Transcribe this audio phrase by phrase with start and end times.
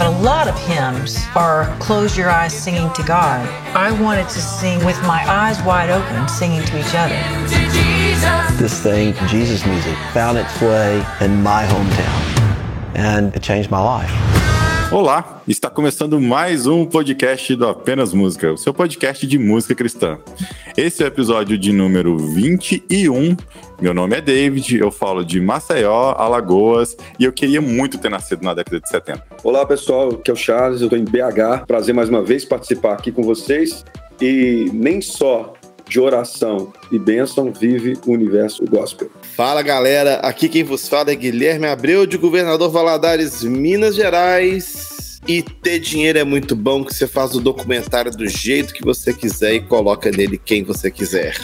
[0.00, 3.46] A lot of hymns are close your eyes singing to God.
[3.76, 7.14] I wanted to sing with my eyes wide open, singing to each other.
[8.56, 12.27] This thing, Jesus music, found its way in my hometown,
[12.98, 14.12] and it changed my life.
[14.90, 20.18] Olá, está começando mais um podcast do Apenas Música, o seu podcast de música cristã.
[20.76, 23.36] Esse é o episódio de número 21.
[23.80, 28.42] Meu nome é David, eu falo de Maceió, Alagoas, e eu queria muito ter nascido
[28.42, 29.22] na década de 70.
[29.44, 31.66] Olá pessoal, aqui é o Charles, eu estou em BH.
[31.66, 33.84] Prazer mais uma vez participar aqui com vocês.
[34.20, 35.52] E nem só
[35.88, 39.10] de oração e bênção vive o universo gospel.
[39.34, 44.98] Fala galera, aqui quem vos fala é Guilherme Abreu, de Governador Valadares, Minas Gerais.
[45.26, 49.12] E ter dinheiro é muito bom, que você faz o documentário do jeito que você
[49.12, 51.36] quiser e coloca nele quem você quiser.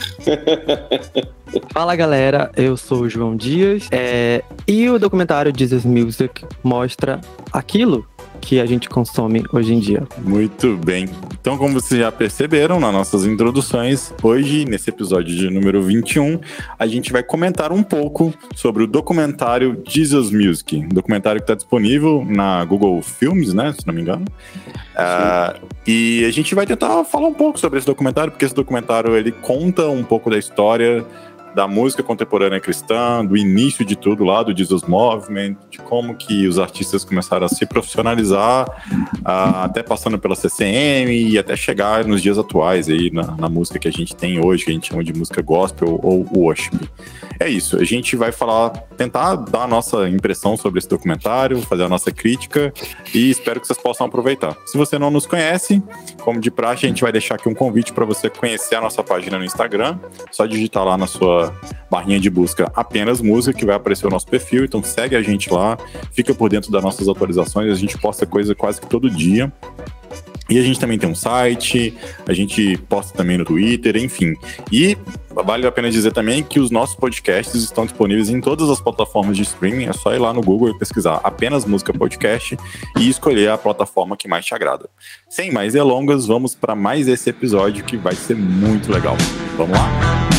[1.70, 7.20] Fala galera, eu sou o João Dias é, e o documentário Jesus Music mostra
[7.52, 8.06] aquilo
[8.44, 10.06] que a gente consome hoje em dia.
[10.18, 11.08] Muito bem.
[11.40, 16.38] Então, como vocês já perceberam nas nossas introduções, hoje, nesse episódio de número 21,
[16.78, 21.54] a gente vai comentar um pouco sobre o documentário Jesus Music, um documentário que está
[21.54, 24.26] disponível na Google Films, né, se não me engano.
[24.94, 29.16] Uh, e a gente vai tentar falar um pouco sobre esse documentário, porque esse documentário
[29.16, 31.04] ele conta um pouco da história
[31.54, 36.46] da música contemporânea cristã, do início de tudo lá, do Jesus Movement, de como que
[36.48, 38.66] os artistas começaram a se profissionalizar,
[39.24, 43.88] até passando pela CCM e até chegar nos dias atuais aí na, na, música que
[43.88, 46.76] a gente tem hoje, que a gente chama de música gospel ou worship.
[47.38, 51.84] É isso, a gente vai falar, tentar dar a nossa impressão sobre esse documentário, fazer
[51.84, 52.72] a nossa crítica
[53.14, 54.56] e espero que vocês possam aproveitar.
[54.66, 55.82] Se você não nos conhece,
[56.22, 59.02] como de praxe, a gente vai deixar aqui um convite para você conhecer a nossa
[59.02, 59.98] página no Instagram,
[60.30, 61.43] só digitar lá na sua
[61.90, 64.64] barrinha de busca apenas música, que vai aparecer o nosso perfil.
[64.64, 65.78] Então segue a gente lá,
[66.12, 67.72] fica por dentro das nossas atualizações.
[67.72, 69.52] A gente posta coisa quase que todo dia.
[70.48, 71.94] E a gente também tem um site,
[72.28, 74.34] a gente posta também no Twitter, enfim.
[74.70, 74.96] E
[75.30, 79.38] vale a pena dizer também que os nossos podcasts estão disponíveis em todas as plataformas
[79.38, 79.86] de streaming.
[79.86, 82.58] É só ir lá no Google e pesquisar apenas música podcast
[82.98, 84.88] e escolher a plataforma que mais te agrada.
[85.30, 89.16] Sem mais delongas, vamos para mais esse episódio que vai ser muito legal.
[89.56, 90.33] Vamos lá?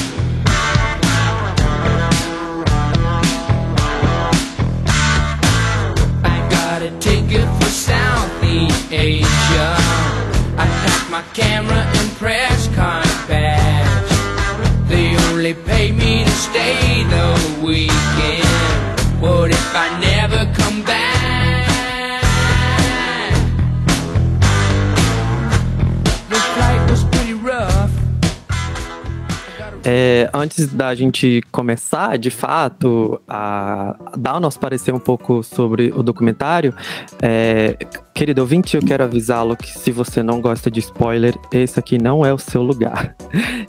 [8.92, 9.76] Asia.
[10.58, 14.90] I packed my camera and press card badge.
[14.90, 18.45] They only pay me to stay the weekend.
[29.86, 35.94] É, antes da gente começar, de fato, a dar o nosso parecer um pouco sobre
[35.96, 36.74] o documentário,
[37.22, 37.78] é,
[38.14, 42.26] querido ouvinte, eu quero avisá-lo que se você não gosta de spoiler, esse aqui não
[42.26, 43.16] é o seu lugar.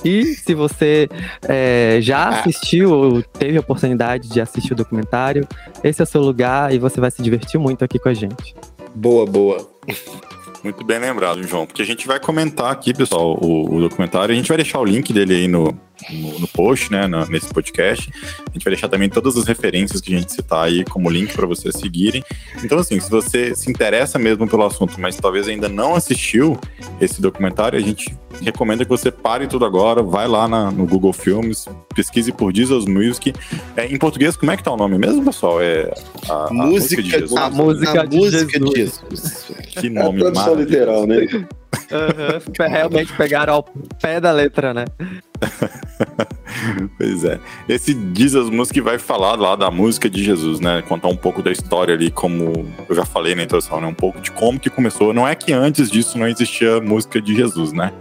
[0.03, 1.09] E se você
[1.47, 5.47] é, já assistiu ou teve a oportunidade de assistir o documentário,
[5.85, 8.55] esse é o seu lugar e você vai se divertir muito aqui com a gente.
[8.95, 9.69] Boa, boa.
[10.65, 14.33] Muito bem lembrado, João, porque a gente vai comentar aqui, pessoal, o, o documentário.
[14.33, 15.79] A gente vai deixar o link dele aí no,
[16.11, 18.11] no, no post, né, no, nesse podcast.
[18.49, 21.35] A gente vai deixar também todas as referências que a gente citar aí como link
[21.35, 22.23] para vocês seguirem.
[22.63, 26.59] Então, assim, se você se interessa mesmo pelo assunto, mas talvez ainda não assistiu
[27.01, 31.13] esse documentário, a gente recomenda que você pare tudo agora, vai lá na, no Google
[31.13, 33.33] Filmes, pesquise por Jesus Music.
[33.77, 35.61] É, em português, como é que tá o nome mesmo, pessoal?
[35.61, 35.93] É
[36.29, 37.41] a, a música, música, de Jesus.
[37.41, 38.71] A música, a de, música Jesus.
[38.71, 39.47] de Jesus.
[39.69, 41.27] Que nome é literal, né?
[41.91, 43.63] Uhum, realmente pegaram ao
[44.01, 44.85] pé da letra, né?
[46.99, 47.39] pois é.
[47.69, 50.83] Esse Jesus Music vai falar lá da música de Jesus, né?
[50.83, 53.87] Contar um pouco da história ali, como eu já falei na introdução, né?
[53.87, 55.13] Um pouco de como que começou.
[55.13, 57.93] Não é que antes disso não existia música de Jesus, né?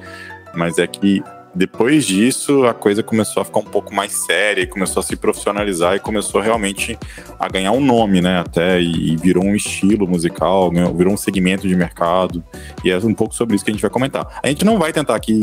[0.53, 1.23] Mas é que
[1.55, 5.95] depois disso, a coisa começou a ficar um pouco mais séria, começou a se profissionalizar
[5.95, 6.97] e começou realmente
[7.39, 8.39] a ganhar um nome, né?
[8.39, 12.43] Até e virou um estilo musical, virou um segmento de mercado.
[12.83, 14.39] E é um pouco sobre isso que a gente vai comentar.
[14.43, 15.39] A gente não vai tentar aqui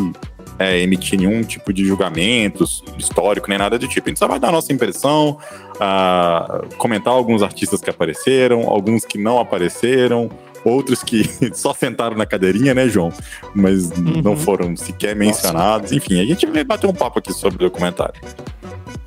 [0.59, 2.63] é, emitir nenhum tipo de julgamento
[2.99, 4.09] histórico, nem nada do tipo.
[4.09, 5.39] A gente só vai dar a nossa impressão,
[5.77, 10.29] uh, comentar alguns artistas que apareceram, alguns que não apareceram
[10.65, 11.25] outros que
[11.55, 13.13] só sentaram na cadeirinha, né, João?
[13.55, 14.23] Mas uhum.
[14.23, 15.91] não foram sequer mencionados.
[15.91, 15.95] Nossa.
[15.95, 18.21] Enfim, a gente vai bater um papo aqui sobre o documentário.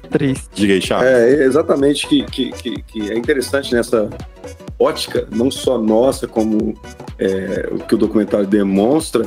[0.10, 0.50] Triste.
[0.54, 1.07] Diga aí, Chaves.
[1.07, 4.10] É, exatamente que, que, que, que é interessante nessa
[4.80, 6.74] ótica, não só nossa, como
[7.18, 9.25] é, o que o documentário demonstra,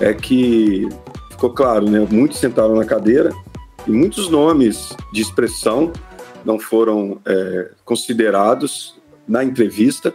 [0.00, 0.88] é que
[1.30, 2.06] ficou claro, né?
[2.10, 3.32] Muitos sentaram na cadeira
[3.86, 5.92] e muitos nomes de expressão
[6.44, 8.96] não foram é, considerados
[9.26, 10.14] na entrevista,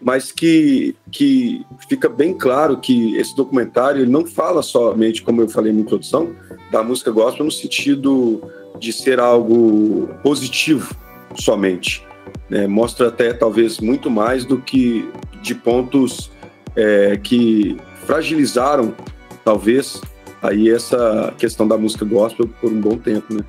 [0.00, 5.72] mas que, que fica bem claro que esse documentário não fala somente, como eu falei
[5.72, 6.34] na introdução,
[6.70, 8.42] da música gospel no sentido
[8.78, 10.94] de ser algo positivo
[11.34, 12.04] somente.
[12.48, 12.66] Né?
[12.66, 15.08] Mostra até talvez muito mais do que
[15.42, 16.30] de pontos
[16.74, 17.76] é, que
[18.06, 18.94] fragilizaram
[19.44, 20.00] talvez
[20.42, 23.44] aí essa questão da música gospel por um bom tempo, né?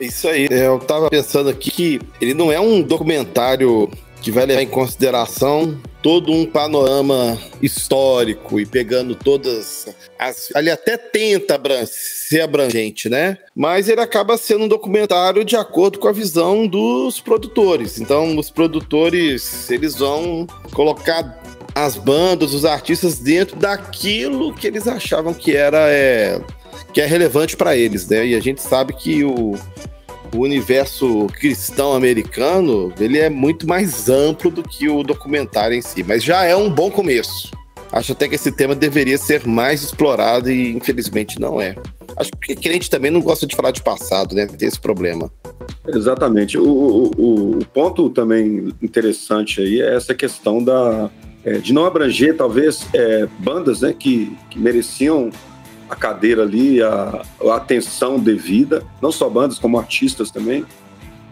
[0.00, 0.46] Isso aí.
[0.50, 3.88] É, eu tava pensando aqui que ele não é um documentário
[4.24, 9.86] que vai levar em consideração todo um panorama histórico e pegando todas
[10.18, 10.48] as.
[10.54, 13.36] Ali até tenta ser abrangente, né?
[13.54, 18.00] Mas ele acaba sendo um documentário de acordo com a visão dos produtores.
[18.00, 21.42] Então, os produtores eles vão colocar
[21.74, 26.40] as bandas, os artistas dentro daquilo que eles achavam que era é,
[26.94, 28.26] que é relevante para eles, né?
[28.26, 29.54] E a gente sabe que o,
[30.34, 36.02] o universo cristão americano ele é muito mais amplo do que o documentário em si,
[36.02, 37.50] mas já é um bom começo.
[37.92, 41.76] Acho até que esse tema deveria ser mais explorado e infelizmente não é.
[42.16, 44.46] Acho que crente também não gosta de falar de passado, né?
[44.46, 45.30] Tem esse problema.
[45.86, 46.58] Exatamente.
[46.58, 51.08] O, o, o ponto também interessante aí é essa questão da,
[51.44, 55.30] é, de não abranger, talvez, é, bandas né, que, que mereciam
[55.88, 60.64] a cadeira ali, a, a, atenção devida, não só bandas, como artistas também.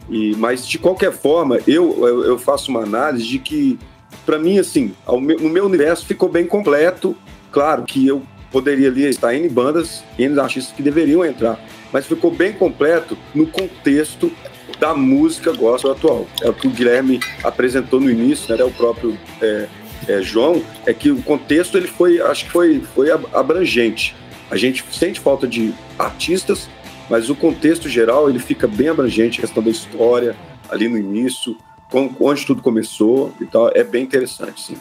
[0.09, 3.79] E, mas, de qualquer forma, eu, eu, eu faço uma análise de que,
[4.27, 7.17] para mim, assim, meu, no meu universo ficou bem completo.
[7.51, 11.59] Claro que eu poderia ali estar em bandas, em artistas que deveriam entrar,
[11.93, 14.31] mas ficou bem completo no contexto
[14.79, 16.27] da música gospel atual.
[16.43, 18.63] É o que o Guilherme apresentou no início, né?
[18.65, 19.69] O próprio é,
[20.09, 24.15] é, João, é que o contexto ele foi, acho que foi, foi abrangente.
[24.53, 26.69] A gente sente falta de artistas,
[27.09, 30.37] mas o contexto geral ele fica bem abrangente, a questão da história
[30.69, 31.57] ali no início,
[31.91, 34.77] com, onde tudo começou e tal, é bem interessante, sim.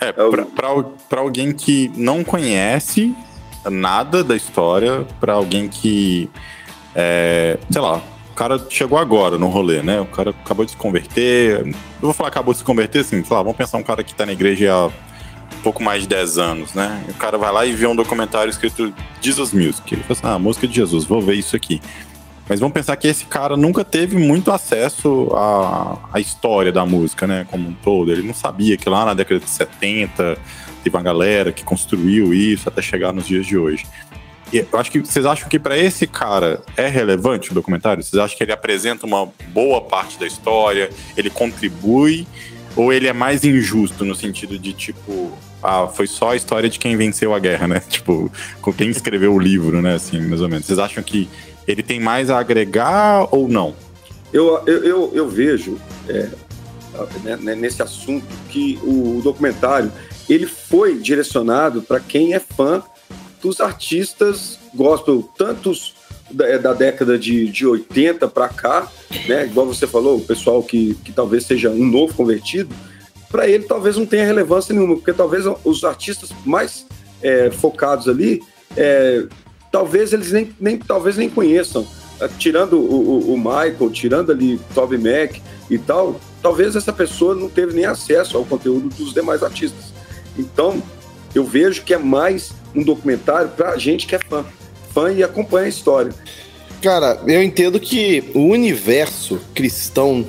[0.00, 0.14] É, é
[1.08, 3.12] para alguém que não conhece
[3.68, 6.30] nada da história, para alguém que,
[6.94, 8.00] é, sei lá,
[8.38, 10.00] cara chegou agora no rolê, né?
[10.00, 11.66] O cara acabou de se converter.
[11.66, 14.14] Eu vou falar acabou de se converter, assim, sei lá, vamos pensar um cara que
[14.14, 14.90] tá na igreja há
[15.58, 17.04] pouco mais de 10 anos, né?
[17.08, 19.94] O cara vai lá e vê um documentário escrito Jesus Music.
[19.94, 21.80] Ele fala assim, ah, música de Jesus, vou ver isso aqui.
[22.48, 27.26] Mas vamos pensar que esse cara nunca teve muito acesso à, à história da música,
[27.26, 27.46] né?
[27.50, 28.10] Como um todo.
[28.10, 30.38] Ele não sabia que lá na década de 70
[30.82, 33.84] teve uma galera que construiu isso até chegar nos dias de hoje
[34.52, 38.02] eu acho que vocês acham que para esse cara é relevante o documentário?
[38.02, 42.26] Vocês acham que ele apresenta uma boa parte da história, ele contribui,
[42.78, 46.78] ou ele é mais injusto no sentido de tipo, ah, foi só a história de
[46.78, 47.82] quem venceu a guerra, né?
[47.90, 48.30] Tipo,
[48.62, 49.96] com quem escreveu o livro, né?
[49.96, 50.64] Assim, mais ou menos.
[50.64, 51.28] Vocês acham que
[51.66, 53.74] ele tem mais a agregar ou não?
[54.32, 55.76] Eu, eu, eu, eu vejo
[56.08, 56.28] é,
[57.24, 59.90] né, né nesse assunto que o documentário
[60.28, 62.80] ele foi direcionado para quem é fã
[63.42, 65.94] dos artistas gospel, tantos
[66.30, 68.88] da, é, da década de, de 80 para cá,
[69.26, 69.46] né?
[69.46, 72.74] Igual você falou, o pessoal que, que talvez seja um novo convertido,
[73.30, 76.86] para ele talvez não tenha relevância nenhuma, porque talvez os artistas mais
[77.22, 78.42] é, focados ali,
[78.76, 79.24] é,
[79.70, 81.86] talvez eles nem, nem, talvez nem conheçam.
[82.20, 85.36] É, tirando o, o, o Michael, tirando ali Toby Mac
[85.70, 89.92] e tal, talvez essa pessoa não teve nem acesso ao conteúdo dos demais artistas.
[90.36, 90.82] Então,
[91.34, 94.44] eu vejo que é mais um documentário para gente que é fã,
[94.98, 96.12] fã e acompanha a história.
[96.82, 100.26] Cara, eu entendo que o universo cristão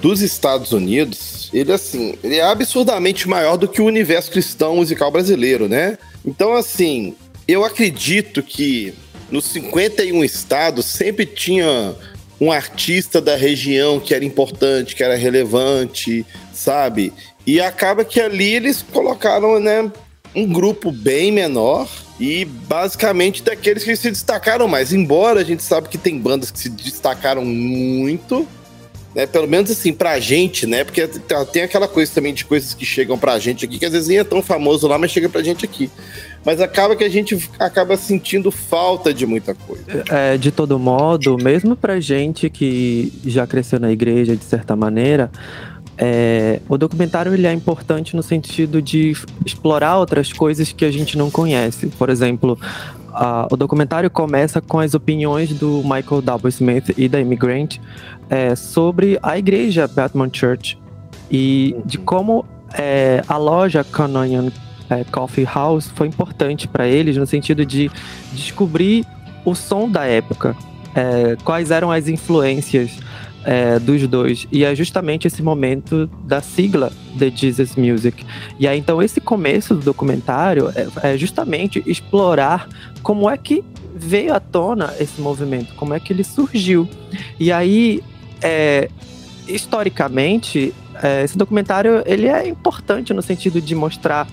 [0.00, 5.10] dos Estados Unidos, ele assim, ele é absurdamente maior do que o universo cristão musical
[5.10, 5.98] brasileiro, né?
[6.24, 7.14] Então, assim,
[7.46, 8.94] eu acredito que
[9.30, 11.94] nos 51 estados sempre tinha
[12.40, 17.12] um artista da região que era importante, que era relevante, sabe?
[17.46, 19.90] E acaba que ali eles colocaram, né,
[20.34, 21.88] um grupo bem menor
[22.22, 24.92] e basicamente daqueles que se destacaram mais.
[24.92, 28.46] Embora a gente sabe que tem bandas que se destacaram muito,
[29.12, 29.26] né?
[29.26, 30.84] Pelo menos assim, pra gente, né?
[30.84, 31.04] Porque
[31.50, 34.18] tem aquela coisa também de coisas que chegam pra gente aqui, que às vezes nem
[34.18, 35.90] é tão famoso lá, mas chega pra gente aqui.
[36.44, 40.04] Mas acaba que a gente acaba sentindo falta de muita coisa.
[40.08, 45.28] É, de todo modo, mesmo pra gente que já cresceu na igreja de certa maneira,
[45.98, 49.12] é, o documentário ele é importante no sentido de
[49.44, 51.88] explorar outras coisas que a gente não conhece.
[51.88, 52.58] Por exemplo,
[53.50, 56.48] o documentário começa com as opiniões do Michael W.
[56.48, 57.78] Smith e da Immigrant
[58.30, 60.78] é, sobre a igreja Batman Church.
[61.30, 62.44] e de como
[62.74, 64.50] é, a loja Canonian
[64.88, 67.90] é, Coffee House foi importante para eles no sentido de
[68.32, 69.06] descobrir
[69.44, 70.56] o som da época,
[70.94, 72.98] é, quais eram as influências
[73.44, 74.46] é, dos dois.
[74.50, 78.24] E é justamente esse momento da sigla The Jesus Music.
[78.58, 82.68] E aí, então, esse começo do documentário é, é justamente explorar
[83.02, 86.88] como é que veio à tona esse movimento, como é que ele surgiu.
[87.38, 88.02] E aí,
[88.40, 88.88] é,
[89.46, 90.72] historicamente,
[91.02, 94.26] é, esse documentário ele é importante no sentido de mostrar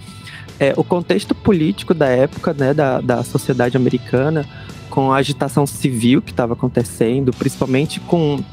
[0.60, 4.46] é, o contexto político da época, né, da, da sociedade americana,
[4.90, 8.44] com a agitação civil que estava acontecendo, principalmente com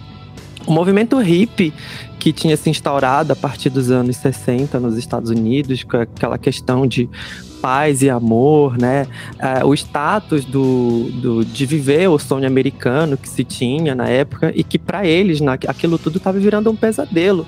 [0.66, 1.72] o movimento hippie
[2.18, 6.86] que tinha se instaurado a partir dos anos 60 nos Estados Unidos, com aquela questão
[6.86, 7.08] de
[7.62, 9.06] paz e amor, né?
[9.38, 14.52] É, o status do, do, de viver o sonho americano que se tinha na época
[14.54, 17.46] e que para eles na, aquilo tudo estava virando um pesadelo,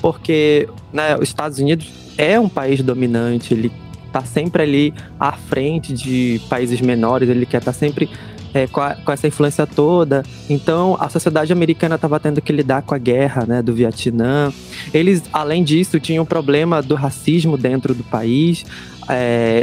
[0.00, 3.70] porque né, os Estados Unidos é um país dominante, ele
[4.06, 8.08] está sempre ali à frente de países menores, ele quer estar tá sempre
[8.54, 10.22] é, com, a, com, essa influência toda.
[10.48, 14.52] Então, a sociedade americana estava tendo que lidar com a guerra né, do Vietnã.
[14.92, 18.64] Eles, além disso, tinham o problema do racismo dentro do país.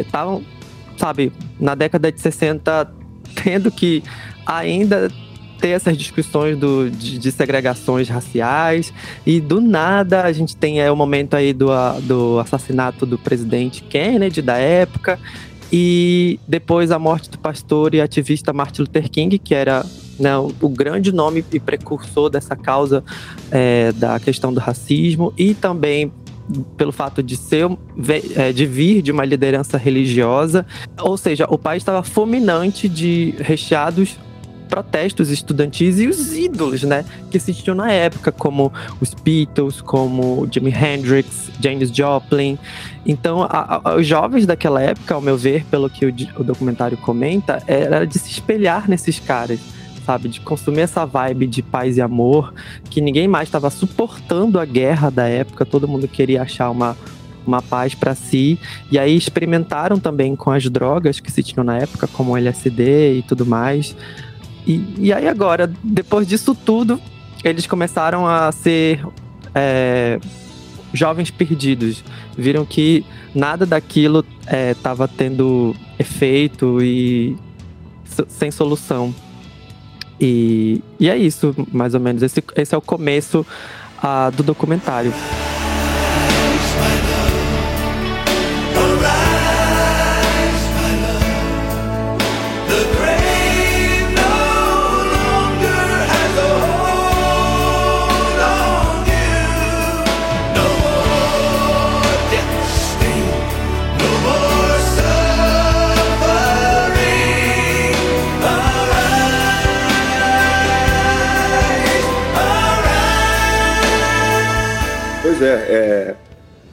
[0.05, 2.93] Estavam, é, sabe, na década de 60,
[3.41, 4.03] tendo que
[4.45, 5.09] ainda
[5.61, 8.91] ter essas discussões do, de, de, segregações raciais
[9.23, 11.67] e do nada a gente tem é, o momento aí do,
[12.01, 15.19] do assassinato do presidente Kennedy da época
[15.71, 19.85] e depois a morte do pastor e ativista Martin Luther King, que era
[20.19, 23.03] né, o grande nome e precursor dessa causa
[23.49, 26.11] é, da questão do racismo e também
[26.75, 27.65] pelo fato de ser
[28.35, 30.65] é, de vir de uma liderança religiosa,
[30.99, 34.17] ou seja, o país estava fulminante de recheados
[34.71, 40.71] protestos estudantis e os ídolos, né, que existiam na época, como os Beatles, como Jimi
[40.71, 42.57] Hendrix, James Joplin.
[43.05, 46.97] Então, a, a, os jovens daquela época, ao meu ver, pelo que o, o documentário
[46.97, 49.59] comenta, era de se espelhar nesses caras
[50.05, 50.29] sabe?
[50.29, 52.55] De consumir essa vibe de paz e amor,
[52.89, 56.97] que ninguém mais estava suportando a guerra da época, todo mundo queria achar uma,
[57.45, 58.59] uma paz para si.
[58.91, 63.21] E aí experimentaram também com as drogas que se tinham na época, como LSD e
[63.21, 63.95] tudo mais.
[64.65, 66.99] E, e aí agora, depois disso tudo,
[67.43, 69.05] eles começaram a ser
[69.55, 70.19] é,
[70.93, 72.03] jovens perdidos.
[72.37, 74.25] Viram que nada daquilo
[74.71, 77.35] estava é, tendo efeito e
[78.27, 79.13] sem solução.
[80.19, 82.21] E, e é isso, mais ou menos.
[82.21, 83.45] Esse, esse é o começo
[83.97, 85.11] uh, do documentário.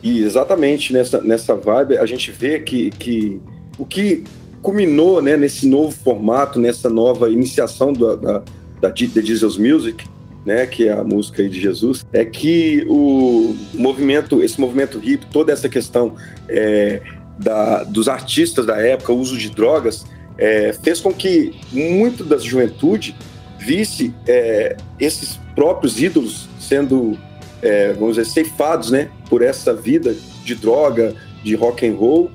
[0.09, 3.41] E exatamente nessa, nessa vibe a gente vê que, que
[3.79, 4.25] o que
[4.62, 8.43] culminou né, nesse novo formato, nessa nova iniciação da, da,
[8.81, 10.05] da The Jesus Music,
[10.47, 15.53] né, que é a música de Jesus, é que o movimento, esse movimento hip, toda
[15.53, 16.17] essa questão
[16.49, 17.03] é,
[17.38, 20.07] da, dos artistas da época, o uso de drogas,
[20.38, 23.15] é, fez com que muito da juventude
[23.59, 27.19] visse é, esses próprios ídolos sendo
[27.62, 32.31] é, vamos dizer, ceifados, né, por essa vida de droga, de rock and roll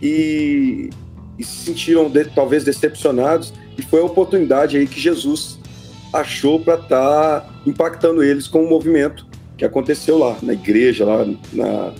[0.00, 0.90] e,
[1.38, 5.58] e se sentiram de, talvez decepcionados e foi a oportunidade aí que Jesus
[6.12, 11.26] achou para estar tá impactando eles com o movimento que aconteceu lá na igreja, lá
[11.52, 11.92] na,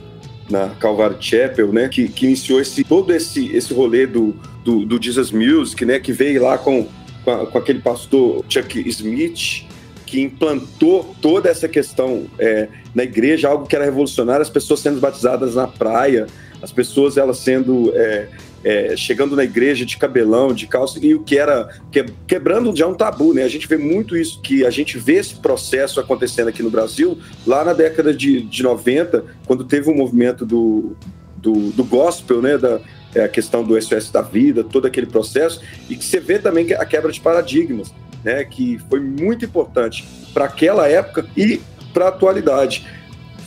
[0.48, 5.02] na Calvary Chapel, né, que, que iniciou esse, todo esse, esse rolê do, do, do
[5.02, 6.86] Jesus Music, né, que veio lá com,
[7.24, 9.66] com, a, com aquele pastor Chuck Smith,
[10.06, 15.00] que implantou toda essa questão é, na igreja, algo que era revolucionário, as pessoas sendo
[15.00, 16.28] batizadas na praia,
[16.62, 18.28] as pessoas elas sendo é,
[18.64, 22.86] é, chegando na igreja de cabelão, de calça, e o que era que, quebrando já
[22.86, 23.42] um tabu, né?
[23.42, 27.18] A gente vê muito isso, que a gente vê esse processo acontecendo aqui no Brasil,
[27.44, 30.96] lá na década de, de 90, quando teve o um movimento do,
[31.36, 32.56] do, do gospel, né?
[32.56, 32.80] Da,
[33.14, 36.72] é, a questão do SOS da vida, todo aquele processo, e que você vê também
[36.74, 37.92] a quebra de paradigmas
[38.26, 40.04] né, que foi muito importante
[40.34, 41.60] para aquela época e
[41.94, 42.84] para a atualidade.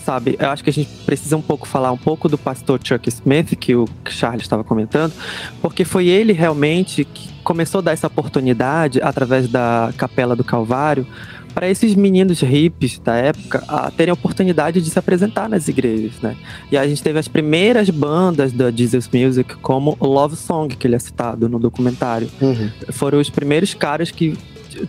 [0.06, 3.10] Sabe, eu acho que a gente precisa um pouco falar um pouco do pastor Chuck
[3.10, 5.14] Smith, que o Charles estava comentando,
[5.62, 11.06] porque foi ele realmente que começou a dar essa oportunidade através da Capela do Calvário
[11.54, 16.14] para esses meninos hippies da época a terem a oportunidade de se apresentar nas igrejas,
[16.22, 16.38] né?
[16.72, 20.96] E a gente teve as primeiras bandas da Jesus Music, como Love Song, que ele
[20.96, 22.30] é citado no documentário.
[22.40, 22.70] Uhum.
[22.92, 24.38] Foram os primeiros caras que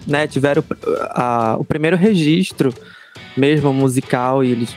[0.06, 0.62] né, tiveram
[1.10, 2.72] a, o primeiro registro
[3.36, 4.74] mesmo musical e eles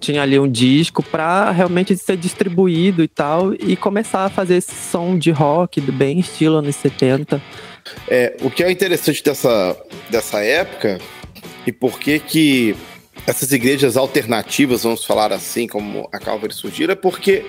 [0.00, 4.74] tinha ali um disco para realmente ser distribuído e tal, e começar a fazer esse
[4.74, 7.42] som de rock bem estilo anos 70.
[8.08, 9.76] É, o que é interessante dessa,
[10.10, 10.98] dessa época
[11.66, 12.76] e por que que
[13.28, 17.44] essas igrejas alternativas, vamos falar assim, como a Calvary surgiram, é porque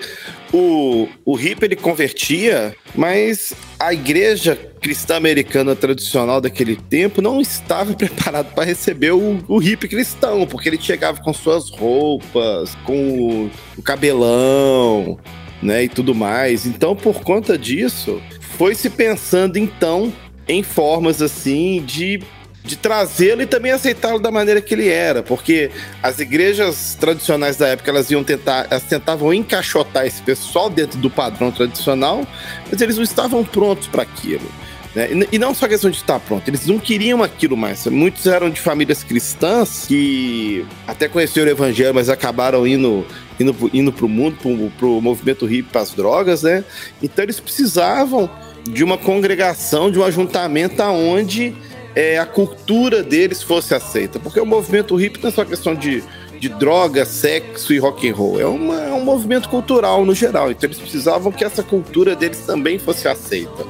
[0.52, 7.94] o, o hippie ele convertia, mas a igreja cristã americana tradicional daquele tempo não estava
[7.96, 13.50] preparada para receber o, o hippie cristão, porque ele chegava com suas roupas, com o,
[13.78, 15.18] o cabelão,
[15.62, 16.66] né, e tudo mais.
[16.66, 18.20] Então, por conta disso,
[18.58, 20.12] foi se pensando então
[20.46, 22.20] em formas assim de
[22.62, 25.70] de trazê-lo e também aceitá-lo da maneira que ele era, porque
[26.02, 31.10] as igrejas tradicionais da época elas iam tentar, elas tentavam encaixotar esse pessoal dentro do
[31.10, 32.26] padrão tradicional,
[32.70, 34.46] mas eles não estavam prontos para aquilo.
[34.94, 35.08] Né?
[35.30, 37.86] E não só questão de estar pronto, eles não queriam aquilo mais.
[37.86, 43.06] Muitos eram de famílias cristãs que até conheceram o evangelho, mas acabaram indo
[43.38, 44.36] indo, indo para o mundo,
[44.76, 46.64] para o movimento hippie, para as drogas, né?
[47.02, 48.28] Então eles precisavam
[48.68, 51.54] de uma congregação, de um ajuntamento aonde
[51.94, 54.18] é, a cultura deles fosse aceita.
[54.18, 56.02] Porque o movimento hippie não é só questão de,
[56.38, 58.40] de droga, sexo e rock and roll.
[58.40, 60.50] É, uma, é um movimento cultural no geral.
[60.50, 63.64] Então eles precisavam que essa cultura deles também fosse aceita.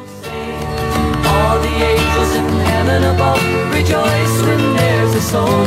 [1.24, 3.40] All the angels in heaven above
[3.72, 5.66] rejoice when there's a soul.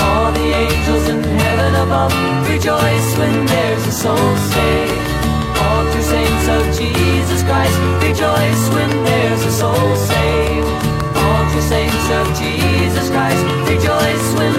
[0.00, 2.14] All the angels in heaven above
[2.48, 4.18] rejoice when there's a soul.
[5.60, 10.47] All saints of Jesus Christ rejoice when there's a soul saved.
[12.08, 14.52] Jesus Christ rejoice when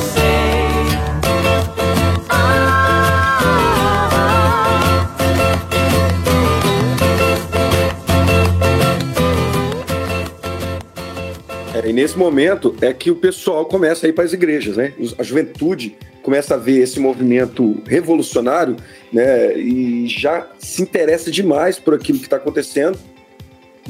[0.00, 0.90] saved.
[11.72, 14.92] É, e nesse momento é que o pessoal começa a ir para as igrejas, né?
[15.18, 18.76] A juventude começa a ver esse movimento revolucionário,
[19.12, 19.56] né?
[19.56, 22.98] E já se interessa demais por aquilo que está acontecendo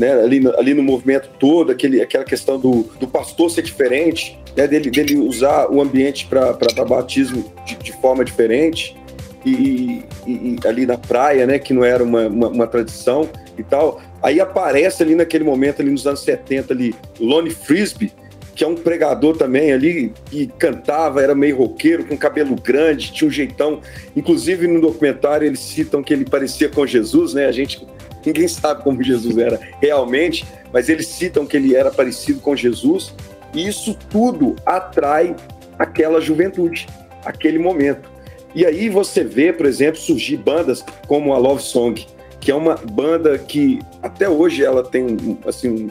[0.01, 4.67] né, ali, ali no movimento todo, aquele, aquela questão do, do pastor ser diferente, né,
[4.67, 6.55] dele, dele usar o ambiente para
[6.89, 8.97] batismo de, de, forma diferente,
[9.45, 13.63] e, e, e, ali na praia, né, que não era uma, uma, uma, tradição e
[13.63, 14.01] tal.
[14.23, 18.11] Aí aparece ali naquele momento, ali nos anos 70, ali, Lonnie Frisbee,
[18.55, 23.29] que é um pregador também ali, que cantava, era meio roqueiro, com cabelo grande, tinha
[23.29, 23.81] um jeitão.
[24.17, 27.47] Inclusive no documentário eles citam que ele parecia com Jesus, né?
[27.47, 27.87] A gente
[28.25, 33.15] Ninguém sabe como Jesus era realmente, mas eles citam que ele era parecido com Jesus.
[33.55, 35.35] E isso tudo atrai
[35.79, 36.87] aquela juventude,
[37.25, 38.09] aquele momento.
[38.55, 42.07] E aí você vê, por exemplo, surgir bandas como a Love Song,
[42.41, 45.91] que é uma banda que até hoje ela tem assim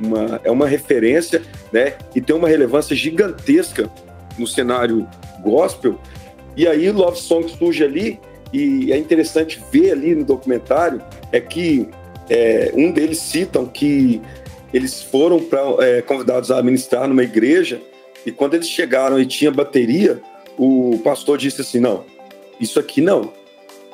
[0.00, 1.94] uma é uma referência, né?
[2.14, 3.90] E tem uma relevância gigantesca
[4.38, 5.06] no cenário
[5.42, 5.98] gospel.
[6.56, 8.20] E aí Love Song surge ali
[8.52, 11.88] e é interessante ver ali no documentário é que
[12.30, 14.20] é, um deles citam que
[14.72, 17.80] eles foram pra, é, convidados a ministrar numa igreja
[18.24, 20.20] e quando eles chegaram e tinha bateria,
[20.58, 22.04] o pastor disse assim, não,
[22.60, 23.32] isso aqui não.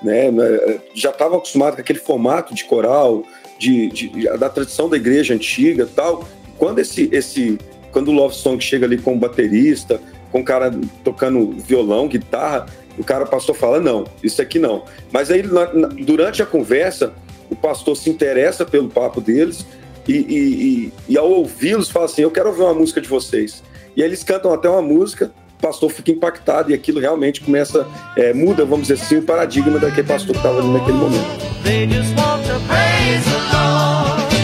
[0.03, 0.27] Né?
[0.27, 3.25] É, já estava acostumado com aquele formato de coral,
[3.59, 6.27] de, de, da tradição da igreja antiga tal.
[6.59, 7.59] Quando esse, esse
[7.93, 10.01] quando o Love Song chega ali com o baterista,
[10.33, 10.73] com o cara
[11.05, 12.67] tocando violão, guitarra,
[12.98, 14.85] o cara pastor fala, não, isso aqui não.
[15.12, 17.12] Mas aí, na, na, durante a conversa,
[17.50, 19.66] o pastor se interessa pelo papo deles
[20.07, 23.62] e, e, e, e ao ouvi-los fala assim, eu quero ouvir uma música de vocês.
[23.96, 27.87] E aí eles cantam até uma música, o pastor fica impactado e aquilo realmente começa,
[28.16, 31.24] é, muda, vamos dizer assim, o paradigma daquele pastor que estava ali naquele momento.
[31.64, 34.35] They just want to praise the Lord,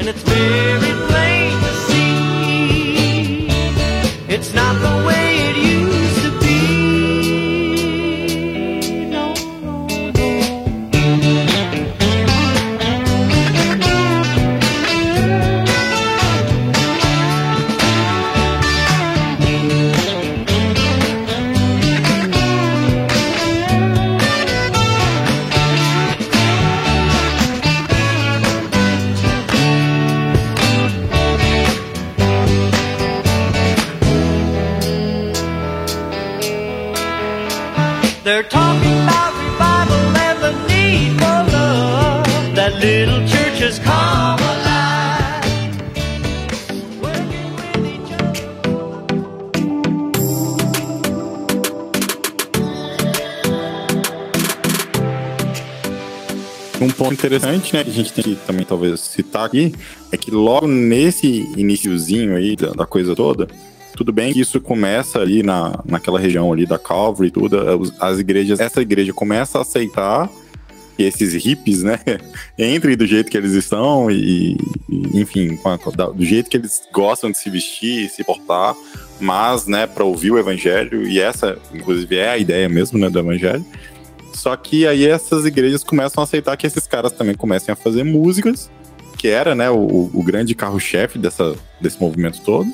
[0.00, 0.91] and it's very
[57.02, 59.74] ponto interessante, né, que a gente tem que também talvez citar aqui,
[60.10, 63.48] é que logo nesse iníciozinho aí da, da coisa toda,
[63.96, 67.58] tudo bem que isso começa ali na, naquela região ali da Calvary e tudo,
[67.98, 70.30] as igrejas, essa igreja começa a aceitar
[70.96, 71.98] que esses hippies, né,
[72.58, 74.56] entrem do jeito que eles estão e,
[74.88, 75.58] e enfim,
[76.14, 78.74] do jeito que eles gostam de se vestir, se portar,
[79.20, 83.18] mas, né, para ouvir o evangelho, e essa, inclusive, é a ideia mesmo, né, do
[83.18, 83.64] evangelho.
[84.34, 88.04] Só que aí essas igrejas começam a aceitar que esses caras também comecem a fazer
[88.04, 88.70] músicas,
[89.18, 92.72] que era, né, o, o grande carro-chefe desse movimento todo.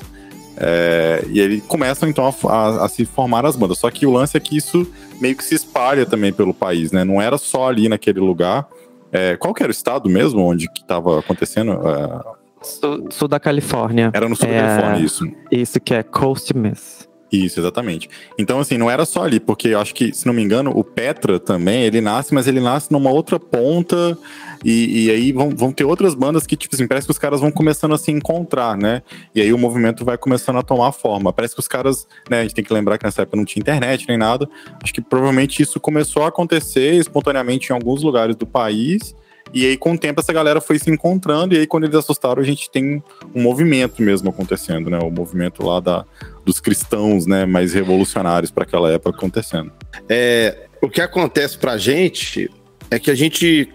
[0.61, 3.77] É, e eles começam então a, a, a, se formar as bandas.
[3.77, 4.85] Só que o lance é que isso
[5.21, 7.05] meio que se espalha também pelo país, né?
[7.05, 8.67] Não era só ali naquele lugar.
[9.11, 11.71] É, qual que era o estado mesmo onde que estava acontecendo?
[11.71, 12.39] É...
[12.61, 14.11] Sul, sul, da Califórnia.
[14.13, 15.23] Era no sul é, da Califórnia, isso.
[15.49, 17.08] Isso que é Coast Miss.
[17.31, 18.09] Isso, exatamente.
[18.37, 20.83] Então, assim, não era só ali, porque eu acho que, se não me engano, o
[20.83, 24.17] Petra também, ele nasce, mas ele nasce numa outra ponta,
[24.63, 27.39] e, e aí vão, vão ter outras bandas que, tipo assim, parece que os caras
[27.39, 29.01] vão começando a se encontrar, né?
[29.33, 31.31] E aí o movimento vai começando a tomar forma.
[31.31, 33.61] Parece que os caras, né, a gente tem que lembrar que nessa época não tinha
[33.61, 34.49] internet nem nada.
[34.83, 39.15] Acho que provavelmente isso começou a acontecer espontaneamente em alguns lugares do país,
[39.53, 42.41] e aí, com o tempo, essa galera foi se encontrando, e aí, quando eles assustaram,
[42.41, 44.99] a gente tem um movimento mesmo acontecendo, né?
[44.99, 46.05] O movimento lá da,
[46.45, 47.45] dos cristãos, né?
[47.45, 49.71] Mais revolucionários para aquela época acontecendo.
[50.07, 52.49] É, o que acontece pra gente
[52.91, 53.71] é que a gente.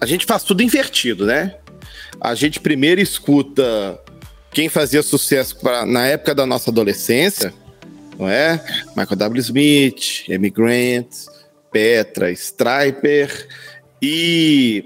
[0.00, 1.56] A gente faz tudo invertido, né?
[2.20, 4.00] A gente primeiro escuta
[4.50, 7.52] quem fazia sucesso pra, na época da nossa adolescência,
[8.18, 8.60] não é?
[8.96, 9.40] Michael W.
[9.40, 11.08] Smith, Amy Grant,
[11.70, 13.46] Petra, Striper
[14.02, 14.84] e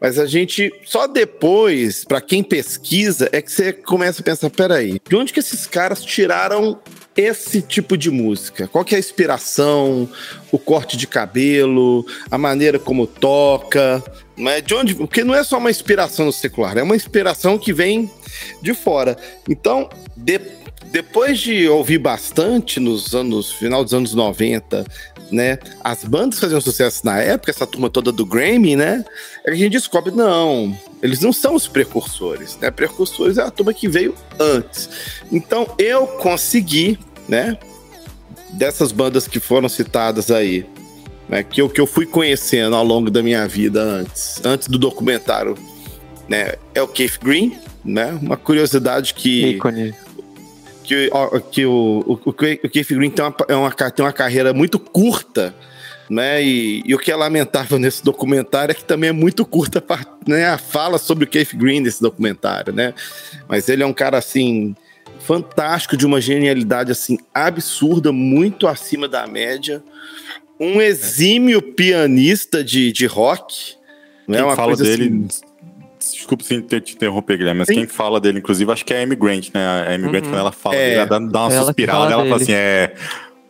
[0.00, 5.00] mas a gente só depois, para quem pesquisa, é que você começa a pensar, peraí,
[5.08, 6.78] de onde que esses caras tiraram
[7.16, 8.68] esse tipo de música?
[8.68, 10.06] Qual que é a inspiração,
[10.52, 14.04] o corte de cabelo, a maneira como toca,
[14.36, 14.94] mas de onde?
[14.94, 18.10] Porque não é só uma inspiração no secular, é uma inspiração que vem
[18.60, 19.16] de fora.
[19.48, 20.38] Então, de,
[20.94, 24.86] depois de ouvir bastante nos anos final dos anos 90
[25.32, 25.58] né?
[25.82, 29.04] As bandas faziam sucesso na época, essa turma toda do Grammy, né?
[29.44, 32.70] É que a gente descobre, não, eles não são os precursores, né?
[32.70, 34.88] Precursores é a turma que veio antes.
[35.32, 36.96] Então eu consegui,
[37.28, 37.58] né?
[38.50, 40.64] Dessas bandas que foram citadas aí,
[41.28, 41.42] né?
[41.42, 45.56] Que eu, que eu fui conhecendo ao longo da minha vida antes, antes do documentário,
[46.28, 46.54] né?
[46.72, 48.16] É o Keith Green, né?
[48.22, 49.58] Uma curiosidade que.
[50.84, 51.10] Que,
[51.50, 55.54] que o, o, o Keith Green tem uma, é uma, tem uma carreira muito curta,
[56.08, 56.42] né?
[56.42, 59.82] E, e, o que é lamentável nesse documentário é que também é muito curta
[60.26, 62.94] né, a fala sobre o Keith Green nesse documentário, né?
[63.48, 64.74] Mas ele é um cara assim
[65.20, 69.82] fantástico, de uma genialidade assim absurda, muito acima da média,
[70.60, 73.76] um exímio pianista de, de rock.
[74.28, 74.36] Né?
[74.36, 75.53] Quem uma fala coisa dele assim,
[76.24, 77.74] Desculpa se te interromper, Guilherme, mas Sim.
[77.74, 79.60] quem fala dele, inclusive, acho que é a Amy Grant, né?
[79.62, 80.10] A Amy uhum.
[80.10, 80.94] Grant, quando ela fala é.
[80.94, 82.94] ela dá, dá uma ela suspirada, ela fala assim, é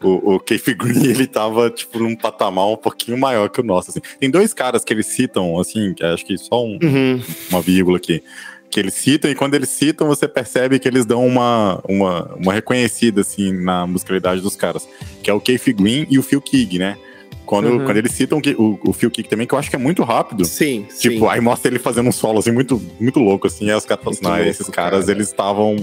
[0.02, 3.90] o, o Keith Green, ele tava, tipo, num patamar um pouquinho maior que o nosso,
[3.90, 4.00] assim.
[4.18, 7.22] Tem dois caras que eles citam, assim, acho que só um, uhum.
[7.48, 8.24] uma vírgula aqui,
[8.68, 12.52] que eles citam, e quando eles citam, você percebe que eles dão uma, uma, uma
[12.52, 14.88] reconhecida, assim, na musicalidade dos caras,
[15.22, 16.96] que é o Keith Green e o Phil Keag, né?
[17.44, 17.84] Quando, uhum.
[17.84, 20.44] quando eles citam o, o Phil Kick também, que eu acho que é muito rápido.
[20.44, 20.86] Sim.
[20.98, 21.28] Tipo, sim.
[21.28, 23.68] aí mostra ele fazendo um solo assim, muito, muito louco, assim.
[23.68, 25.12] E os caras assim, esses caras, cara.
[25.12, 25.76] eles estavam.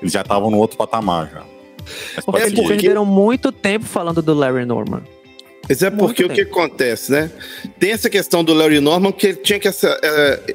[0.00, 1.44] Eles já estavam no outro patamar já.
[2.26, 5.02] Mas é porque perderam muito tempo falando do Larry Norman.
[5.68, 6.52] Mas é porque muito o tempo.
[6.52, 7.30] que acontece, né?
[7.78, 9.98] Tem essa questão do Larry Norman que tinha que essa.
[10.02, 10.54] É,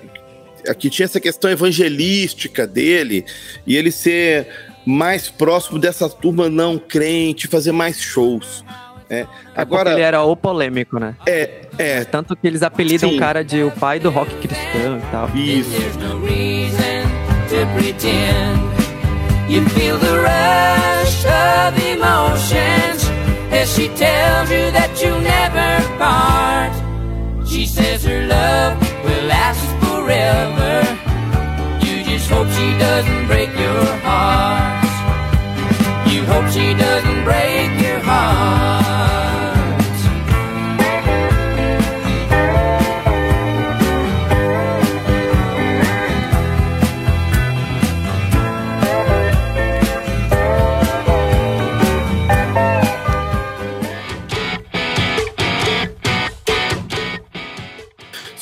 [0.68, 3.26] aqui tinha essa questão evangelística dele
[3.66, 4.48] e ele ser
[4.86, 8.64] mais próximo dessa turma não crente, fazer mais shows.
[9.10, 11.16] É, é agora ele era o polêmico, né?
[11.26, 12.04] É, é.
[12.04, 13.16] Tanto que eles apelidam Sim.
[13.16, 15.30] o cara de o pai do rock cristão e tal.
[15.36, 15.70] Isso.
[19.50, 23.10] You feel the rush of emotions
[23.52, 26.72] as she tells you that you'll never part.
[27.48, 30.86] She says her love will last forever.
[31.84, 34.86] You just hope she doesn't break your heart.
[36.14, 37.09] You hope she doesn't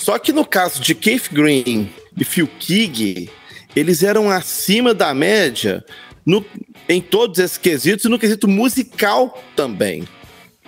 [0.07, 3.29] Só que no caso de Keith Green e Phil Keag,
[3.75, 5.83] eles eram acima da média
[6.25, 6.45] no,
[6.87, 10.07] em todos esses quesitos e no quesito musical também,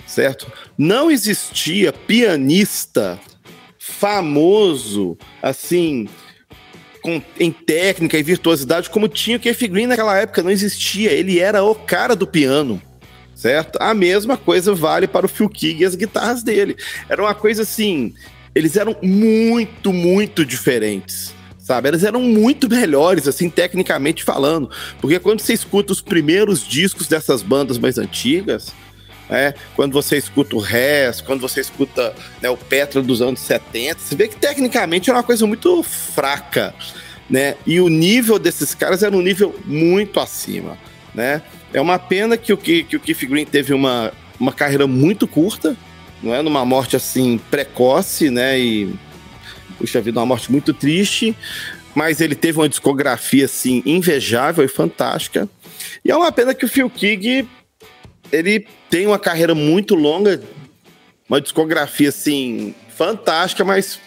[0.06, 0.52] certo?
[0.78, 3.17] Não existia pianista
[3.80, 6.10] famoso, assim,
[7.02, 11.12] com, em técnica e virtuosidade, como tinha o Keith Green naquela época, não existia.
[11.12, 12.82] Ele era o cara do piano,
[13.34, 13.78] certo?
[13.82, 16.75] A mesma coisa vale para o Phil Keaggy e as guitarras dele.
[17.08, 18.13] Era uma coisa assim,
[18.53, 21.33] eles eram muito, muito diferentes.
[21.57, 24.71] Sabe, eles eram muito melhores, assim, tecnicamente falando.
[24.99, 28.73] Porque quando você escuta os primeiros discos dessas bandas mais antigas,
[29.29, 33.99] é, quando você escuta o Res, quando você escuta né, o Petra dos anos 70,
[33.99, 36.73] você vê que tecnicamente é uma coisa muito fraca,
[37.29, 37.55] né?
[37.67, 40.75] E o nível desses caras era um nível muito acima,
[41.13, 41.43] né?
[41.71, 45.27] É uma pena que o, que, que o Keith Green teve uma, uma carreira muito
[45.27, 45.77] curta,
[46.21, 46.41] não é?
[46.41, 48.60] Numa morte assim precoce, né?
[48.60, 48.93] E
[49.77, 51.36] puxa vida, uma morte muito triste,
[51.95, 55.47] mas ele teve uma discografia assim invejável e fantástica.
[56.03, 57.47] E é uma pena que o Phil Keaggy
[58.32, 60.41] ele tem uma carreira muito longa,
[61.27, 63.99] uma discografia assim fantástica, mas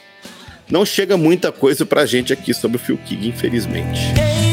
[0.71, 4.01] não chega muita coisa pra gente aqui sobre o Phil Keaggy, infelizmente.
[4.19, 4.52] Hey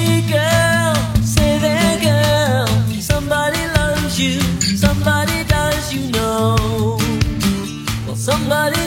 [8.50, 8.79] but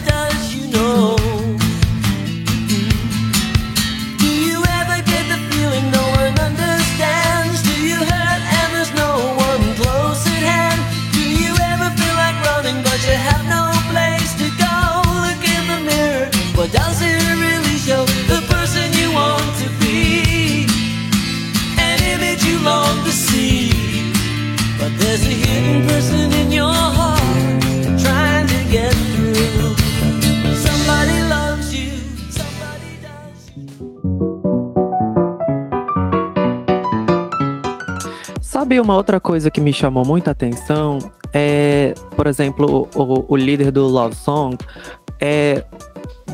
[38.63, 40.99] Sabe uma outra coisa que me chamou muita atenção?
[41.33, 44.57] É, por exemplo, o, o líder do Love Song
[45.21, 45.65] é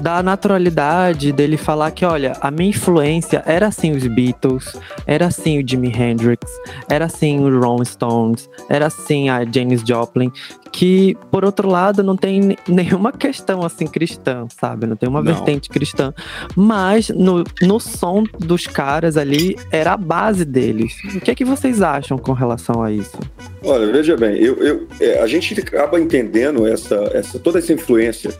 [0.01, 5.63] da naturalidade dele falar que, olha, a minha influência era assim os Beatles, era assim
[5.63, 6.51] o Jimi Hendrix,
[6.89, 10.31] era assim o Rolling Stones, era assim a Janis Joplin,
[10.73, 14.87] que por outro lado não tem nenhuma questão assim cristã, sabe?
[14.87, 15.33] Não tem uma Não.
[15.35, 16.13] vertente cristã,
[16.55, 20.95] mas no, no som dos caras ali era a base deles.
[21.15, 23.19] O que é que vocês acham com relação a isso?
[23.65, 28.31] Olha, veja bem, eu, eu- é, a gente acaba entendendo essa, essa, toda essa influência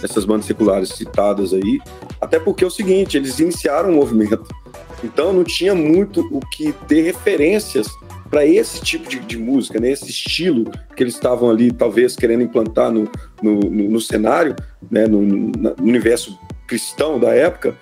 [0.00, 1.80] dessas bandas seculares citadas aí,
[2.20, 4.44] até porque é o seguinte, eles iniciaram o movimento,
[5.02, 7.88] então não tinha muito o que ter referências
[8.30, 9.90] para esse tipo de, de música, né?
[9.90, 13.08] esse estilo que eles estavam ali, talvez, querendo implantar no,
[13.42, 14.54] no, no- no cenário,
[14.90, 15.06] né?
[15.06, 17.74] no, no universo cristão da época,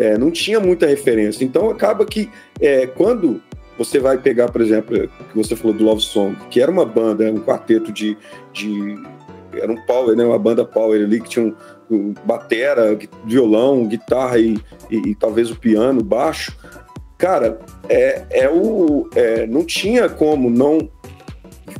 [0.00, 1.44] é, não tinha muita referência.
[1.44, 2.28] Então acaba que
[2.60, 3.40] é, quando
[3.78, 7.30] você vai pegar, por exemplo, que você falou do Love Song, que era uma banda,
[7.30, 8.16] um quarteto de.
[8.52, 8.96] de
[9.54, 10.24] era um power, né?
[10.24, 11.54] Uma banda power ali que tinha um,
[11.90, 14.54] um batera, violão, guitarra e,
[14.90, 16.56] e- e talvez o piano, baixo.
[17.18, 19.08] Cara, é, é o.
[19.14, 20.88] é, não tinha como não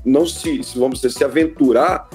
[0.04, 2.08] não se, vamos dizer, se aventurar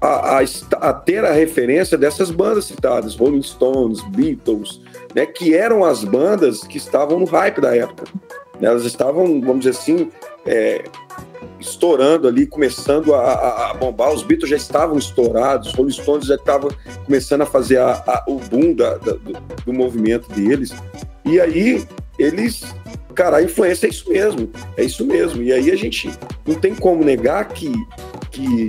[0.00, 0.44] a, a
[0.80, 4.80] a ter a referência dessas bandas citadas, Rolling Stones, Beatles,
[5.14, 8.04] né, que eram as bandas que estavam no hype da época.
[8.60, 10.10] Né, Elas estavam, vamos dizer assim,
[10.46, 10.84] é,
[11.60, 14.12] estourando ali, começando a, a- a bombar.
[14.12, 16.70] Os Beatles já estavam estourados, os Rolling Stones já estavam
[17.04, 19.32] começando a fazer a- o boom da- da- do,
[19.66, 20.72] do movimento deles.
[21.24, 21.84] E aí,
[22.18, 22.62] eles.
[23.14, 24.50] Cara, a influência é isso mesmo.
[24.76, 25.42] É isso mesmo.
[25.42, 26.10] E aí a gente
[26.46, 27.72] não tem como negar que,
[28.30, 28.68] que,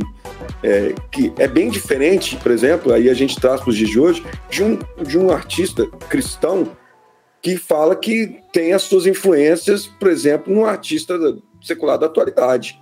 [0.63, 3.99] é, que é bem diferente, por exemplo, aí a gente traz para os dias de
[3.99, 6.71] hoje, de um, de um artista cristão
[7.41, 11.17] que fala que tem as suas influências, por exemplo, num artista
[11.61, 12.81] secular da atualidade.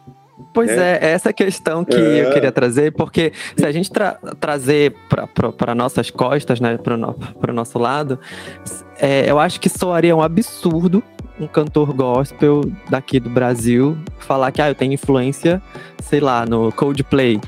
[0.54, 1.00] Pois né?
[1.02, 2.26] é, essa questão que É.
[2.28, 4.96] eu queria trazer, porque se a gente tra- trazer
[5.58, 8.20] para nossas costas, né, para o nosso lado,
[9.00, 11.04] é, eu acho que soaria um absurdo
[11.40, 15.62] um cantor gospel daqui do Brasil falar que ah, eu tenho influência,
[16.02, 17.40] sei lá, no Coldplay.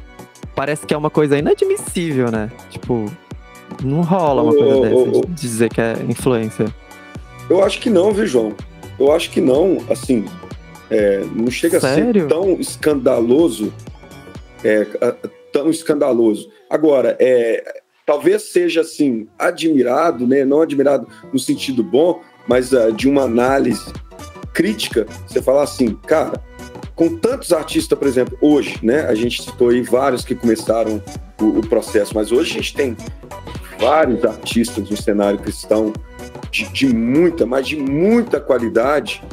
[0.56, 2.52] Parece que é uma coisa inadmissível, né?
[2.70, 3.06] Tipo,
[3.84, 6.65] não rola uma coisa ô, dessa, ô, de dizer que é influência.
[7.50, 8.54] Eu acho que não, viu, João?
[9.00, 10.26] Eu acho que não, assim,
[10.89, 12.23] é, não chega a Sério?
[12.23, 13.73] ser tão escandaloso,
[14.63, 15.15] é, a-
[15.52, 16.49] tão escandaloso.
[16.69, 23.08] Agora, é, talvez seja, assim, admirado, né, não admirado no sentido bom, mas ah, de
[23.08, 23.91] uma análise
[24.54, 26.41] crítica, você falar assim, cara,
[26.95, 31.02] com tantos artistas, por exemplo, hoje, né, a gente citou aí vários que começaram
[31.39, 32.97] o, o processo, mas hoje a gente tem
[33.80, 35.93] vários artistas no cenário cristão
[36.52, 39.23] de, de muita, mas de muita qualidade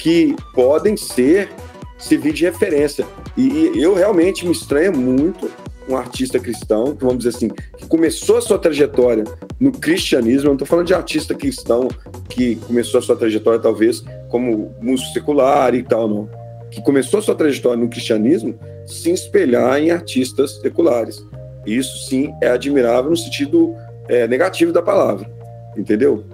[0.00, 1.50] que podem ser
[1.98, 3.06] servir de referência.
[3.36, 5.50] E, e eu realmente me estranho muito
[5.88, 9.24] um artista cristão, que vamos dizer assim, que começou a sua trajetória
[9.58, 11.88] no cristianismo, eu não estou falando de artista cristão
[12.28, 16.28] que começou a sua trajetória talvez como músico secular e tal, não.
[16.70, 21.24] Que começou a sua trajetória no cristianismo se espelhar em artistas seculares.
[21.66, 23.74] Isso sim é admirável no sentido
[24.08, 25.30] é, negativo da palavra,
[25.76, 26.24] entendeu?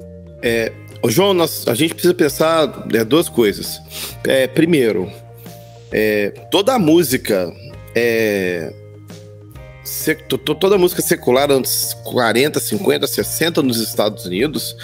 [0.42, 0.70] É,
[1.02, 3.80] Ô, João, nós, a gente precisa pensar é, duas coisas.
[4.24, 5.10] É, primeiro,
[5.92, 7.52] é, toda a música
[7.94, 8.72] é,
[10.60, 14.76] toda a música secular anos 40, 50, 60 nos Estados Unidos,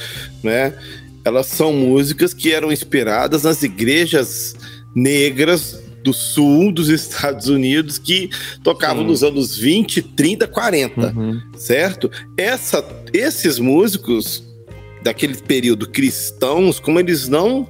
[0.42, 0.72] né?
[1.24, 4.56] Elas são músicas que eram inspiradas nas igrejas
[4.94, 8.28] negras do sul dos Estados Unidos que
[8.64, 9.08] tocavam Sim.
[9.08, 11.40] nos anos 20, 30, 40, uhum.
[11.56, 12.10] certo?
[12.36, 14.42] Essa, esses músicos
[15.02, 17.68] daquele período cristãos, como eles não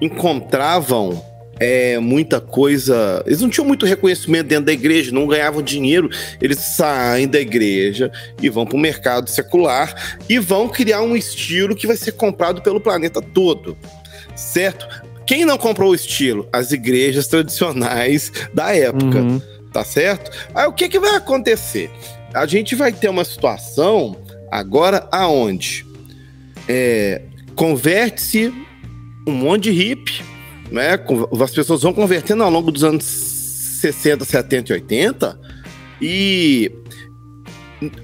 [0.00, 1.22] encontravam
[1.60, 3.22] é, muita coisa.
[3.24, 6.10] Eles não tinham muito reconhecimento dentro da igreja, não ganhavam dinheiro.
[6.40, 11.76] Eles saem da igreja e vão para o mercado secular e vão criar um estilo
[11.76, 13.76] que vai ser comprado pelo planeta todo,
[14.34, 14.86] certo?
[15.24, 16.48] Quem não comprou o estilo?
[16.52, 19.40] As igrejas tradicionais da época, uhum.
[19.72, 20.30] tá certo?
[20.52, 21.88] Aí o que, que vai acontecer?
[22.34, 24.16] A gente vai ter uma situação
[24.50, 25.91] agora aonde
[26.68, 27.22] é,
[27.54, 28.52] converte-se
[29.26, 30.22] um monte de hippie,
[30.70, 30.98] né?
[31.40, 35.40] As pessoas vão convertendo ao longo dos anos 60, 70 e 80
[36.00, 36.72] e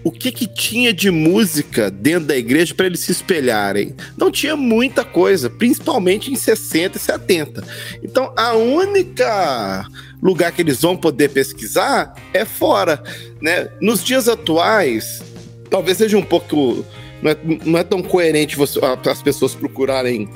[0.02, 3.94] o que que tinha de música dentro da igreja para eles se espelharem?
[4.16, 7.64] Não tinha muita coisa, principalmente em 60 e 70.
[8.02, 9.86] Então, a única
[10.22, 13.02] lugar que eles vão poder pesquisar é fora,
[13.40, 13.68] né?
[13.80, 15.22] Nos dias atuais,
[15.70, 16.84] talvez seja um pouco
[17.22, 18.78] não é, não é tão coerente você,
[19.10, 20.28] as pessoas procurarem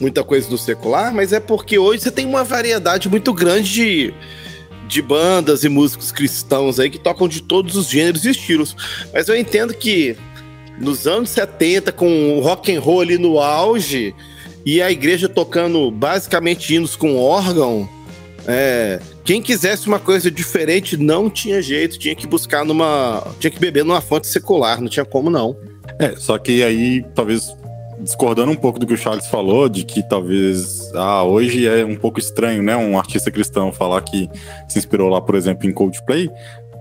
[0.00, 4.14] muita coisa do secular, mas é porque hoje você tem uma variedade muito grande de,
[4.88, 8.76] de bandas e músicos cristãos aí que tocam de todos os gêneros e estilos.
[9.12, 10.16] Mas eu entendo que
[10.78, 14.14] nos anos 70, com o rock and roll ali no auge,
[14.66, 17.88] e a igreja tocando basicamente hinos com órgão,
[18.46, 23.26] é, quem quisesse uma coisa diferente não tinha jeito, tinha que buscar numa.
[23.38, 25.56] tinha que beber numa fonte secular, não tinha como não.
[25.98, 27.54] É, só que aí talvez
[28.00, 31.96] discordando um pouco do que o Charles falou, de que talvez ah, hoje é um
[31.96, 34.28] pouco estranho, né, um artista cristão falar que
[34.68, 36.30] se inspirou lá, por exemplo, em Coldplay.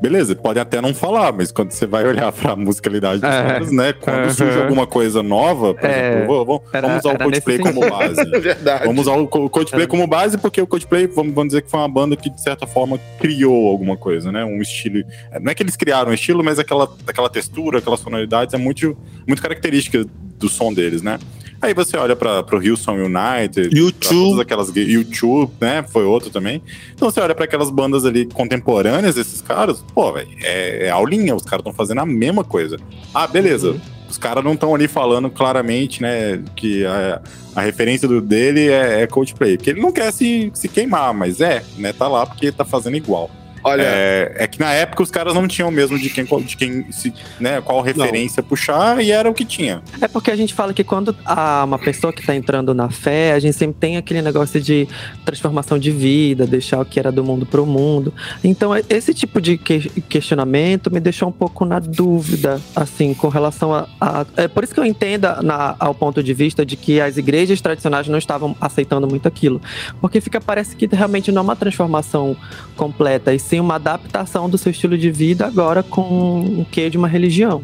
[0.04, 3.42] Beleza, pode até não falar, mas quando você vai olhar para a musicalidade dos é.
[3.42, 3.94] caras, né?
[3.94, 4.30] Quando uhum.
[4.32, 6.16] surge alguma coisa nova, por é.
[6.18, 8.26] exemplo, vamos, era, vamos usar o Coldplay como base.
[8.38, 8.86] Verdade.
[8.86, 11.88] Vamos usar o Coldplay como base, porque o Coldplay, vamos, vamos dizer que foi uma
[11.88, 14.44] banda que, de certa forma, criou alguma coisa, né?
[14.44, 15.06] Um estilo.
[15.42, 18.98] Não é que eles criaram um estilo, mas aquela, aquela textura, aquelas sonoridades é muito,
[19.26, 20.06] muito característica
[20.44, 21.18] do som deles, né?
[21.62, 25.82] Aí você olha para o Houston United, YouTube, aquelas YouTube, né?
[25.88, 26.62] Foi outro também.
[26.94, 31.34] Então você olha para aquelas bandas ali contemporâneas desses caras, pô, velho, é, é aulinha,
[31.34, 32.78] os caras estão fazendo a mesma coisa.
[33.14, 33.72] Ah, beleza.
[33.72, 33.82] Uhum.
[34.10, 37.22] Os caras não estão ali falando claramente, né, que a,
[37.56, 39.56] a referência do, dele é, é Coldplay.
[39.56, 42.98] Porque ele não quer se, se queimar, mas é, né, tá lá porque tá fazendo
[42.98, 43.32] igual.
[43.64, 46.92] Olha, é, é, que na época os caras não tinham mesmo de quem, de quem
[46.92, 48.50] se, né, qual referência não.
[48.50, 49.82] puxar e era o que tinha.
[50.02, 53.34] É porque a gente fala que quando há uma pessoa que está entrando na fé,
[53.34, 54.88] a gente sempre tem aquele negócio de
[55.24, 58.14] transformação de vida, deixar o que era do mundo para o mundo.
[58.44, 63.74] Então, é, esse tipo de questionamento me deixou um pouco na dúvida, assim, com relação
[63.74, 63.88] a.
[64.00, 67.18] a é por isso que eu entendo na, ao ponto de vista de que as
[67.18, 69.62] igrejas tradicionais não estavam aceitando muito aquilo.
[70.02, 72.36] Porque fica, parece que realmente não é uma transformação
[72.76, 76.98] completa, e sim uma adaptação do seu estilo de vida agora com o que de
[76.98, 77.64] uma religião.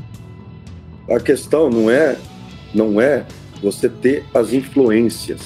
[1.10, 2.16] A questão não é
[2.76, 3.26] não é
[3.64, 5.42] você ter as influências,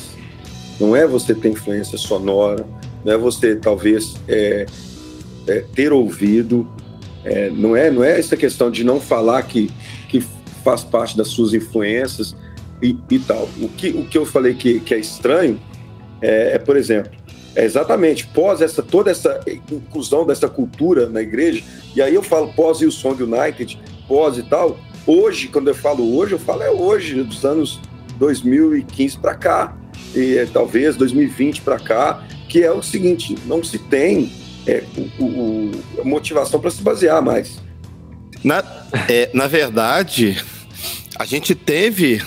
[0.77, 2.65] não é você ter influência sonora,
[3.05, 4.65] não é você talvez é,
[5.47, 6.67] é, ter ouvido,
[7.23, 9.71] é, não é não é essa questão de não falar que
[10.09, 10.21] que
[10.61, 12.35] faz parte das suas influências
[12.81, 13.47] e, e tal.
[13.61, 15.57] O que o que eu falei que, que é estranho
[16.21, 17.22] é, é por exemplo
[17.55, 21.63] é exatamente, pós essa toda essa inclusão dessa cultura na igreja,
[21.95, 26.17] e aí eu falo pós o Song United, pós e tal, hoje, quando eu falo
[26.17, 27.79] hoje, eu falo é hoje, dos anos
[28.17, 29.77] 2015 para cá,
[30.15, 34.31] e é, talvez 2020 para cá, que é o seguinte, não se tem
[34.65, 34.83] é,
[35.19, 37.61] o, o, a motivação para se basear mais.
[38.43, 38.63] Na,
[39.07, 40.43] é, na verdade,
[41.17, 42.21] a gente teve,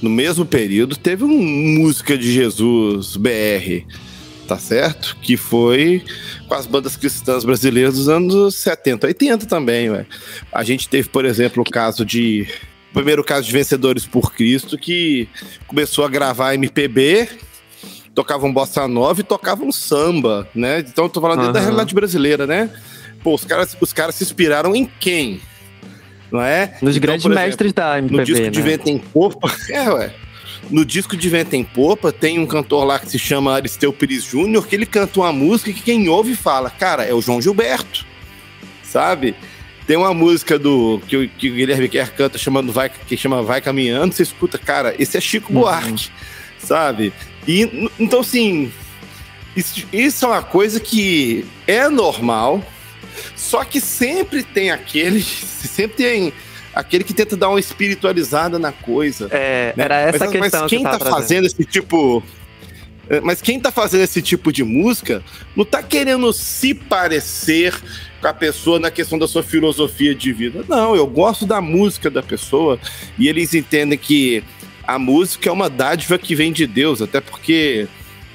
[0.00, 1.28] no mesmo período, teve um
[1.80, 3.84] Música de Jesus BR,
[4.50, 5.16] tá certo?
[5.22, 6.04] Que foi
[6.48, 10.04] com as bandas cristãs brasileiras dos anos 70, 80 também, ué.
[10.52, 12.48] A gente teve, por exemplo, o caso de.
[12.90, 15.28] O primeiro caso de Vencedores por Cristo, que
[15.68, 17.28] começou a gravar MPB,
[18.12, 20.80] tocava um bossa nova e tocava um samba, né?
[20.80, 21.52] Então eu tô falando uhum.
[21.52, 22.68] da realidade brasileira, né?
[23.22, 25.40] pô, os caras, os caras se inspiraram em quem?
[26.30, 26.76] Não é?
[26.82, 28.50] Nos Então, grandes exemplo, mestres da MPB, No disco né?
[28.50, 29.50] de Vento em Popa.
[29.70, 30.14] É, ué.
[30.68, 34.24] No disco de Vento em Popa tem um cantor lá que se chama Aristeu Pires
[34.24, 38.04] Júnior, que ele canta uma música que quem ouve fala, cara, é o João Gilberto.
[38.84, 39.34] Sabe?
[39.86, 43.42] Tem uma música do que, o- que o Guilherme Kerr canta chamando Vai, que chama
[43.42, 45.60] Vai Caminhando, você escuta, cara, esse é Chico Uhum.
[45.60, 46.08] Buarque,
[46.58, 47.12] sabe?
[47.48, 48.70] E então assim,
[49.56, 52.64] isso, isso é uma coisa que é normal,
[53.34, 56.32] só que sempre tem aquele, sempre tem
[56.80, 59.28] aquele que tenta dar uma espiritualizada na coisa.
[59.30, 59.84] É, né?
[59.84, 61.14] era essa mas, a questão Mas que quem eu tá trazendo.
[61.20, 62.22] fazendo esse tipo.
[63.08, 65.22] é, Mas quem tá fazendo esse tipo de música
[65.56, 67.74] não tá querendo se parecer
[68.20, 70.64] com a pessoa na questão da sua filosofia de vida.
[70.68, 72.78] Não, eu gosto da música da pessoa
[73.18, 74.44] e eles entendem que
[74.86, 77.86] a música é uma dádiva que vem de Deus, até porque,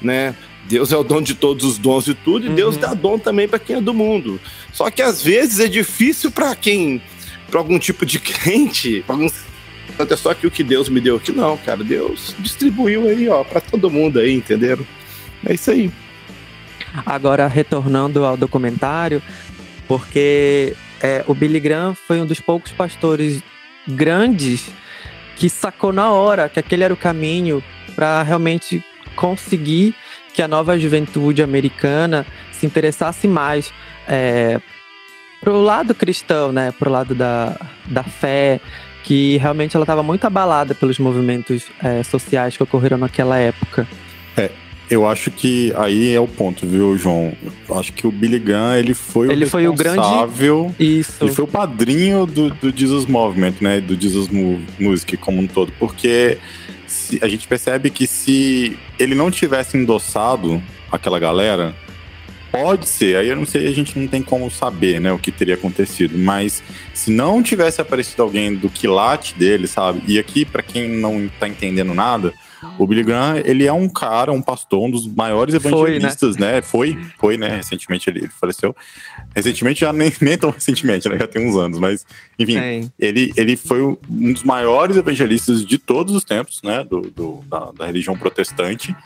[0.02, 0.34] né?
[0.68, 2.80] Deus é o dono de todos os dons e tudo, e Deus Uhum.
[2.80, 4.40] dá dom também para quem é do mundo.
[4.72, 7.00] Só que às vezes é difícil para quem,
[7.50, 9.32] para algum tipo de crente, pra alguns
[9.98, 11.82] é só que o que Deus me deu aqui, não, cara.
[11.82, 14.86] Deus distribuiu aí, ó, pra todo mundo aí, entenderam?
[15.44, 15.90] É isso aí.
[17.04, 19.22] Agora, retornando ao documentário,
[19.88, 23.42] porque é, o Billy Graham foi um dos poucos pastores
[23.86, 24.68] grandes
[25.36, 27.62] que sacou na hora que aquele era o caminho
[27.94, 28.84] para realmente
[29.14, 29.94] conseguir
[30.32, 33.72] que a nova juventude americana se interessasse mais
[34.08, 34.60] é,
[35.46, 38.60] pro lado cristão, né, pro lado da, da fé,
[39.04, 43.86] que realmente ela estava muito abalada pelos movimentos é, sociais que ocorreram naquela época.
[44.88, 47.32] Eu acho que aí é o ponto, viu, João?
[47.68, 49.98] Eu acho que o Billy Gunn, ele foi Ele o foi o grande-.
[50.78, 51.24] Isso.
[51.24, 53.80] Ele foi o padrinho do, do Jesus Movement, né?
[53.80, 55.72] Do Jesus Mu- Music como um todo.
[55.76, 56.38] Porque
[56.86, 61.74] se- a gente percebe que se ele não tivesse endossado aquela galera,
[62.62, 65.30] pode ser, aí eu não sei, a gente não tem como saber, né, o que
[65.32, 66.62] teria acontecido, mas
[66.94, 70.02] se não tivesse aparecido alguém do quilate dele, sabe?
[70.06, 72.32] E aqui, pra quem não tá entendendo nada,
[72.78, 75.76] o Billy Graham, ele é um cara, um pastor, um dos maiores Foi, né?
[75.96, 76.62] evangelistas, né?
[76.62, 77.48] Foi, foi, né?
[77.56, 78.74] Recentemente ele, ele faleceu.
[79.34, 81.18] Recentemente já nem, nem tão recentemente, né?
[81.18, 82.04] Já tem uns anos, mas
[82.38, 82.56] enfim,
[82.98, 83.96] ele, ele foi um
[84.32, 86.82] dos maiores evangelistas de todos os tempos, né?
[86.82, 88.96] Do, do- da, da religião protestante.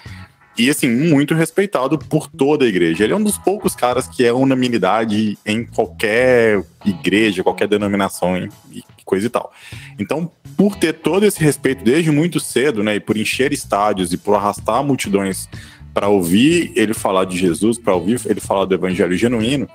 [0.61, 3.03] E, assim, muito respeitado por toda a igreja.
[3.03, 8.37] Ele é um dos poucos caras que é unanimidade em qualquer igreja, qualquer denominação
[8.71, 9.51] e coisa e tal.
[9.99, 12.97] Então, por ter todo esse respeito desde muito cedo, né?
[12.97, 15.49] E por encher estádios e por arrastar multidões
[15.95, 19.67] para ouvir ele falar de Jesus, para ouvir ele falar do evangelho genuíno,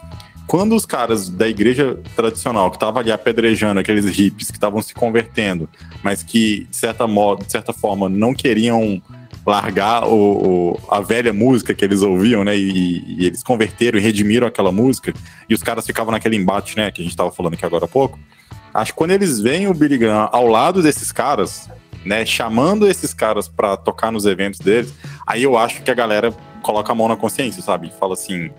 [0.45, 4.93] quando os caras da igreja tradicional que estavam ali apedrejando aqueles hippies que estavam se
[4.93, 5.67] convertendo,
[6.03, 9.01] mas que de certa modo, de certa forma não queriam
[9.45, 10.13] largar o,
[10.73, 12.57] o- a velha música que eles ouviam, né?
[12.57, 15.13] E, e eles converteram e redimiram aquela música,
[15.49, 16.89] e os caras ficavam naquele embate, né?
[16.91, 18.17] Que a gente tava falando aqui agora há pouco.
[18.73, 21.69] Acho que quando eles veem o Billy Graham ao lado desses caras,
[22.03, 22.25] né?
[22.25, 24.93] Chamando esses caras pra tocar nos eventos deles,
[25.25, 27.91] aí eu acho que a galera coloca a mão na consciência, sabe?
[27.99, 28.49] Fala assim.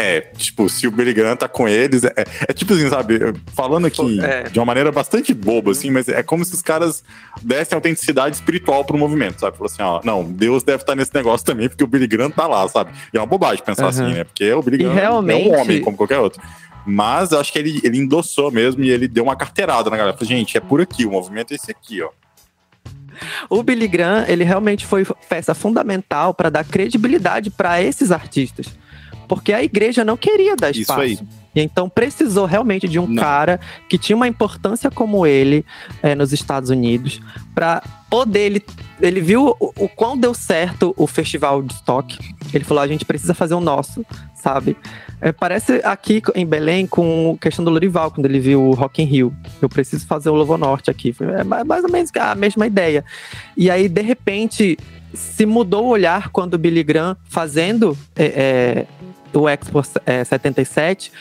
[0.00, 2.12] É, tipo, se o Billy Graham tá com eles, é,
[2.46, 3.18] é tipo assim, sabe?
[3.52, 4.44] Falando aqui É.
[4.44, 7.02] de uma maneira bastante boba, assim, mas é como se os caras
[7.42, 9.56] dessem autenticidade espiritual pro movimento, sabe?
[9.56, 12.46] Falou assim, ó, não, Deus deve estar nesse negócio também, porque o Billy Graham tá
[12.46, 12.92] lá, sabe?
[13.12, 13.88] E é uma bobagem pensar Aham.
[13.90, 14.22] assim, né?
[14.22, 16.40] Porque o Billy Graham realmente- é um homem, como qualquer outro.
[16.86, 20.16] Mas acho que ele, ele endossou mesmo e ele deu uma carteirada na galera.
[20.16, 22.08] Falou, gente, é por aqui, o movimento é esse aqui, ó.
[23.50, 28.68] O Billy Graham, ele realmente foi peça fundamental para dar credibilidade para esses artistas.
[29.28, 31.00] Porque a igreja não queria dar Isso espaço.
[31.00, 31.18] aí.
[31.54, 33.16] E então precisou realmente de um Não.
[33.16, 35.64] cara que tinha uma importância como ele
[36.02, 37.20] eh, nos Estados Unidos
[37.54, 38.64] para poder ele
[39.00, 42.18] ele viu o, o quão deu certo o festival de stock.
[42.52, 44.04] Ele falou a gente precisa fazer o nosso,
[44.34, 44.76] sabe?
[45.20, 49.02] É, parece aqui em Belém com a questão do Lorival quando ele viu o Rock
[49.02, 49.34] in Rio.
[49.60, 51.14] Eu preciso fazer o Lovo Norte aqui.
[51.20, 53.04] É mais mais ou menos a mesma ideia.
[53.56, 54.78] E aí de repente
[55.14, 58.86] se mudou o olhar quando o Billy Graham fazendo é, é,
[59.32, 61.12] o Expo é, 77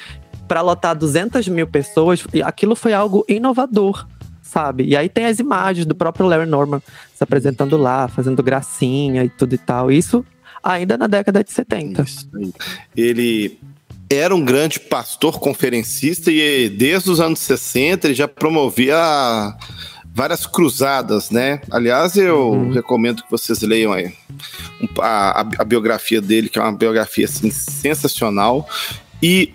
[0.48, 4.08] para lotar 200 mil pessoas, e aquilo foi algo inovador,
[4.42, 4.86] sabe?
[4.86, 6.82] E aí tem as imagens do próprio Larry Norman
[7.14, 9.92] se apresentando lá, fazendo gracinha e tudo e tal.
[9.92, 10.26] Isso
[10.64, 12.02] ainda na década de 70.
[12.02, 12.54] Isso aí.
[12.96, 13.60] Ele
[14.10, 18.96] era um grande pastor conferencista e desde os anos 60 ele já promovia
[20.18, 21.62] várias cruzadas, né?
[21.70, 22.72] Aliás, eu Uhum.
[22.72, 24.12] recomendo que vocês leiam aí
[25.00, 28.68] a, a- a biografia dele, que é uma biografia assim, sensacional.
[29.22, 29.54] E,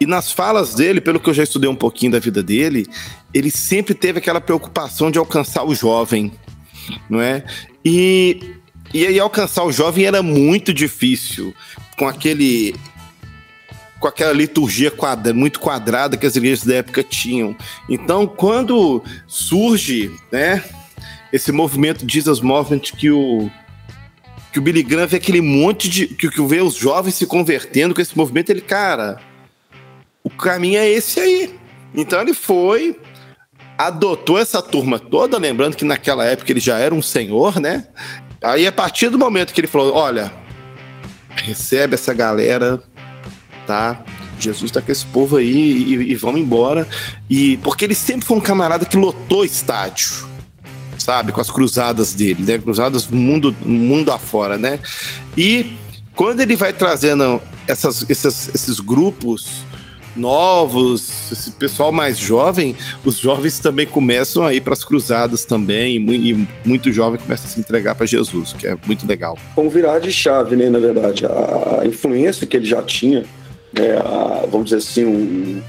[0.00, 2.86] e nas falas dele, pelo que eu já estudei um pouquinho da vida dele,
[3.34, 6.32] ele sempre teve aquela preocupação de alcançar o jovem,
[7.10, 7.44] não é?
[7.84, 8.56] E,
[8.94, 11.54] e aí alcançar o jovem era muito difícil
[11.98, 12.74] com aquele
[14.02, 17.56] com aquela liturgia quadra, muito quadrada que as igrejas da época tinham.
[17.88, 20.62] Então, quando surge, né,
[21.32, 23.48] esse movimento Jesus Movement que o
[24.52, 27.94] que o Billy Graham vê aquele monte de que, que vê os jovens se convertendo
[27.94, 29.18] com esse movimento, ele, cara,
[30.22, 31.54] o caminho é esse aí.
[31.94, 33.00] Então ele foi,
[33.78, 37.86] adotou essa turma toda, lembrando que naquela época ele já era um senhor, né?
[38.42, 40.30] Aí a partir do momento que ele falou, olha,
[41.30, 42.82] recebe essa galera,
[43.66, 44.02] tá?
[44.38, 46.86] Jesus tá com esse povo aí e, e vamos embora.
[47.28, 50.28] E porque ele sempre foi um camarada que lotou estádio,
[50.98, 52.58] sabe, com as cruzadas dele, né?
[52.58, 54.78] Cruzadas mundo mundo afora, né?
[55.36, 55.76] E
[56.14, 59.64] quando ele vai trazendo essas, essas, esses grupos
[60.14, 65.96] novos, esse pessoal mais jovem, os jovens também começam a ir para as cruzadas também,
[65.96, 69.38] e, muito jovem começa a se entregar para Jesus, que é muito legal.
[69.54, 73.24] Como virar de chave, né, na verdade, a influência que ele já tinha,
[73.72, 75.62] né, a, vamos dizer assim,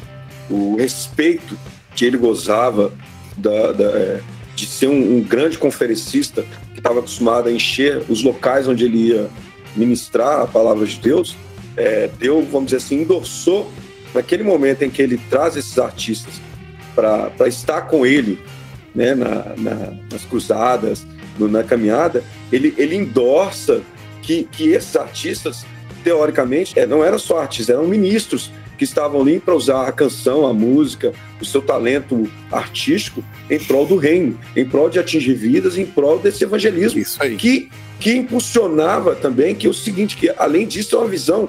[0.50, 1.58] o, o respeito
[1.96, 2.92] que ele gozava
[3.38, 4.22] da, da, é,
[4.56, 6.44] de ser um, um grande conferencista
[6.74, 9.30] que estava acostumado a encher os locais onde ele ia
[9.76, 11.36] ministrar a palavra de Deus,
[11.76, 12.10] é,
[12.52, 13.72] vamos dizer assim, endossou
[14.14, 16.40] naquele momento em que ele traz esses artistas
[16.96, 18.40] para estar com ele
[18.94, 21.06] né, na, na, nas cruzadas,
[21.38, 23.82] no, na caminhada, ele, ele endorça
[24.22, 25.66] que, que esses artistas,
[26.04, 30.46] teoricamente, é, não eram só artistas, eram ministros que estavam ali para usar a canção,
[30.46, 35.78] a música, o seu talento artístico em prol do reino, em prol de atingir vidas,
[35.78, 37.04] em prol desse evangelismo
[37.38, 41.48] que que impulsionava também que é o seguinte, que além disso é uma visão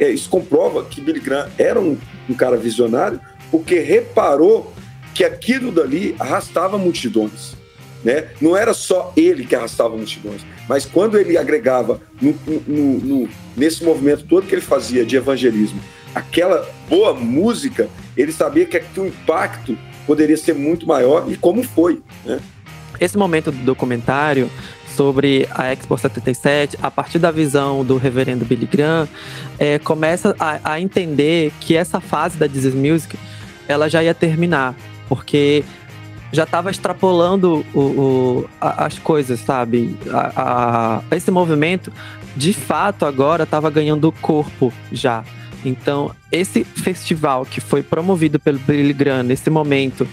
[0.00, 1.96] é, isso comprova que Billy Graham era um,
[2.26, 3.20] um cara visionário,
[3.50, 4.72] porque reparou
[5.14, 7.54] que aquilo dali arrastava multidões.
[8.02, 8.28] Né?
[8.40, 12.34] Não era só ele que arrastava multidões, mas quando ele agregava no,
[12.66, 13.28] no, no,
[13.60, 15.78] nesse movimento todo que ele fazia de evangelismo,
[16.14, 21.62] aquela boa música, ele sabia que, que o impacto poderia ser muito maior e como
[21.62, 22.00] foi.
[22.24, 22.40] Né?
[22.98, 24.50] Esse momento do documentário
[24.96, 29.06] sobre a Expo 77, a partir da visão do reverendo Billy Graham,
[29.58, 33.16] é, começa a, a, entender que essa fase da Jesus Music
[33.68, 34.74] ela já ia terminar,
[35.06, 35.64] porque
[36.32, 39.96] já estava extrapolando o, o, as coisas, sabe?
[40.12, 41.92] A, esse movimento,
[42.36, 45.24] de fato, agora estava ganhando corpo já.
[45.64, 50.08] Então, esse festival que foi promovido pelo Billy Graham nesse momento,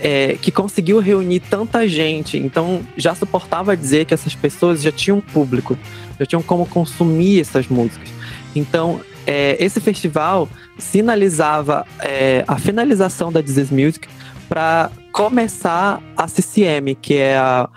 [0.00, 5.20] é, que conseguiu reunir tanta gente, então já suportava dizer que essas pessoas já tinham
[5.20, 5.78] público,
[6.18, 8.08] já tinham como consumir essas músicas.
[8.54, 14.08] Então, é, esse festival sinalizava é, a finalização da This Music
[14.48, 17.68] para começar a CCM, que é a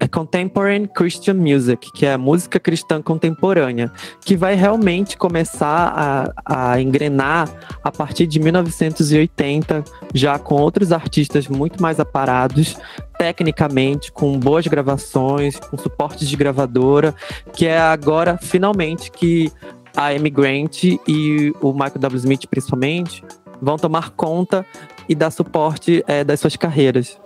[0.00, 3.92] é Contemporary Christian Music, que é a música cristã contemporânea,
[4.22, 7.48] que vai realmente começar a, a engrenar
[7.84, 9.84] a partir de 1980,
[10.14, 12.76] já com outros artistas muito mais aparados,
[13.18, 17.14] tecnicamente, com boas gravações, com suporte de gravadora,
[17.52, 19.52] que é agora, finalmente, que
[19.94, 22.16] a Amy Grant e o Michael W.
[22.16, 23.22] Smith, principalmente,
[23.60, 24.64] vão tomar conta
[25.06, 27.20] e dar suporte é, das suas carreiras.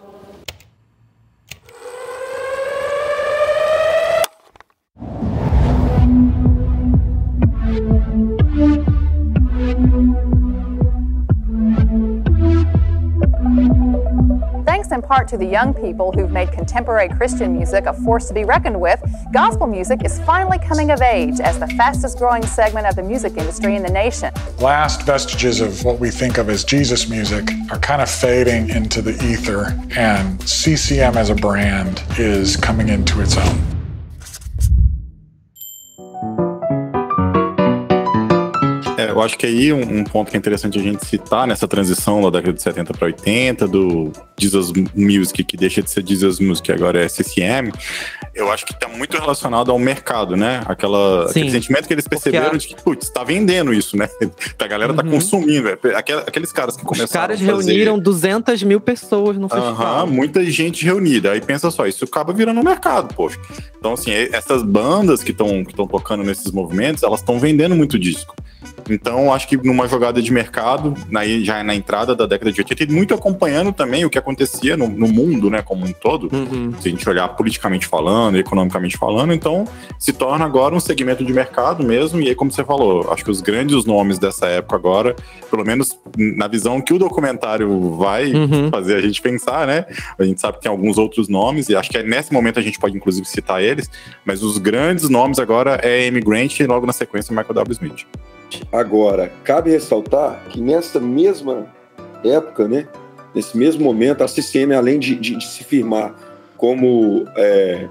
[14.93, 18.45] In part to the young people who've made contemporary Christian music a force to be
[18.45, 19.01] reckoned with,
[19.33, 23.37] gospel music is finally coming of age as the fastest growing segment of the music
[23.37, 24.33] industry in the nation.
[24.59, 29.03] Last vestiges of what we think of as Jesus music are kind of fading into
[29.03, 33.75] the ether, and CCM as a brand is coming into its own.
[39.15, 42.21] eu acho que aí um, um, ponto que é interessante a gente citar nessa transição
[42.21, 46.71] da década de 70 para 80, do Jesus Music, que deixa de ser Jesus Music,
[46.73, 47.73] agora é CCM,
[48.35, 50.63] eu acho que está muito relacionado ao mercado, né?
[50.67, 52.57] Aquela, aquele sentimento que eles perceberam a...
[52.57, 54.09] de que, putz, está vendendo isso, né?
[54.59, 55.11] A galera está uhum.
[55.11, 55.69] consumindo.
[55.69, 55.79] É,
[56.27, 60.07] aqueles caras que começaram Os caras reuniram 200 mil pessoas no festival.
[60.07, 61.33] Uhum, muita gente reunida.
[61.33, 63.39] Aí pensa só, isso acaba virando um mercado, poxa.
[63.79, 68.35] Então, assim, essas bandas que estão que tocando nesses movimentos, elas estão vendendo muito disco.
[68.89, 72.85] Então, acho que numa jogada de mercado, na, já na entrada da década de 80,
[72.85, 76.73] e muito acompanhando também o que acontecia no, no mundo, né, como um todo, uhum.
[76.81, 79.65] se a gente olhar politicamente falando, economicamente falando, então
[79.99, 83.31] se torna agora um segmento de mercado mesmo, e aí, como você falou, acho que
[83.31, 85.15] os grandes nomes dessa época agora,
[85.51, 88.71] pelo menos na visão que o documentário vai uhum.
[88.71, 89.85] fazer a gente pensar, né,
[90.19, 92.63] a gente sabe que tem alguns outros nomes, e acho que é nesse momento a
[92.63, 93.91] gente pode inclusive citar eles,
[94.25, 97.73] mas os grandes nomes agora é Amy Grant e logo na sequência Michael W.
[97.73, 98.07] Smith.
[98.73, 101.67] Agora, cabe ressaltar que nessa mesma
[102.25, 102.87] época, né,
[103.35, 106.15] nesse mesmo momento, a CCM, além de, de, de se firmar
[106.57, 107.89] como é,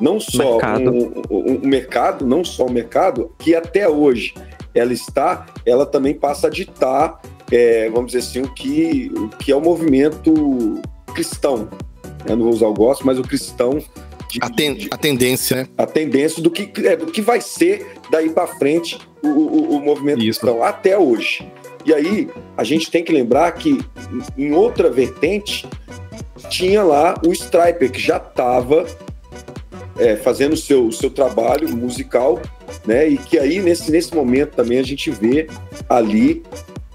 [0.00, 0.90] não só Mercado.
[0.90, 4.34] Um, um- um mercado, não só um mercado, que até hoje
[4.74, 7.20] ela está, ela também passa a ditar,
[7.50, 10.80] é, vamos dizer assim, o que, o que é o movimento
[11.14, 11.68] cristão.
[12.26, 13.78] Eu não vou usar o gosto, mas o cristão
[14.30, 15.68] de- A, ten- a tendência, né?
[15.76, 19.80] a tendência do que, é, do que vai ser daí para frente o, o- o
[19.80, 20.40] movimento Isso.
[20.40, 21.46] cristão até hoje.
[21.84, 23.80] E aí a gente tem que lembrar que
[24.38, 25.66] em outra vertente
[26.50, 28.86] tinha lá o Striper que já estava
[30.22, 32.40] fazendo o seu, seu trabalho musical,
[32.86, 33.08] né?
[33.08, 35.46] E que aí nesse, nesse momento também a gente vê
[35.88, 36.42] ali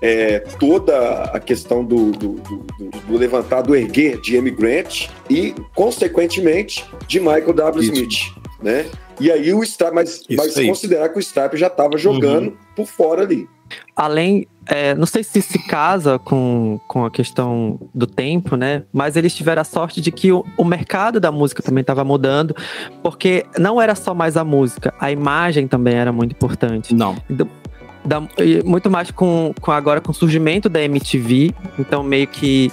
[0.01, 5.07] é, toda a questão do, do, do, do- do levantar, do erguer de Amy Grant
[5.29, 7.83] e, consequentemente, de Michael W.
[7.83, 7.93] Isso.
[7.93, 8.85] Smith, né?
[9.19, 10.65] E aí o Stripe, mas, Isso mas aí.
[10.65, 10.69] Uhum.
[10.71, 13.47] considerar que o Stripe já estava jogando por fora ali.
[13.95, 18.84] Além, é, não sei se se casa com, com a questão do tempo, né?
[18.91, 22.55] Mas eles tiveram a sorte de que o, o mercado da música também estava mudando,
[23.01, 26.93] porque não era só mais a música, a imagem também era muito importante.
[26.93, 27.15] Não.
[27.30, 32.72] Da- e muito mais com, com agora com o surgimento da MTV, então meio que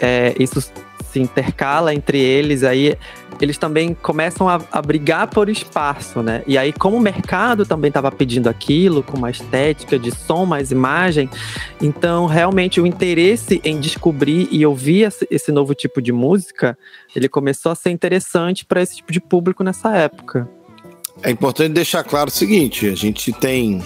[0.00, 0.60] é, isso
[1.10, 2.96] se intercala entre eles, aí
[3.40, 6.42] eles também começam a, a brigar por espaço, né?
[6.46, 10.70] E aí, como o mercado também estava pedindo aquilo, com uma estética de som, mais
[10.70, 11.28] imagem,
[11.80, 16.78] então realmente o interesse em descobrir e ouvir esse, novo tipo de música,
[17.14, 20.48] ele começou a ser interessante para esse tipo de público nessa época.
[21.22, 23.82] É importante deixar claro o seguinte: a gente tem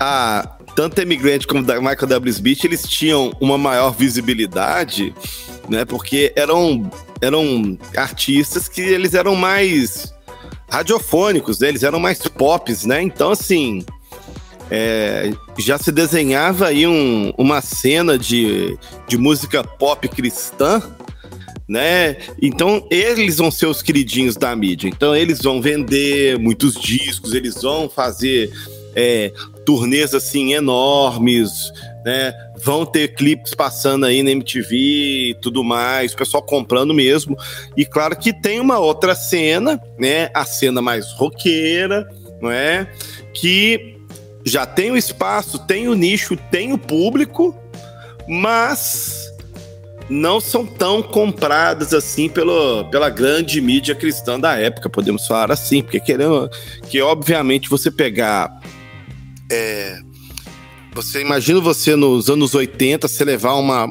[0.00, 2.30] a tanto Emigrante como da Michael W.
[2.30, 5.14] Smith, eles tinham uma maior visibilidade,
[5.68, 5.84] né?
[5.84, 6.90] Porque eram,
[7.24, 10.12] eram artistas que eles eram mais
[10.70, 11.68] radiofônicos, né?
[11.68, 13.02] eles eram mais pops, né?
[13.02, 13.84] Então, assim,
[14.70, 20.82] é, já se desenhava aí um- uma cena de, de música pop cristã,
[21.68, 22.16] né?
[22.40, 24.88] Então eles vão ser os queridinhos da mídia.
[24.88, 28.50] Então eles vão vender muitos discos, eles vão fazer
[28.94, 29.32] é,
[29.64, 31.50] turnês assim enormes,
[32.04, 32.32] né?
[32.64, 34.74] Vão ter clipes passando aí na MTV
[35.30, 37.36] e tudo mais, o pessoal comprando mesmo.
[37.76, 40.30] E claro que tem uma outra cena, né?
[40.32, 42.08] A cena mais roqueira,
[42.40, 42.90] não é?
[43.34, 43.98] Que
[44.46, 47.54] já tem o espaço, tem o nicho, tem o público,
[48.26, 49.24] mas
[50.08, 55.82] não são tão compradas assim pelo, pela grande mídia cristã da época, podemos falar assim,
[55.82, 56.50] porque querendo
[56.88, 58.60] que obviamente você pegar
[59.50, 59.98] é,
[60.94, 63.88] você imagina você nos anos 80 você levar uma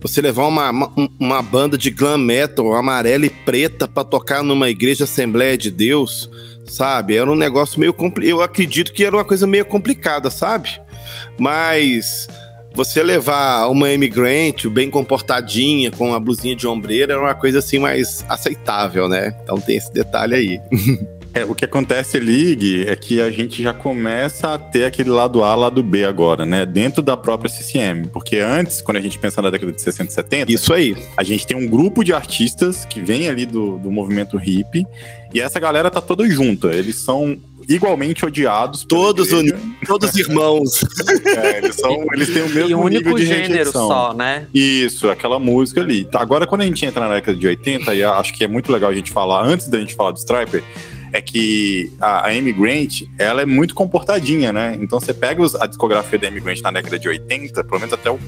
[0.00, 4.70] você levar uma, uma, uma banda de glam metal amarela e preta para tocar numa
[4.70, 6.30] igreja Assembleia de Deus,
[6.66, 7.16] sabe?
[7.16, 8.30] Era um negócio meio complicado.
[8.30, 10.80] Eu acredito que era uma coisa meio complicada, sabe?
[11.38, 12.26] Mas
[12.74, 17.78] você levar uma imigrante bem comportadinha, com a blusinha de ombreira, era uma coisa assim
[17.78, 19.36] mais aceitável, né?
[19.42, 20.60] Então tem esse detalhe aí.
[21.32, 25.10] É, o que acontece ali, Gui, é que a gente já começa a ter aquele
[25.10, 26.66] lado A, lado B agora, né?
[26.66, 28.08] Dentro da própria CCM.
[28.12, 30.96] Porque antes, quando a gente pensa na década de 60 e 70, Isso aí.
[31.16, 34.84] a gente tem um grupo de artistas que vem ali do, do movimento hippie,
[35.32, 36.68] e essa galera tá toda junta.
[36.74, 38.84] Eles são igualmente odiados.
[38.84, 40.84] Todos unidos, todos irmãos.
[41.30, 43.86] É, eles, são, eles têm o mesmo e um nível único de gênero rejeição.
[43.86, 44.46] só, né?
[44.52, 46.08] Isso, aquela música ali.
[46.14, 48.90] Agora, quando a gente entra na década de 80, e acho que é muito legal
[48.90, 50.62] a gente falar, antes da gente falar do Striper,
[51.12, 54.76] é que a, a Amy Grant, ela é muito comportadinha, né?
[54.80, 58.10] Então você pega a discografia da Amy Grant na década de 80, pelo menos até
[58.10, 58.18] o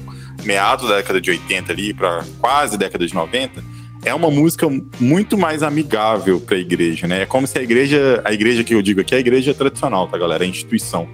[0.43, 3.63] meados da década de 80 ali, para quase década de 90,
[4.05, 4.67] é uma música
[4.99, 7.21] muito mais amigável para a igreja, né?
[7.21, 10.07] É como se a igreja, a igreja que eu digo aqui é a igreja tradicional,
[10.07, 10.43] tá, galera?
[10.43, 11.07] É a instituição.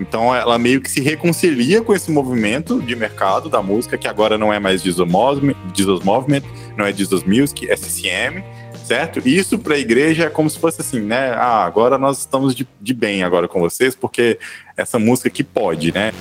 [0.00, 4.38] Então ela meio que se reconcilia com esse movimento de mercado da música, que agora
[4.38, 6.42] não é mais Jesus Movement, Jesus Movement
[6.76, 8.44] não é Jesus Music, é CCM,
[8.88, 9.20] certo?
[9.24, 11.32] E Isso para a igreja é como se fosse assim, né?
[11.32, 14.38] Ah, agora nós estamos de, de bem agora com vocês, porque
[14.76, 16.12] essa música que pode, né?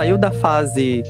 [0.00, 1.02] Saiu da fase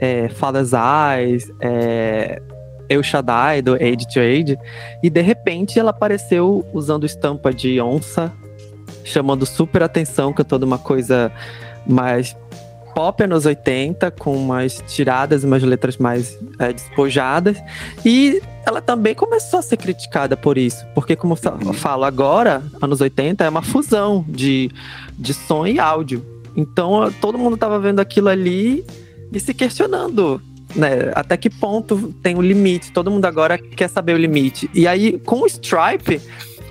[0.00, 2.42] é, Father's Eyes, é,
[2.88, 4.58] El Shaddai, do Age to Age,
[5.00, 8.32] e de repente ela apareceu usando estampa de onça,
[9.04, 11.30] chamando super atenção, cantando uma coisa
[11.86, 12.36] mais
[12.92, 17.56] pop anos 80, com umas tiradas, umas letras mais é, despojadas,
[18.04, 23.00] e ela também começou a ser criticada por isso, porque como eu falo agora, anos
[23.00, 24.68] 80 é uma fusão de,
[25.16, 26.41] de som e áudio.
[26.56, 28.84] Então todo mundo tava vendo aquilo ali
[29.32, 30.40] e se questionando,
[30.74, 31.12] né?
[31.14, 32.92] Até que ponto tem o limite?
[32.92, 34.70] Todo mundo agora quer saber o limite.
[34.74, 36.20] E aí, com o Stripe,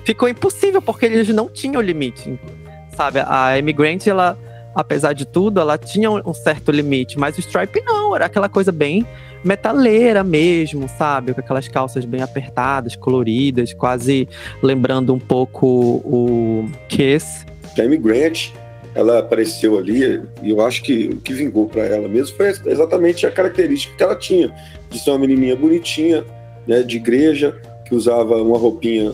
[0.04, 2.38] ficou impossível, porque eles não tinham limite.
[2.96, 3.20] Sabe?
[3.26, 4.38] A Emigrant, ela,
[4.74, 8.48] apesar de tudo, ela tinha um um certo limite, mas o Stripe não, era aquela
[8.48, 9.06] coisa bem
[9.44, 11.34] metaleira mesmo, sabe?
[11.34, 14.28] Com aquelas calças bem apertadas, coloridas, quase
[14.62, 17.44] lembrando um pouco o Kiss.
[17.78, 18.50] A Amy Grant,
[18.94, 23.26] ela apareceu ali e eu acho que o que vingou para ela mesmo foi exatamente
[23.26, 24.52] a característica que ela tinha
[24.90, 26.24] de ser uma menininha bonitinha,
[26.66, 29.12] né, de igreja, que usava uma roupinha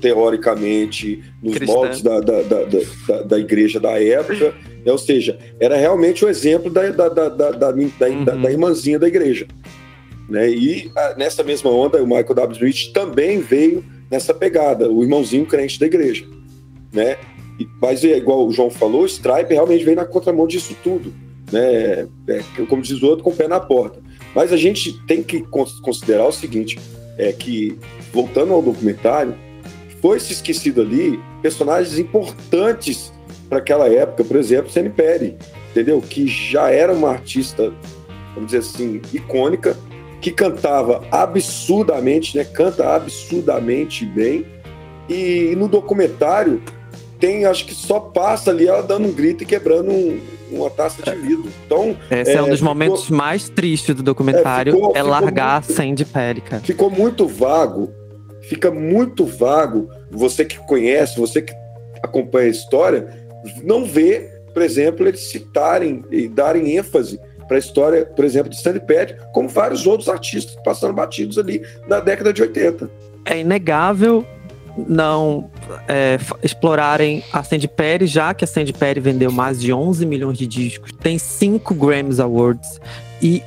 [0.00, 1.72] teoricamente nos Cristã.
[1.74, 4.52] moldes da, da, da, da- da- igreja da época,
[4.84, 7.70] né, ou seja, era realmente o exemplo da, da, da, da, da, da-
[8.24, 9.46] da- da irmãzinha da igreja.
[10.28, 10.50] Né?
[10.50, 12.52] E ah, nessa mesma onda, o Michael W.
[12.70, 16.24] Smith também veio nessa pegada, o irmãozinho crente da igreja.
[16.92, 17.16] Né?
[17.80, 21.12] Mas é igual o João falou, o Stripe realmente vem na contramão disso tudo.
[21.50, 22.08] Né?
[22.28, 24.00] É, como diz o outro, com o pé na porta.
[24.34, 26.78] Mas a gente tem que cons- considerar o seguinte:
[27.18, 27.78] é que,
[28.12, 29.34] voltando ao documentário,
[30.00, 33.12] foi se esquecido ali personagens importantes
[33.48, 35.36] para aquela época, por exemplo, Sandy Perry,
[35.70, 36.00] entendeu?
[36.00, 37.72] Que já era uma artista,
[38.34, 39.76] vamos dizer assim, icônica,
[40.22, 42.44] que cantava absurdamente, né?
[42.44, 44.46] Canta absurdamente bem.
[45.08, 46.62] E no documentário
[47.22, 50.20] tem, acho que só passa ali ela dando um grito e quebrando um-
[50.50, 51.48] uma taça de vidro.
[51.64, 55.10] Então, Esse é, um dos ficou- momentos mais tristes do documentário, É, ficou- é ficou
[55.10, 56.60] largar muito- a Sandy cara.
[56.62, 57.90] ficou muito vago,
[58.42, 59.88] fica muito vago.
[60.10, 61.54] Você que conhece, você que
[62.02, 63.08] acompanha a história,
[63.62, 68.60] não vê, por exemplo, eles citarem e darem ênfase para a história, por exemplo, de
[68.60, 72.90] Sandy Perry, como vários outros artistas que passaram batidos ali na década de 80.
[73.24, 74.26] É inegável
[74.76, 75.50] não
[75.88, 80.38] é, explorarem a Sandy Perry, já que a Sandy Perry vendeu mais de 11 milhões
[80.38, 82.80] de discos, tem 5 Grammys Awards
[83.20, 83.42] e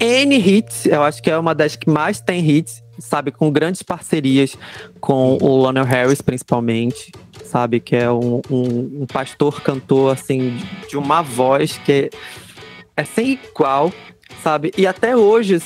[0.00, 3.82] N hits, eu acho que é uma das que mais tem hits, sabe, com grandes
[3.82, 4.56] parcerias
[5.00, 7.12] com o Lionel Harris, principalmente,
[7.44, 10.56] sabe, que é um, um- um pastor cantor, assim,
[10.88, 12.10] de- uma voz que é,
[12.96, 13.92] é sem igual,
[14.42, 14.72] sabe?
[14.76, 15.62] E até hoje,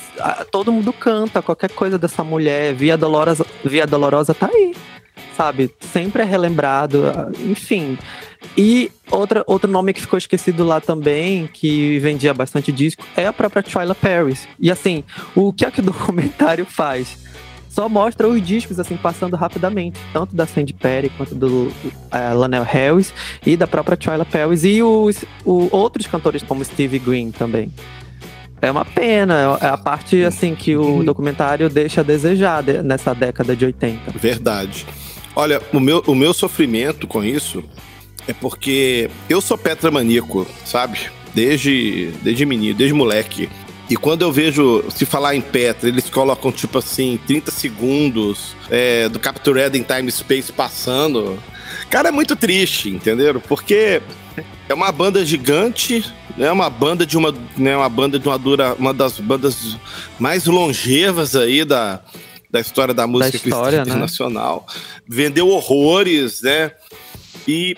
[0.51, 2.73] todo mundo canta qualquer coisa dessa mulher.
[2.73, 4.73] Via Dolorosa, Via Dolorosa tá aí,
[5.35, 5.73] sabe?
[5.93, 7.03] Sempre é relembrado,
[7.45, 7.97] enfim.
[8.57, 13.33] E outra, outro nome que ficou esquecido lá também, que vendia bastante disco, é a
[13.33, 14.47] própria Twyla Paris.
[14.59, 15.03] E assim,
[15.35, 17.17] o que é que o documentário faz?
[17.69, 19.99] Só mostra os discos, assim, passando rapidamente.
[20.11, 21.71] Tanto da Sandy Perry, quanto do
[22.11, 23.13] eh, Lanel Harris
[23.45, 24.63] e da própria Twyla Paris.
[24.63, 27.71] E os o- outros cantores, como Steve Green também.
[28.61, 33.13] É uma pena, é a parte, assim, que o documentário deixa a desejar de- nessa
[33.13, 34.11] década de 80.
[34.17, 34.85] Verdade.
[35.39, 37.63] Olha, o meu, o meu sofrimento com isso
[38.27, 41.09] é porque eu sou petramaníaco, sabe?
[41.33, 43.49] Desde, desde menino, desde moleque.
[43.89, 49.07] E quando eu vejo se falar em Petra, eles colocam tipo assim, 30 segundos é,
[49.07, 51.41] do Captured in Time Space passando.
[51.89, 53.39] Cara, é muito triste, entenderam?
[53.39, 54.01] Porque
[54.67, 56.03] é uma banda gigante,
[56.37, 59.77] é uma banda de uma, né, uma banda de uma dura, uma das bandas
[60.19, 62.01] mais longevas aí da,
[62.49, 63.89] da história da música história, cristã né?
[63.91, 64.65] internacional.
[65.07, 66.71] Vendeu horrores, né?
[67.47, 67.75] E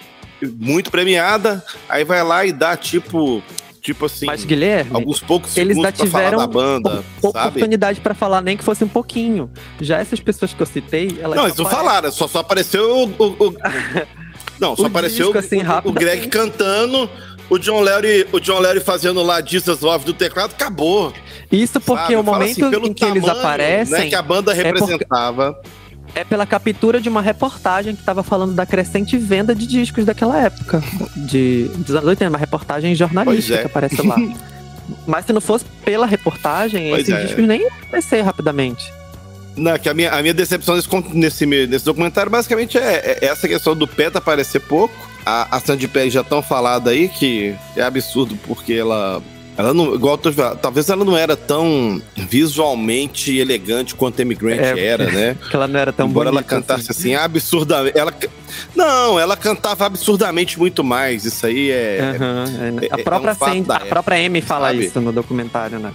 [0.59, 1.63] muito premiada.
[1.89, 3.43] Aí vai lá e dá tipo,
[3.81, 8.55] tipo assim, Mas, Guilherme, alguns poucos eles falar tiveram da banda, oportunidade pra falar, nem
[8.57, 9.51] que fosse um pouquinho.
[9.79, 12.97] Já essas pessoas que eu citei, elas Não, eles não aparecem- falaram, só, só apareceu
[12.97, 13.03] o.
[13.23, 13.55] o- o-
[14.59, 15.91] Não, só O apareceu disco, assim, o, o.
[15.91, 17.09] Greg cantando,
[17.51, 21.13] o John Larry, o John Larry fazendo lá Jesus Love do teclado, acabou.
[21.51, 22.15] Isso porque sabe?
[22.15, 24.55] o falo momento assim, pelo em que eles tamanho, aparecem né, que a banda é
[24.55, 25.61] porque- representava.
[26.15, 30.39] é pela captura de uma reportagem que estava falando da crescente venda de discos daquela
[30.41, 30.81] época,
[31.17, 33.59] de, dos anos 80, uma reportagem jornalística é.
[33.59, 34.15] que aparece lá.
[35.05, 37.25] Mas se não fosse pela reportagem, Pois esses é.
[37.25, 38.93] discos nem iam aparecer rapidamente.
[39.57, 43.45] Não, que a minha, a minha decepção nesse, nesse, nesse documentário basicamente é, é essa
[43.45, 45.10] questão do Peta aparecer pouco.
[45.25, 49.21] A, a Sandy Perry já tão falada aí que é absurdo porque ela
[49.57, 55.11] Ela não, igual talvez ela não era tão visualmente elegante quanto a Emigrant É, era,
[55.11, 55.37] né?
[55.49, 57.13] Que ela não era tão Embora ela bonita cantasse assim.
[57.13, 57.97] assim, absurdamente.
[57.97, 58.13] Ela,
[58.75, 61.25] não, ela cantava absurdamente muito mais.
[61.25, 61.99] Isso aí é.
[62.15, 62.45] Aham,
[62.81, 64.85] é, é- a é própria, um fato Sandy- a época, própria Amy fala sabe?
[64.85, 65.91] isso no documentário, né?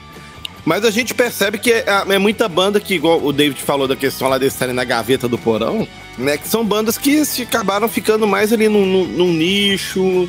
[0.65, 3.95] Mas a gente percebe que é, é muita banda que, igual o David falou da
[3.97, 5.87] questão lá de estarem na gaveta do porão,
[6.19, 6.37] né?
[6.37, 10.29] Que são bandas que se acabaram ficando mais ali num, num- num nicho,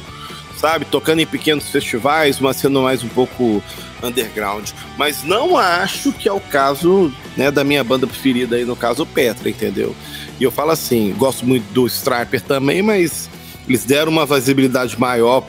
[0.57, 0.85] sabe?
[0.85, 3.63] Tocando em pequenos festivais, mas sendo mais um pouco
[4.03, 4.69] underground.
[4.97, 9.03] Mas não acho que é o caso né, da minha banda preferida aí, no caso,
[9.03, 9.95] o Petra, entendeu?
[10.39, 13.27] E eu falo assim, gosto muito do Striper também, mas
[13.67, 15.43] eles deram uma visibilidade maior,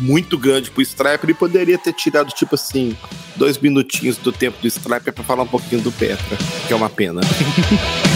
[0.00, 2.96] muito grande pro Striper e poderia ter tirado, tipo assim,
[3.36, 6.90] dois minutinhos do tempo do Striper pra falar um pouquinho do Petra, que é uma
[6.90, 7.20] pena.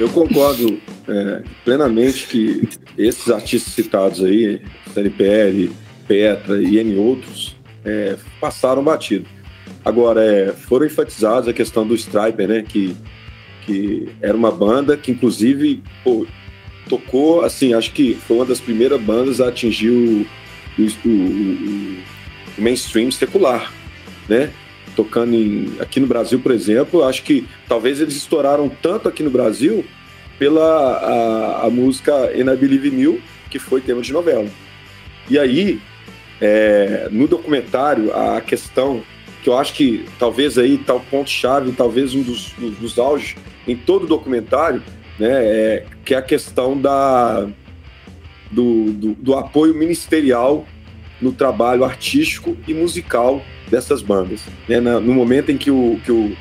[0.00, 4.60] Eu concordo é, plenamente que esses artistas citados aí,
[4.94, 5.70] CNPL,
[6.08, 9.26] Petra e N outros, é, passaram batido.
[9.84, 12.64] Agora, é, foram enfatizados a questão do Striper, né?
[12.66, 12.96] Que,
[13.66, 16.26] que era uma banda que, inclusive, pô,
[16.88, 20.26] tocou, assim, acho que foi uma das primeiras bandas a atingir o,
[20.78, 21.98] o, o-
[22.58, 23.70] o mainstream secular,
[24.28, 24.50] né?
[24.96, 29.30] Tocando em, aqui no Brasil, por exemplo, acho que talvez eles estouraram tanto aqui no
[29.30, 29.84] Brasil
[30.38, 34.48] pela a, a música And I Believe in You, que foi tema de novela.
[35.28, 35.80] E aí,
[36.40, 39.02] é, no documentário, a questão
[39.42, 43.36] que eu acho que talvez aí tá o ponto-chave, talvez um dos, dos, dos auges
[43.66, 44.82] em todo o documentário,
[45.18, 47.48] né, é, que é a questão da,
[48.50, 50.66] do, do, do apoio ministerial
[51.20, 54.42] no trabalho artístico e musical dessas bandas.
[54.68, 54.80] né?
[54.80, 56.36] No momento em que o, que o,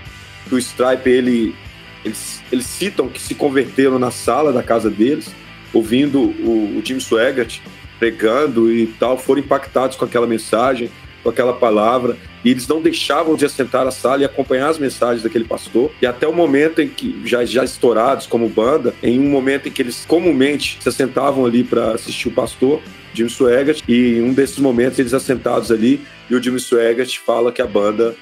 [0.48, 1.56] que o Stripe, ele,
[2.04, 5.32] eles, eles citam que se converteram na sala da casa deles,
[5.74, 7.60] ouvindo o, o Jim Swaggart
[8.00, 10.90] pregando e tal, foram impactados com aquela mensagem,
[11.22, 15.22] com aquela palavra, e eles não deixavam de assentar a sala e acompanhar as mensagens
[15.22, 15.92] daquele pastor.
[16.02, 19.72] E até o momento em que, já, já estourados como banda, em um momento em
[19.72, 22.82] que eles comumente se assentavam ali para assistir o pastor,
[23.14, 27.52] Jim Swaggart, e em um desses momentos eles assentados ali, e o Jim Swaggart fala
[27.52, 28.16] que a banda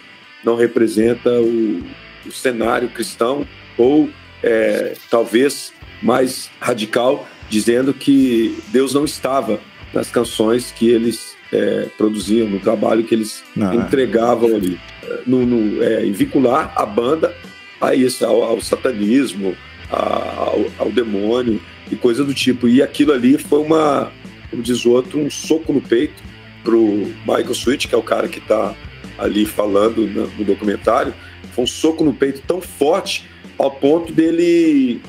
[0.43, 1.83] não representa o,
[2.25, 3.45] o cenário cristão,
[3.77, 4.09] ou
[4.43, 9.59] é, talvez mais radical, dizendo que Deus não estava
[9.93, 13.75] nas canções que eles é, produziam, no trabalho que eles é.
[13.75, 14.79] entregavam ali.
[15.25, 17.33] No, no, é, em vincular a banda
[17.79, 19.55] a isso, ao, ao satanismo,
[19.89, 22.67] a- ao, ao demônio e coisa do tipo.
[22.67, 24.11] E aquilo ali foi uma,
[24.49, 26.21] como diz o outro, um soco no peito
[26.63, 26.81] pro
[27.25, 28.75] Michael Sweet, que é o cara que está
[29.17, 31.13] ali falando no, no documentário.
[31.53, 33.25] Foi um soco no peito tão forte
[33.57, 35.01] ao ponto dele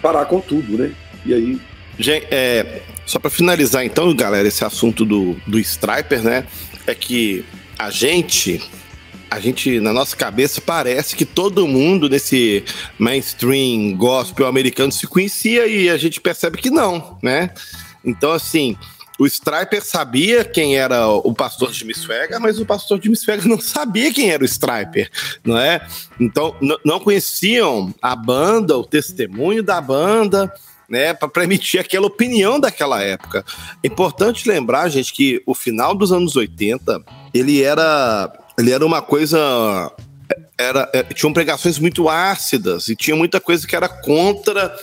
[0.00, 0.92] parar com tudo, né?
[1.24, 1.60] E aí
[1.98, 6.46] Gente, é, só para finalizar então, galera, esse assunto do, do Striper, né?
[6.86, 7.44] É que
[7.78, 8.62] a gente,
[9.30, 12.64] a gente, na nossa cabeça, parece que todo mundo nesse
[12.98, 17.50] mainstream gospel americano se conhecia e a gente percebe que não, né?
[18.06, 18.76] Então, assim,
[19.18, 23.60] o Striper sabia quem era o pastor Jimmy Swagger, mas o pastor Jimmy Swagger não
[23.60, 25.10] sabia quem era o Striper,
[25.44, 25.86] não é?
[26.20, 26.54] Então,
[26.84, 30.52] não conheciam a banda, o testemunho da banda,
[30.88, 33.44] né, para emitir aquela opinião daquela época.
[33.82, 37.02] É importante lembrar, gente, que o final dos anos 80,
[37.34, 39.92] ele era, ele era uma coisa
[40.58, 44.74] era, é, tinham pregações muito ácidas e tinha muita coisa que era contra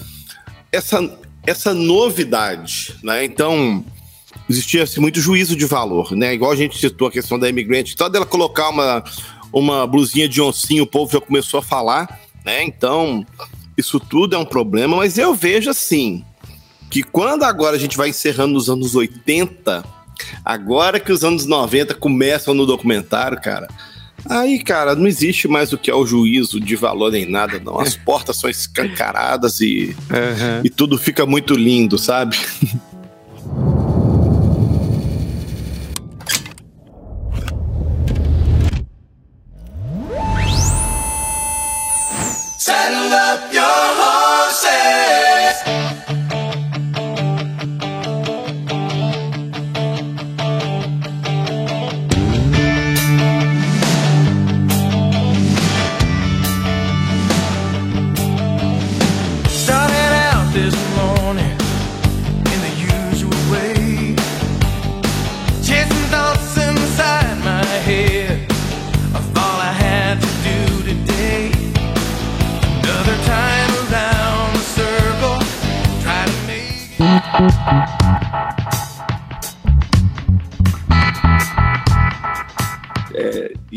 [0.72, 1.00] essa,
[1.46, 3.24] essa novidade, né?
[3.26, 3.84] Então,
[4.50, 6.34] existia assim, muito juízo de valor, né?
[6.34, 9.04] Igual a gente citou a questão da imigrante, só dela colocar uma,
[9.52, 12.64] uma blusinha de oncinha, o povo já começou a falar, né?
[12.64, 13.26] Então,
[13.78, 16.24] isso tudo é um problema, mas eu vejo assim,
[16.90, 19.84] que quando agora a gente vai encerrando nos anos 80,
[20.46, 23.68] agora que os anos 90 começam no documentário, cara,
[24.30, 27.80] aí, cara, não existe mais o que é o juízo de valor nem nada, não.
[27.80, 29.96] As portas são escancaradas e,
[30.64, 32.38] e tudo fica muito lindo, sabe?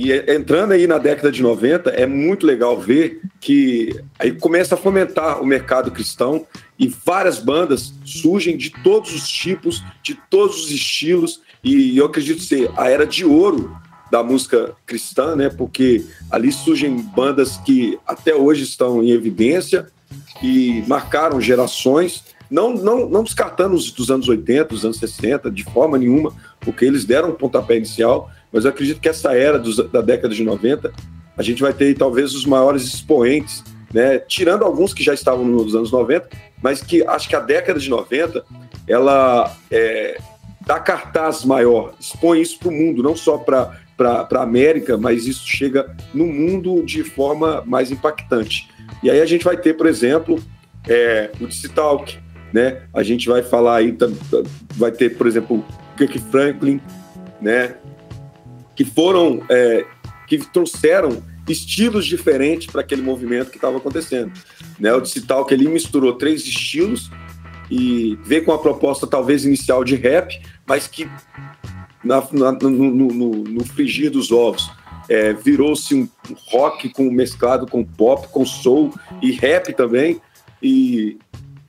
[0.06, 4.76] E é- entrando aí na década de 90, é muito legal ver que aí começa
[4.76, 6.46] a fomentar o mercado cristão
[6.78, 12.40] e várias bandas surgem de todos os tipos, de todos os estilos, e eu acredito
[12.40, 13.76] ser a era de ouro
[14.08, 15.48] da música cristã, né?
[15.48, 19.88] Porque ali surgem bandas que até hoje estão em evidência
[20.40, 25.64] e marcaram gerações, não, não, não descartando os dos anos 80, dos anos 60, de
[25.64, 29.76] forma nenhuma, porque eles deram um pontapé inicial, mas eu acredito que essa era dos-
[29.76, 30.90] da década de 90,
[31.36, 34.18] a gente vai ter talvez os maiores expoentes, né?
[34.18, 36.26] tirando alguns que já estavam nos anos 90,
[36.62, 38.42] mas que acho que a década de 90,
[38.88, 40.18] ela é,
[40.66, 45.46] dá cartaz maior, expõe isso para o mundo, não só para a América, mas isso
[45.46, 48.70] chega no mundo de forma mais impactante.
[49.02, 50.42] E aí a gente vai ter, por exemplo,
[50.88, 52.18] é, o DC Talk,
[52.54, 52.84] né?
[52.94, 53.94] A gente vai falar aí,
[54.76, 55.62] vai ter, por exemplo,
[55.98, 56.80] Kirk Franklin,
[57.38, 57.74] né?
[58.76, 59.84] Que foram, é,
[60.26, 64.32] que trouxeram estilos diferentes para aquele movimento que estava acontecendo.
[64.78, 64.92] Né?
[64.92, 67.10] O DC Talk ele misturou três estilos
[67.70, 71.08] e veio com uma proposta talvez inicial de rap, mas que
[72.04, 74.70] na- na- no, no- no- frigir dos ovos
[75.08, 76.08] é, virou-se um
[76.48, 80.20] rock com mesclado com pop, com soul e rap também.
[80.60, 81.16] E,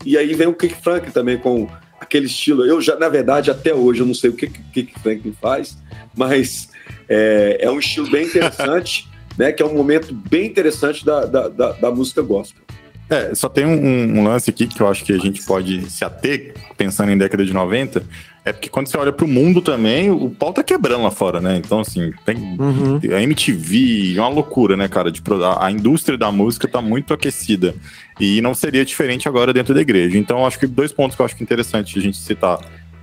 [0.04, 1.68] e aí vem o Kick Franklin também com
[2.00, 2.66] aquele estilo.
[2.66, 5.78] Eu já, na verdade, até hoje eu não sei o que Kick Franklin faz,
[6.16, 6.70] mas
[7.10, 9.52] é, é um estilo bem interessante, né?
[9.52, 12.64] Que é um momento bem interessante da, da, da, da música gospel.
[13.10, 16.04] É, só tem um, um lance aqui que eu acho que a gente pode se
[16.04, 18.04] ater, pensando em década de 90,
[18.44, 21.58] é porque quando você olha pro mundo também, o pau tá quebrando lá fora, né?
[21.58, 22.98] Então, assim, tem Uhum.
[23.14, 25.12] a MTV, é uma loucura, né, cara?
[25.44, 27.76] A, a indústria da música tá muito aquecida.
[28.20, 30.18] E não seria diferente agora dentro da igreja.
[30.18, 32.60] Então, acho que dois pontos que eu acho que é interessante a gente citar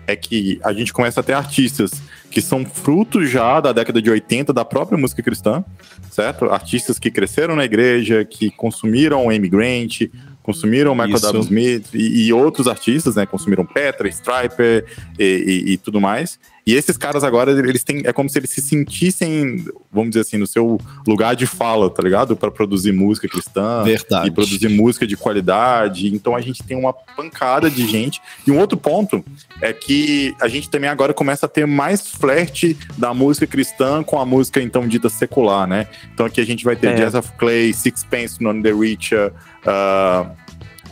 [0.07, 1.91] é que a gente começa a ter artistas
[2.31, 5.65] que são frutos já da década de 80 da própria música cristã,
[6.11, 6.47] certo?
[6.47, 10.03] Artistas que cresceram na igreja, que consumiram Amy Grant,
[10.43, 11.27] consumiram Michael Isso.
[11.27, 11.43] W.
[11.45, 13.25] Smith e, e outros artistas, né?
[13.25, 14.85] Consumiram Petra, Striper
[15.19, 16.39] e, e- e tudo mais.
[16.67, 18.03] E esses caras agora, eles têm.
[18.05, 22.03] É como se eles se sentissem, vamos dizer assim, no seu lugar de fala, tá
[22.03, 22.35] ligado?
[22.37, 24.29] Para produzir música cristã Verdade.
[24.29, 26.07] e produzir música de qualidade.
[26.15, 28.21] Então a gente tem uma pancada de gente.
[28.47, 29.23] E um outro ponto
[29.61, 34.19] é que a gente também agora começa a ter mais flerte da música cristã com
[34.19, 35.87] a música então dita secular, né?
[36.13, 36.95] Então aqui a gente vai ter É.
[36.95, 39.33] Jazz of Clay, Sixpence None the Richer,
[39.67, 40.31] ah,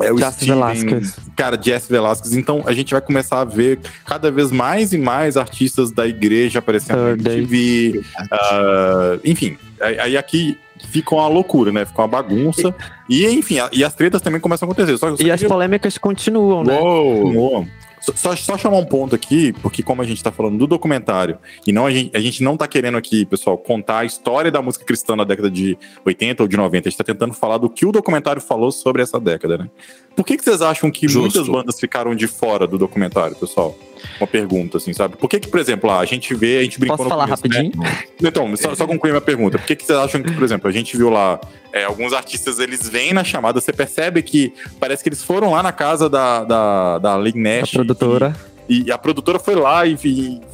[0.01, 1.17] é o Steven, Velasquez.
[1.37, 2.35] cara, Jess Velasquez.
[2.35, 6.59] Então a gente vai começar a ver cada vez mais e mais artistas da igreja
[6.61, 7.39] aparecendo na Day.
[7.39, 10.59] MTV, ah, enfim, aí, aqui
[10.91, 11.85] fica uma loucura, né?
[11.85, 12.75] Fica uma bagunça.
[13.09, 14.97] E, enfim, a- e as tretas também começam a acontecer.
[14.99, 16.79] Só, só E as polêmicas continuam, né?
[16.79, 17.69] Uou, uou.
[18.17, 21.73] Só, só, chamar um ponto aqui, porque como a gente tá falando do documentário, e
[21.73, 24.85] não a gente, a gente não tá querendo aqui, pessoal, contar a história da música
[24.85, 27.87] cristã na década de 80 ou de 90, a gente tá tentando falar do que
[27.87, 29.71] o documentário falou sobre essa década, né?
[30.17, 31.21] Por que, que vocês acham que Justo.
[31.21, 33.77] muitas bandas ficaram de fora do documentário, pessoal?
[34.21, 35.17] Uma pergunta, assim, sabe?
[35.17, 37.25] Por que que, por exemplo, lá, a gente vê, a gente brincou Posso no falar
[37.25, 37.71] começo, né?
[37.71, 38.09] rapidinho?
[38.23, 39.59] Então, só, só concluir minha pergunta.
[39.59, 41.41] Por que, que vocês acham que, por exemplo, a gente viu lá
[41.73, 45.63] é, alguns artistas, eles vêm na chamada, você percebe que parece que eles foram lá
[45.63, 48.37] na casa da, da, da A produtora.
[48.69, 49.97] E, e a produtora foi lá e,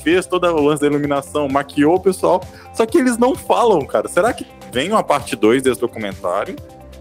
[0.02, 2.42] fez toda o lance da iluminação, maquiou o pessoal.
[2.72, 4.08] Só que eles não falam, cara.
[4.08, 6.56] Será que vem uma parte 2 desse documentário?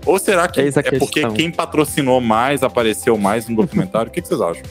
[0.05, 4.09] Ou será que a é porque quem patrocinou mais apareceu mais no documentário?
[4.09, 4.63] O que, que vocês acham?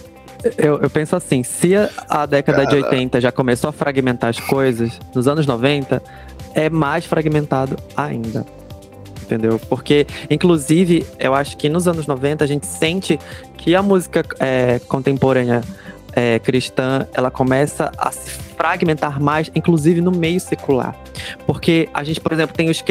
[0.57, 1.73] Eu, eu penso assim, se
[2.09, 2.93] a, década de Cara.
[2.93, 6.03] 80 já começou a fragmentar as coisas, nos anos 90
[6.55, 8.45] é mais fragmentado ainda.
[9.23, 9.61] Entendeu?
[9.69, 13.19] Porque, inclusive, eu acho que nos anos 90 a gente sente
[13.57, 15.63] que a música é, contemporânea
[16.17, 20.97] é, cristã ela começa a se fragmentar mais, inclusive no meio secular.
[21.47, 22.83] Porque a gente, por exemplo, tem os,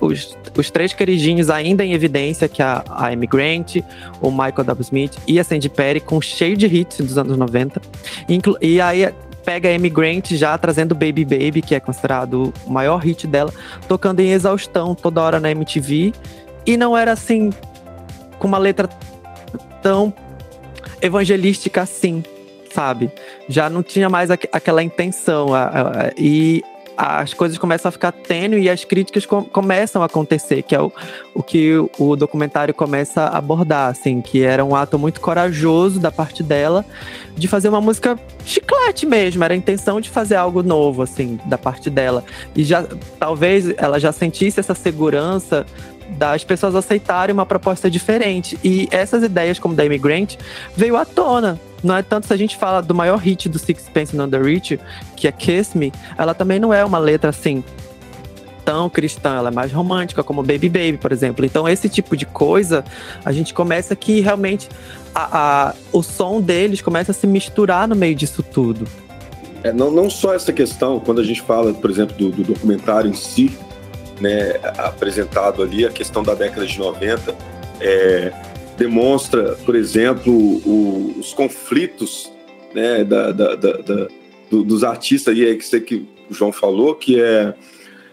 [0.00, 3.78] os, os três queridinhos ainda em evidência, que é a, a Amy Grant,
[4.20, 4.82] o Michael W.
[4.82, 7.82] Smith e a Sandy Perry, com cheio de hits dos anos 90.
[8.28, 9.12] Inclu- e aí
[9.44, 13.52] pega a Amy Grant já trazendo Baby Baby, que é considerado o maior hit dela,
[13.88, 16.12] tocando em exaustão toda hora na MTV.
[16.64, 17.50] E não era assim,
[18.38, 18.88] com uma letra
[19.82, 20.12] tão
[21.02, 22.22] evangelística assim,
[22.72, 23.10] sabe?
[23.48, 25.54] Já não tinha mais aqu- aquela intenção.
[25.54, 26.62] a- a- a- e
[26.96, 30.80] as coisas começam a ficar tênue e as críticas com- começam a acontecer, que é
[30.80, 30.92] o,
[31.32, 36.10] o que o, documentário começa a abordar, assim, que era um ato muito corajoso da
[36.10, 36.84] parte dela
[37.36, 41.56] de fazer uma música chiclete mesmo, era a intenção de fazer algo novo, assim, da
[41.56, 42.24] parte dela.
[42.56, 42.84] E já
[43.16, 45.64] talvez ela já sentisse essa segurança
[46.10, 48.58] das pessoas aceitarem uma proposta diferente.
[48.64, 50.34] E essas ideias, como da Amy Grant,
[50.76, 54.14] veio à tona não é tanto se a gente fala do maior hit do Sixpence
[54.16, 54.80] None the Rich,
[55.16, 57.62] que é Kiss Me, ela também não é uma letra assim
[58.64, 61.42] tão cristã, ela é mais romântica, como Baby Baby, por exemplo.
[61.46, 62.84] Então, esse tipo de coisa,
[63.24, 64.68] a gente começa que realmente
[65.14, 68.86] a, a- o som deles começa a se misturar no meio disso tudo.
[69.64, 73.08] É, não, não só essa questão, quando a gente fala, por exemplo, do, do documentário
[73.10, 73.56] em si,
[74.20, 77.34] né, apresentado ali, a questão da década de 90,
[77.80, 78.32] é,
[78.78, 82.30] demonstra, por exemplo, o- os conflitos
[82.74, 84.08] né, da- da- da- da-
[84.50, 87.54] do- dos artistas, e é que você que o João falou, que é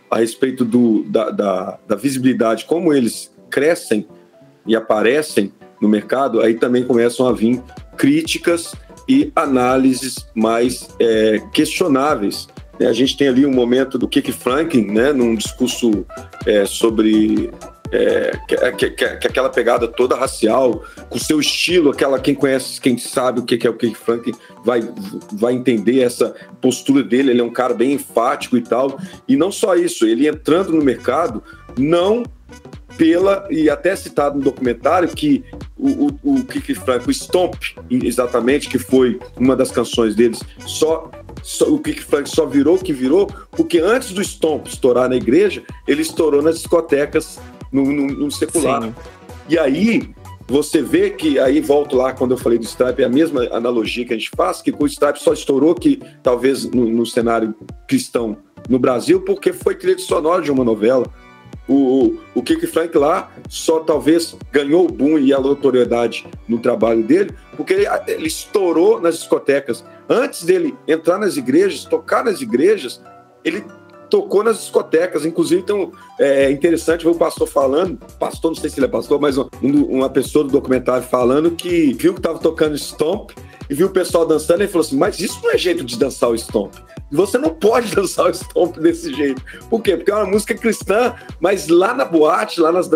[0.10, 4.08] a respeito do, da, da- da visibilidade, como eles crescem
[4.66, 5.52] e aparecem
[5.82, 7.62] no mercado, aí também começam a vir
[7.98, 8.74] críticas
[9.08, 12.48] e análises mais é, questionáveis.
[12.80, 12.88] né?
[12.88, 16.06] A gente tem ali um momento do Kiki Franklin, né, num discurso
[16.46, 17.52] é, sobre
[17.92, 22.80] é, que, que- que- que aquela pegada toda racial, com seu estilo, aquela quem conhece,
[22.82, 24.34] quem sabe o que é o Kiki Franklin
[24.64, 24.82] vai,
[25.34, 27.32] vai entender essa postura dele.
[27.32, 29.00] Ele é um cara bem enfático e tal.
[29.28, 31.44] E não só isso, ele entrando no mercado,
[31.78, 32.24] não
[32.98, 35.44] pela, e até citado no documentário, que
[35.78, 37.56] o, o, o Kiki Frank, o Stomp,
[37.92, 41.12] exatamente, que foi uma das canções deles, só,
[41.44, 45.18] só- o Kiki Frank só virou o que virou, porque antes do Stomp estourar na
[45.18, 47.38] igreja, ele estourou nas discotecas
[47.76, 48.84] no, no, no secular.
[48.84, 48.96] Sim.
[49.50, 50.10] E aí
[50.48, 54.06] você vê que aí volto lá quando eu falei do Stripe, é a mesma analogia
[54.06, 57.54] que a gente faz, que o Stripe só estourou que talvez no, no cenário
[57.88, 58.38] cristão
[58.70, 61.06] no Brasil, porque foi trilha sonora de uma novela.
[61.68, 66.60] O, o, o Kiki Frank lá só talvez ganhou o boom e a notoriedade no
[66.60, 69.84] trabalho dele, porque ele, ele estourou nas discotecas.
[70.08, 73.02] Antes dele entrar nas igrejas, tocar nas igrejas,
[73.44, 73.64] ele
[74.10, 75.26] tocou nas discotecas.
[75.26, 79.20] Inclusive, então, é interessante ver o pastor falando, pastor, não sei se ele é pastor,
[79.20, 83.32] mas um- uma pessoa do documentário falando que viu que estava tocando Stomp
[83.70, 86.30] e viu o pessoal dançando e falou assim: Mas isso não é jeito de dançar
[86.30, 86.74] o Stomp.
[87.12, 89.42] Você não pode dançar o Stomp desse jeito.
[89.70, 89.96] Por quê?
[89.98, 92.90] Porque é uma música cristã, mas lá na boate, lá nas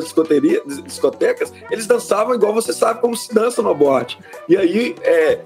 [0.86, 4.18] discotecas, eles dançavam igual você sabe como se dança numa boate.
[4.47, 5.39] E aí, é,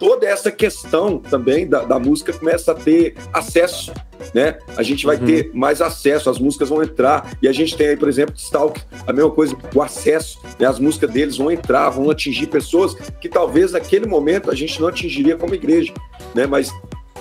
[0.00, 3.92] toda essa questão também da, da música começa a ter acesso,
[4.34, 4.58] né?
[4.76, 7.96] A gente vai ter mais acesso, as músicas vão entrar, e a gente tem aí,
[7.96, 10.66] por exemplo, Stalk, a mesma coisa, o acesso, né?
[10.66, 14.88] As músicas deles vão entrar, vão atingir pessoas que talvez naquele momento a gente não
[14.88, 15.92] atingiria como igreja,
[16.34, 16.46] né?
[16.46, 16.72] Mas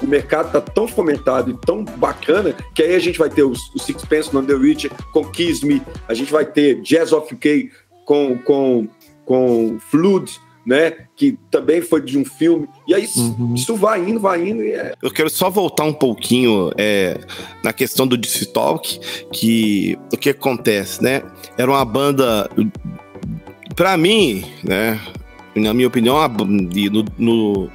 [0.02, 3.60] o mercado está tão fomentado e tão bacana que aí a gente vai ter os,
[3.76, 7.70] os Sixpence no The Rich com Kiss Me, a gente vai ter Jazz of UK
[8.06, 8.88] com, com,
[9.26, 10.94] com Flood, né?
[11.16, 12.68] Que também foi de um filme.
[12.88, 13.08] E aí
[13.56, 14.94] isso vai indo, vai indo e é.
[15.02, 17.20] Eu quero só voltar um pouquinho é,
[17.64, 19.00] na questão do DC Talk,
[19.32, 21.24] que o que acontece, né?
[21.58, 22.50] Era uma banda,
[23.76, 25.00] pra mim, né?
[25.56, 26.16] Na minha opinião,
[26.76, 27.70] e no, no,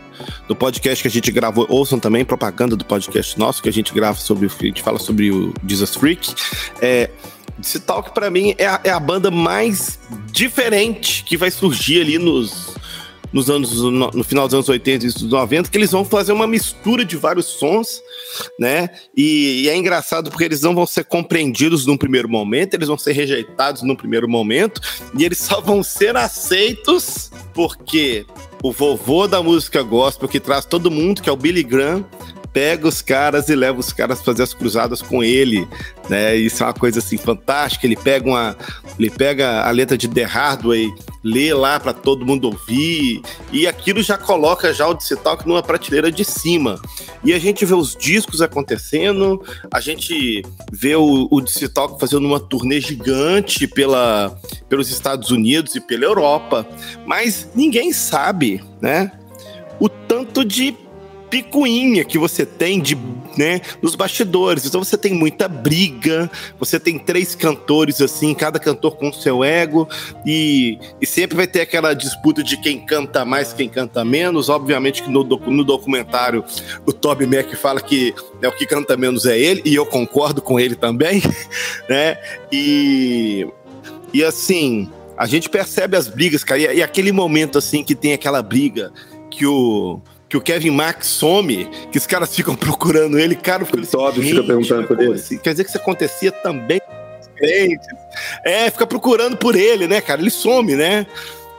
[0.48, 3.93] no podcast que a gente gravou, ouçam também propaganda do podcast nosso, que a gente
[3.93, 6.32] grava sobre, o- a gente fala sobre o Jesus Freak.
[6.81, 7.11] É,
[7.59, 9.98] DC Talk, pra mim, é a, é a banda mais
[10.32, 12.74] diferente que vai surgir ali nos,
[13.32, 16.32] nos anos no, no final dos anos 80 e dos 90, que eles vão fazer
[16.32, 18.01] uma mistura de vários sons,
[18.59, 18.89] né?
[19.16, 22.97] E, e é engraçado porque eles não vão ser compreendidos num primeiro momento, eles vão
[22.97, 24.81] ser rejeitados num primeiro momento,
[25.18, 28.24] e eles só vão ser aceitos porque
[28.62, 32.05] o vovô da música gospel que traz todo mundo, que é o Billy Graham,
[32.55, 35.66] pega os caras e leva os caras a fazer as cruzadas com ele,
[36.09, 36.36] né?
[36.36, 37.85] Isso é uma coisa assim fantástica.
[37.85, 38.56] Ele pega uma,
[38.97, 40.94] ele pega a letra de The Hardway,
[41.24, 43.20] lê lá para todo mundo ouvir
[43.52, 46.81] e aquilo já coloca já o DC numa prateleira de cima.
[47.24, 51.68] E a gente vê os discos acontecendo, a gente vê o, o DC
[51.98, 56.64] fazendo uma turnê gigante pela, pelos Estados Unidos e pela Europa,
[57.05, 59.10] mas ninguém sabe, né?
[59.81, 60.84] O tanto de
[61.35, 62.97] picuinha que você tem de,
[63.36, 64.65] né, nos bastidores.
[64.65, 66.31] Então você tem muita briga,
[66.61, 69.89] você tem três cantores assim, cada cantor com seu ego
[70.24, 74.48] e, e sempre vai ter aquela disputa de quem canta mais, quem canta menos.
[74.48, 76.44] Obviamente que no, no documentário
[76.86, 80.40] o Toby Mac fala que né, o que canta menos é ele e eu concordo
[80.40, 81.20] com ele também,
[81.90, 82.16] né?
[82.52, 83.44] E
[84.12, 88.12] e assim, a gente percebe as brigas, cara, e, e aquele momento assim que tem
[88.12, 88.93] aquela briga
[89.28, 90.01] que o
[90.35, 94.35] que o Kevin Max some, que os caras ficam procurando ele, cara, fico Toby fica
[94.36, 95.39] "Gente, perguntando por ele." assim?
[95.39, 96.81] Quer dizer que isso acontecia também.
[98.44, 100.20] É, fica procurando por ele, né, cara?
[100.20, 101.06] Ele some, né?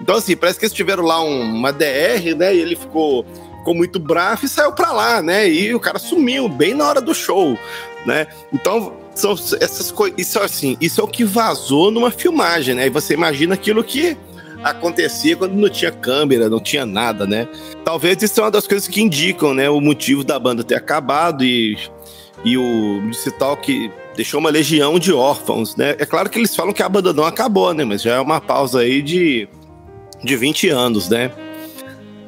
[0.01, 2.53] Então, assim, parece que eles tiveram lá um- uma DR, né?
[2.55, 3.25] E ele ficou,
[3.59, 5.47] ficou muito bravo e saiu pra lá, né?
[5.49, 7.57] E o cara sumiu bem na hora do show,
[8.05, 8.27] né?
[8.53, 10.19] Então, são essas coisas.
[10.19, 12.87] Isso, assim, isso é o que vazou numa filmagem, né?
[12.87, 14.17] E você imagina aquilo que
[14.65, 17.47] acontecia quando não tinha câmera, não tinha nada, né?
[17.83, 21.45] Talvez isso é uma das coisas que indicam, né, o motivo da banda ter acabado
[21.45, 21.77] e,
[22.43, 25.95] e o Missy Talk deixou uma legião de órfãos, né?
[25.99, 27.85] É claro que eles falam que a banda não acabou, né?
[27.85, 29.47] Mas já é uma pausa aí de,
[30.23, 31.31] de 20 anos, né?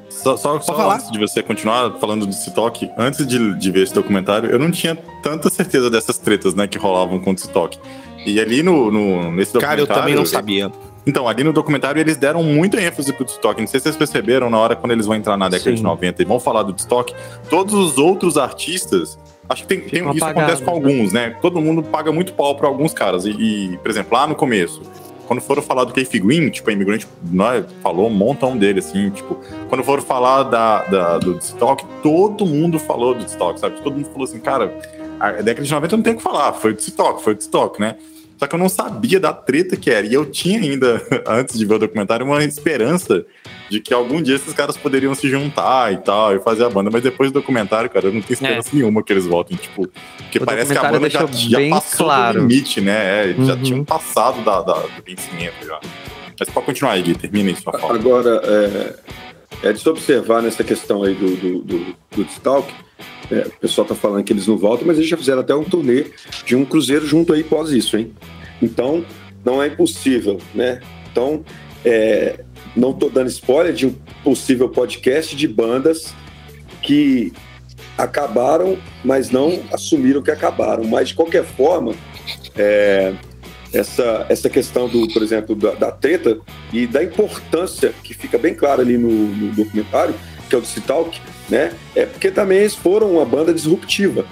[0.10, 0.96] Só, só, só falar.
[0.96, 4.70] antes de você continuar falando do Citok, antes de, de ver esse documentário, eu não
[4.70, 7.80] tinha tanta certeza dessas tretas, né, que rolavam com o Citok.
[8.26, 10.02] E ali no, no, nesse Cara, eu documentário.
[10.02, 10.72] também não sabia.
[11.08, 13.60] Então, ali no documentário eles deram muita ênfase pro Woodstock.
[13.62, 15.78] Não sei se vocês perceberam na hora quando eles vão entrar na década Sim.
[15.78, 17.16] de 90 e vão falar do Woodstock.
[17.50, 19.18] Todos os outros artistas.
[19.50, 20.76] Acho que tem, tem- isso apagados, acontece com né?
[20.78, 21.38] alguns, né?
[21.42, 23.26] Todo mundo paga muito pau pra alguns caras.
[23.26, 24.82] E, e, por exemplo, lá no começo,
[25.26, 29.10] quando foram falar do Keith Green, tipo, a imigrante né, falou um montão dele, assim,
[29.10, 29.38] tipo,
[29.70, 33.80] quando foram falar da, da- do Woodstock, todo mundo falou do Woodstock, sabe?
[33.82, 34.78] Todo mundo falou assim, cara,
[35.18, 37.80] a década de 90 não tem o que falar, foi do Woodstock, foi do Woodstock,
[37.80, 37.96] né?
[38.38, 40.06] Só que eu não sabia da treta que era.
[40.06, 43.26] E eu tinha ainda, antes de ver o documentário, uma esperança
[43.70, 46.90] de que algum dia esses caras poderiam se juntar e tal, e fazer a banda.
[46.92, 49.58] Mas depois do documentário, cara, eu não tenho esperança nenhuma que eles voltem.
[49.58, 52.42] Tipo, porque O parece que a banda já, já passou claro.
[52.42, 53.32] do limite, né?
[53.32, 53.64] É, Já Uhum.
[53.64, 55.80] tinham passado da, da- do vencimento já.
[56.40, 57.96] Mas pode continuar aí, Gui, termina aí sua fala.
[57.96, 58.94] Agora, é,
[59.64, 62.66] é de se observar nessa questão aí do, do, do, do.
[63.30, 65.64] É, o pessoal tá falando que eles não voltam, mas eles já fizeram até um
[65.64, 66.06] turnê
[66.46, 68.14] de um cruzeiro junto aí pós isso, hein?
[68.62, 69.06] Então,
[69.44, 70.80] não é impossível, né?
[71.12, 71.44] Então,
[71.84, 72.44] é,
[72.76, 76.14] não tô dando spoiler de um possível podcast de bandas
[76.82, 77.34] que
[77.98, 80.84] acabaram, mas não assumiram que acabaram.
[80.86, 81.94] Mas, de qualquer forma,
[82.56, 83.14] é,
[83.74, 86.40] essa, essa questão do, por exemplo, da, da treta
[86.74, 90.14] e da importância que fica bem claro ali no, no documentário,
[90.50, 91.20] que é o do Citalk,
[91.50, 91.74] né?
[91.96, 94.26] É porque também eles foram uma banda disruptiva.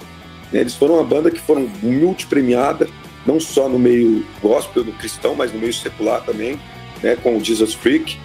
[0.52, 0.60] né?
[0.60, 2.88] Eles foram uma banda que foram multipremiada,
[3.26, 6.58] não só no meio gospel, do cristão, mas no meio secular também,
[7.02, 7.16] né?
[7.16, 8.18] Com o Jesus Freak.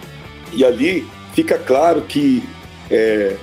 [0.52, 2.42] E ali fica claro que
[2.90, 3.36] é,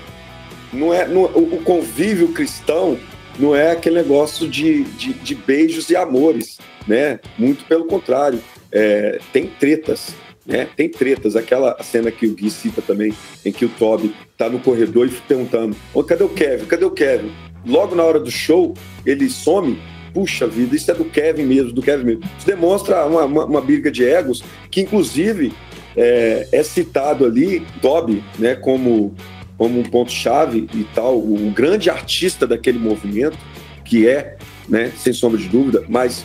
[0.72, 2.98] não é, não- o o convívio cristão
[3.40, 7.20] não é aquele negócio de, de, de beijos e amores, né?
[7.38, 8.40] Muito pelo contrário,
[8.72, 10.14] é, tem tretas,
[10.50, 10.68] né?
[10.76, 11.36] Tem tretas.
[11.36, 13.14] Aquela cena que o Gui cita também,
[13.46, 16.66] em que o Toby tá no corredor e perguntando: "Ô, cadê o Kevin?
[16.66, 17.32] Cadê o Kevin?
[17.66, 18.74] Logo na hora do show,
[19.06, 19.80] ele some.
[20.12, 22.24] Puxa vida, isso é do Kevin mesmo, do Kevin mesmo.
[22.36, 25.54] Isso demonstra uma, uma, uma briga de egos que, inclusive,
[25.96, 29.16] é, é citado ali, Toby, né, como
[29.60, 33.38] como um ponto-chave e tal, o grande artista daquele movimento,
[33.84, 34.38] que é,
[34.70, 36.24] né, sem sombra de dúvida, mas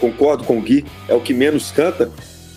[0.00, 2.10] concordo com o Gui, é o que menos canta,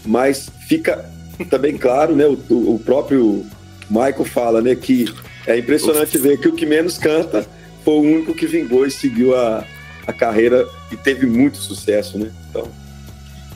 [0.05, 1.03] mas fica
[1.49, 3.43] também claro, né, o, o próprio
[3.89, 5.11] Michael fala, né, que
[5.47, 7.45] é impressionante ver que o que menos canta
[7.83, 9.65] foi o único que vingou e seguiu a,
[10.05, 12.29] a carreira e teve muito sucesso, né?
[12.49, 12.67] Então,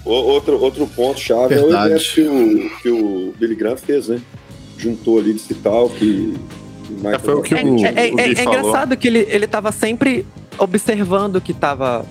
[0.03, 1.93] o- outro, outro ponto-chave é o Verdade.
[1.93, 4.19] evento que o, que o Billy Graham fez, né?
[4.77, 6.33] Juntou ali de tal que
[6.89, 9.45] o Michael foi o que É, o- é- é- o é engraçado que ele, ele
[9.45, 10.25] tava sempre
[10.57, 12.05] observando o que tava,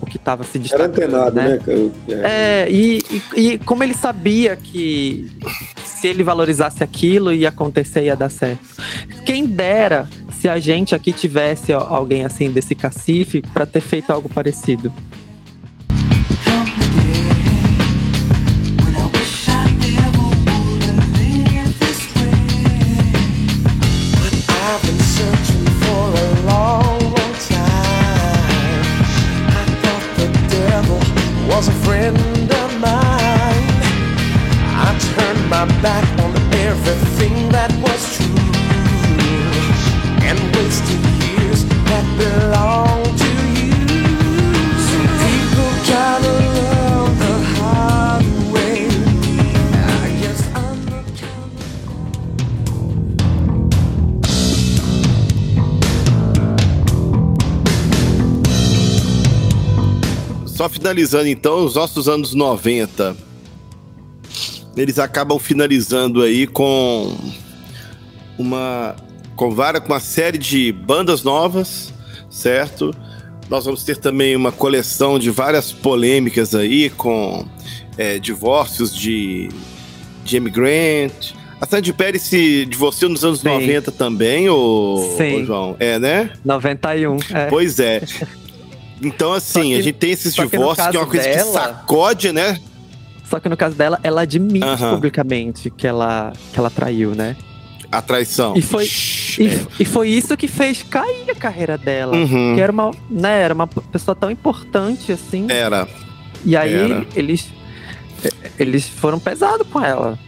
[0.00, 0.90] o que tava se Era destacando.
[0.90, 1.58] antenado, né?
[1.64, 1.78] cara?
[2.08, 2.64] É.
[2.64, 3.02] É, e,
[3.36, 5.30] e, e como ele sabia que
[5.84, 8.64] se ele valorizasse aquilo ia acontecer ia dar certo.
[9.24, 10.08] Quem dera
[10.40, 14.92] se a gente aqui tivesse alguém assim desse cacife para ter feito algo parecido.
[60.86, 63.16] Finalizando então, os nossos anos 90.
[64.76, 67.16] Eles acabam finalizando aí com
[68.38, 68.94] uma
[69.34, 71.92] com várias com uma série de bandas novas,
[72.30, 72.94] certo?
[73.50, 77.44] Nós vamos ter também uma coleção de várias polêmicas aí com
[77.98, 79.48] é, divórcios de
[80.24, 81.34] Jamie Grant.
[81.60, 83.48] A Sandy Perry se divorciou nos anos Sim.
[83.48, 85.42] 90 também, ô, Sim.
[85.42, 85.76] ô João?
[85.80, 86.30] É, né?
[86.44, 87.16] 91.
[87.34, 87.46] É.
[87.46, 88.02] Pois é.
[89.02, 92.58] Então, assim, que- a gente tem esses divórcios que é uma coisa que sacode, né?
[93.28, 97.36] Só que no caso dela, ela admite publicamente que ela, que ela traiu, né?
[97.90, 98.56] A traição.
[98.56, 98.84] E foi,
[99.38, 99.66] e, é.
[99.80, 102.16] e foi isso que fez cair a carreira dela.
[102.16, 102.54] Uhum.
[102.54, 105.46] Que era uma, né, era uma pessoa tão importante assim.
[105.48, 105.88] Era.
[106.44, 107.06] e aí era.
[107.14, 107.48] eles
[108.58, 110.18] eles foram pesados com ela.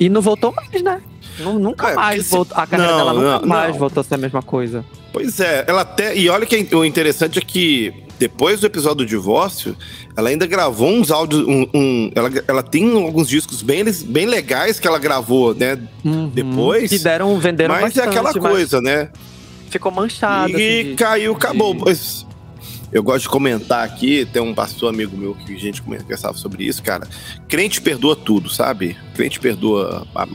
[0.00, 1.00] E não voltou mais, né?
[1.38, 2.56] Nu- Nunca É, mais se- voltou.
[2.56, 3.78] A carreira Não, dela nunca não, mais não.
[3.78, 4.84] voltou a ser a mesma coisa.
[5.12, 6.16] Pois é, ela até.
[6.16, 9.76] E olha que o interessante é que depois do episódio do divórcio,
[10.16, 11.42] ela ainda gravou uns áudios.
[11.46, 15.78] Um, um- ela, ela tem alguns discos bem, bem legais que ela gravou, né?
[16.34, 16.90] Depois.
[16.90, 19.10] Que deram, venderam Mas é bastante, aquela mas coisa, né?
[19.70, 20.50] Ficou manchada.
[20.50, 21.74] E assim, de- caiu, de- acabou.
[21.74, 22.26] Mas
[22.92, 26.64] eu gosto de comentar aqui, tem um pastor amigo meu que a gente conversava sobre
[26.64, 27.06] isso, cara.
[27.48, 28.96] Crente perdoa tudo, sabe?
[29.14, 30.26] Crente perdoa a-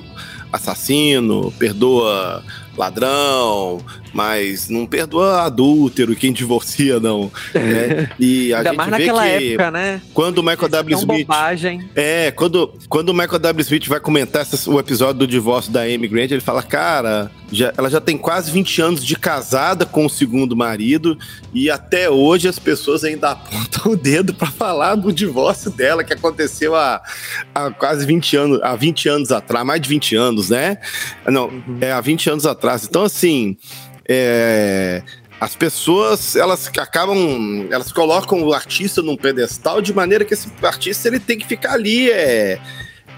[0.54, 2.44] assassino, perdoa
[2.78, 3.82] ladrão,
[4.14, 7.32] mas não perdoa adúltero, quem divorcia, não.
[7.54, 8.10] né?
[8.20, 10.02] E a Ainda gente mais vê naquela que época, né?
[10.14, 10.96] quando o Michael W.
[10.96, 11.90] Tão Smith bobagem.
[11.96, 13.62] é, quando, quando o Michael W.
[13.64, 17.74] Smith vai comentar essa- o episódio do divórcio da Amy Grant, ele fala, cara, já-
[17.78, 21.18] ela já tem quase 20 anos de casada com o segundo marido
[21.54, 26.14] e até hoje as pessoas ainda apontam o dedo pra falar do divórcio dela, que
[26.14, 27.02] aconteceu há,
[27.54, 30.78] há quase 20 anos, há 20 anos atrás, mais de 20 anos, né?
[31.28, 32.86] Não, é há 20 anos atrás.
[32.88, 33.58] Então, assim,
[34.08, 35.02] é,
[35.40, 41.08] as pessoas elas acabam elas colocam o artista num pedestal de maneira que esse artista
[41.08, 42.60] ele tem que ficar ali é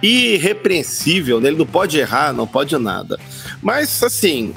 [0.01, 1.49] irrepreensível né?
[1.49, 3.19] ele não pode errar não pode nada.
[3.61, 4.53] Mas assim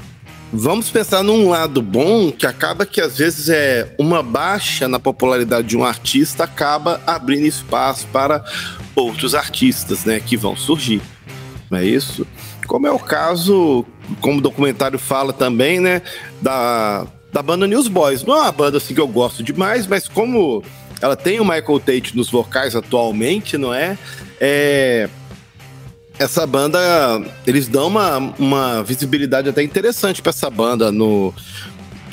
[0.53, 5.69] vamos pensar num lado bom que acaba que às vezes é uma baixa na popularidade
[5.69, 8.43] de um artista acaba abrindo espaço para
[8.97, 11.03] outros artistas né que vão surgir.
[11.71, 12.27] Não é isso
[12.69, 13.85] como é o caso,
[14.21, 16.03] como o documentário fala também, né,
[16.41, 18.23] da, da banda Newsboys.
[18.23, 20.63] Não é uma banda assim que eu gosto demais, mas como
[21.01, 23.99] ela tem o Michael Tate nos vocais atualmente, não é?
[24.41, 25.09] É
[26.19, 26.79] essa banda,
[27.47, 31.33] eles dão uma, uma visibilidade até interessante para essa banda no,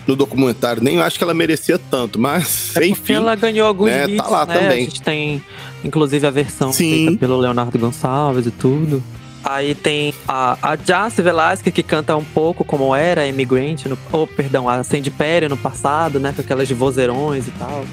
[0.06, 0.82] no documentário.
[0.82, 3.14] Nem acho que ela merecia tanto, mas É enfim.
[3.14, 4.54] ela ganhou alguns né, hits, tá lá né?
[4.54, 4.78] também.
[4.78, 5.44] A gente tem,
[5.84, 7.08] inclusive, a versão Sim.
[7.08, 9.04] feita pelo Leonardo Gonçalves e tudo.
[9.46, 13.98] Aí tem a, a Jace Velasquez, que canta um pouco como era a Immigrant, no,
[14.12, 16.34] ou, perdão, a Sandy Perry no passado, né?
[16.36, 17.86] Com aquelas vozeirões e tal.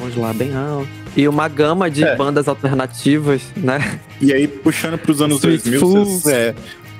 [0.00, 0.88] Vamos lá, bem alto.
[1.16, 2.16] E uma gama de É.
[2.16, 4.00] bandas alternativas, né?
[4.20, 6.22] E aí, puxando para os anos Sweet 2000, Fools.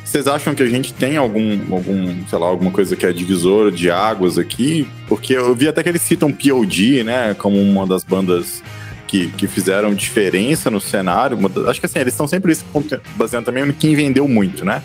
[0.04, 3.12] vocês é, acham que a gente tem algum, algum, sei lá, alguma coisa que é
[3.12, 4.86] divisor de águas aqui?
[5.08, 8.62] Porque eu vi até que eles citam POD, né, como uma das bandas
[9.10, 11.36] que, que fizeram diferença no cenário.
[11.68, 12.56] Acho que assim, eles estão sempre
[13.16, 14.80] baseando também em quem vendeu muito, né?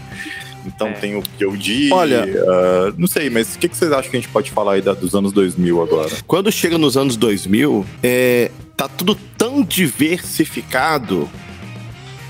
[0.66, 1.92] Então tem o POD.
[1.94, 4.74] Olha- ah, não sei, mas o que, que vocês acham que a gente pode falar
[4.74, 6.10] aí da- dos anos 2000 agora?
[6.26, 11.30] Quando chega nos anos 2000, é, tá tudo tão diversificado,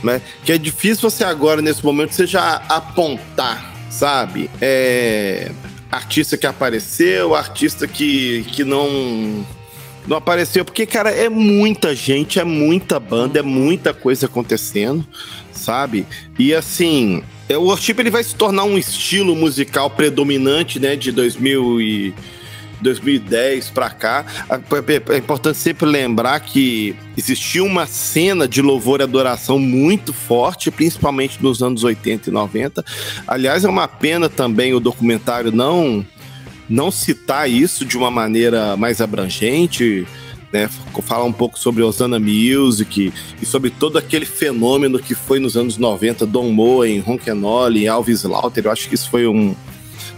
[0.03, 0.21] né?
[0.43, 4.49] Que é difícil você agora, nesse momento, você já apontar, sabe?
[4.61, 5.49] É,
[5.89, 9.45] artista que apareceu, artista que, que não,
[10.07, 10.63] não apareceu.
[10.63, 15.05] Porque, cara, é muita gente, é muita banda, é muita coisa acontecendo,
[15.51, 16.05] sabe?
[16.37, 20.95] E assim, é, o worship ele vai se tornar um estilo musical predominante, né?
[20.95, 22.13] De 2000 e...
[22.81, 24.25] 2010 pra cá,
[25.09, 31.41] é importante sempre lembrar que existiu uma cena de louvor e adoração muito forte, principalmente
[31.41, 32.85] nos anos 80 e 90.
[33.25, 36.05] Aliás, é uma pena também o documentário não
[36.69, 40.07] não citar isso de uma maneira mais abrangente,
[40.51, 40.69] né?
[41.03, 45.77] Falar um pouco sobre Osana Music e sobre todo aquele fenômeno que foi nos anos
[45.77, 48.65] 90, Don Moen, Ron Kenoli, Alves Lauter.
[48.65, 49.55] Eu acho que isso foi um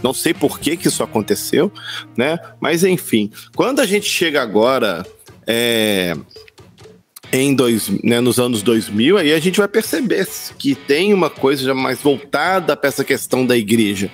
[0.00, 1.72] não sei por que, que isso aconteceu,
[2.16, 2.38] né?
[2.60, 5.04] Mas enfim, quando a gente chega agora
[5.44, 6.14] é,
[7.32, 10.26] em dois, né, nos anos 2000, aí a gente vai perceber
[10.58, 14.10] que tem uma coisa já mais voltada para essa questão da igreja,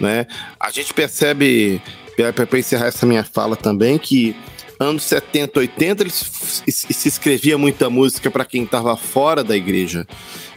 [0.00, 0.26] né?
[0.58, 1.82] A gente percebe,
[2.16, 4.34] para encerrar essa minha fala também, que
[4.78, 10.06] anos 70, 80, eles se escrevia muita música para quem estava fora da igreja.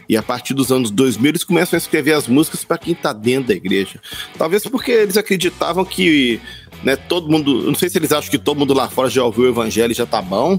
[0.08, 3.12] E a partir dos anos 2000 eles começam a escrever as músicas para quem tá
[3.12, 4.00] dentro da igreja.
[4.36, 6.40] Talvez porque eles acreditavam que,
[6.82, 9.44] né, todo mundo, não sei se eles acham que todo mundo lá fora já ouviu
[9.44, 10.58] o evangelho e já tá bom,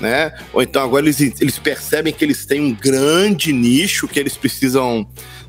[0.00, 0.32] né?
[0.52, 5.06] Ou então agora eles, eles percebem que eles têm um grande nicho que eles precisam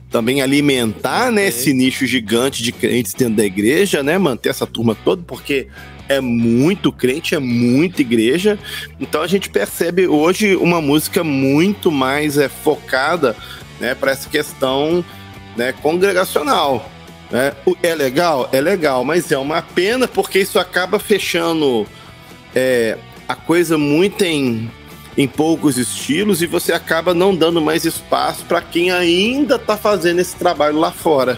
[0.09, 4.95] também alimentar, né, esse nicho gigante de crentes dentro da igreja, né, manter essa turma
[4.95, 5.67] toda, porque
[6.07, 8.57] é muito crente, é muita igreja.
[8.99, 13.35] Então a gente percebe hoje uma música muito mais é, focada,
[13.79, 15.05] né, para essa questão,
[15.55, 16.91] né, congregacional.
[17.29, 17.53] Né?
[17.83, 21.85] É legal, é legal, mas é uma pena porque isso acaba fechando
[22.55, 22.97] é,
[23.29, 24.69] a coisa muito em
[25.17, 30.19] em poucos estilos e você acaba não dando mais espaço para quem ainda tá fazendo
[30.19, 31.37] esse trabalho lá fora.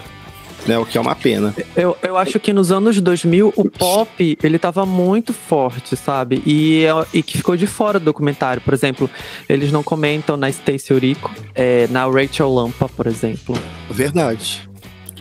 [0.68, 0.78] né?
[0.78, 1.52] O que é uma pena.
[1.74, 6.40] Eu, eu acho que nos anos 2000 o pop ele tava muito forte, sabe?
[6.46, 8.62] E, é- e que ficou de fora do documentário.
[8.62, 9.10] Por exemplo,
[9.48, 13.58] eles não comentam na Stacey Orico, é, na Rachel Lampa, por exemplo.
[13.90, 14.68] Verdade.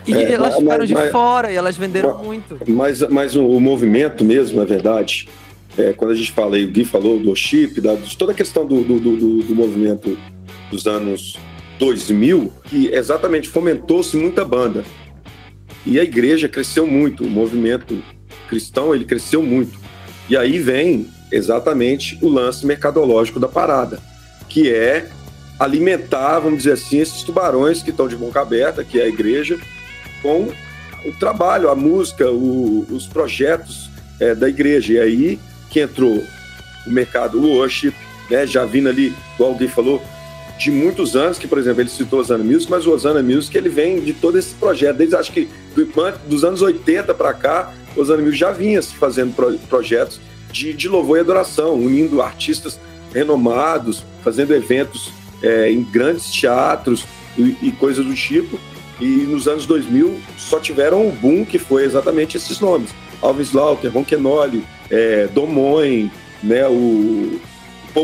[0.06, 2.58] E É, elas mas- ficaram de mas- fora e elas venderam mas- muito.
[2.68, 5.28] Mas, mas o, o movimento mesmo, na verdade,
[5.78, 8.36] é, quando a gente fala, e o Gui falou do chip, da, de toda a
[8.36, 10.18] questão do, do- do- do movimento
[10.70, 11.38] dos anos
[11.80, 14.84] 2000, que exatamente fomentou-se muita banda.
[15.86, 18.04] E a igreja cresceu muito, o movimento
[18.48, 19.80] cristão ele cresceu muito.
[20.30, 24.00] E aí vem exatamente o lance mercadológico da parada,
[24.50, 25.08] que é
[25.60, 29.58] alimentar, vamos dizer assim, esses tubarões que estão de boca aberta, que é a igreja,
[30.22, 30.50] com
[31.06, 33.90] o trabalho, a música, o- os projetos
[34.20, 34.94] é, da igreja.
[34.94, 35.40] E aí
[35.72, 36.24] que entrou
[36.86, 37.94] o mercado worship,
[38.30, 40.02] né, já vindo ali, igual alguém falou,
[40.60, 43.58] de muitos anos, que, por exemplo, ele citou o Osana Music, mas o Osana Music
[43.58, 45.88] ele vem de todo esse projeto, desde acho que do-
[46.28, 50.20] dos anos 80 para cá, o Osana Music já vinha fazendo pro- projetos
[50.52, 52.80] de, de louvor e adoração, unindo artistas
[53.14, 55.12] renomados, fazendo eventos
[55.42, 57.06] é, em grandes teatros
[57.38, 58.60] e, e coisas do tipo.
[59.00, 62.92] E nos anos 2000 só tiveram o boom que foi exatamente esses nomes:
[63.22, 65.30] Alvin Slaughter, Ron Kenoli, é,
[66.44, 67.40] né, o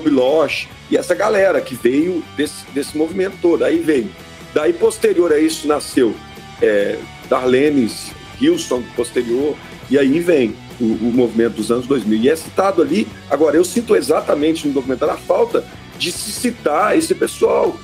[0.02, 3.64] Biloche, e essa galera que veio desse, desse movimento todo.
[3.64, 4.10] Aí veio.
[4.54, 6.16] Daí, posterior a isso, nasceu
[6.62, 6.98] é,
[7.30, 8.12] Darlenes,
[8.42, 9.56] Houston, posterior,
[9.90, 12.20] e aí vem o, o movimento dos anos 2000.
[12.20, 13.08] E é citado ali.
[13.30, 15.66] Agora, eu sinto exatamente no documentário a falta
[15.98, 17.78] de se citar esse pessoal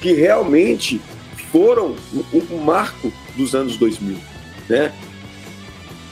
[0.00, 1.00] que realmente
[1.52, 1.94] foram
[2.32, 4.16] o, o marco dos anos 2000,
[4.68, 4.92] né?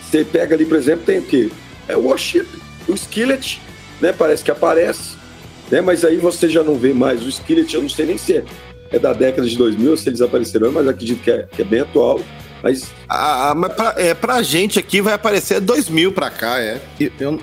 [0.03, 1.51] Você pega ali, por exemplo, tem o quê?
[1.89, 2.47] É o Worship,
[2.89, 3.61] o Skillet,
[4.01, 4.13] né?
[4.13, 5.17] Parece que aparece,
[5.71, 5.81] né?
[5.81, 8.45] Mas aí você já não vê mais o Skillet, eu não sei nem se é,
[8.91, 11.81] é da década de 2000, se eles apareceram, mas acredito que é, que é bem
[11.81, 12.21] atual.
[12.63, 16.81] Mas Ah, mas pra, é, pra gente aqui vai aparecer 2000 pra cá, é.
[17.21, 17.39] Eu-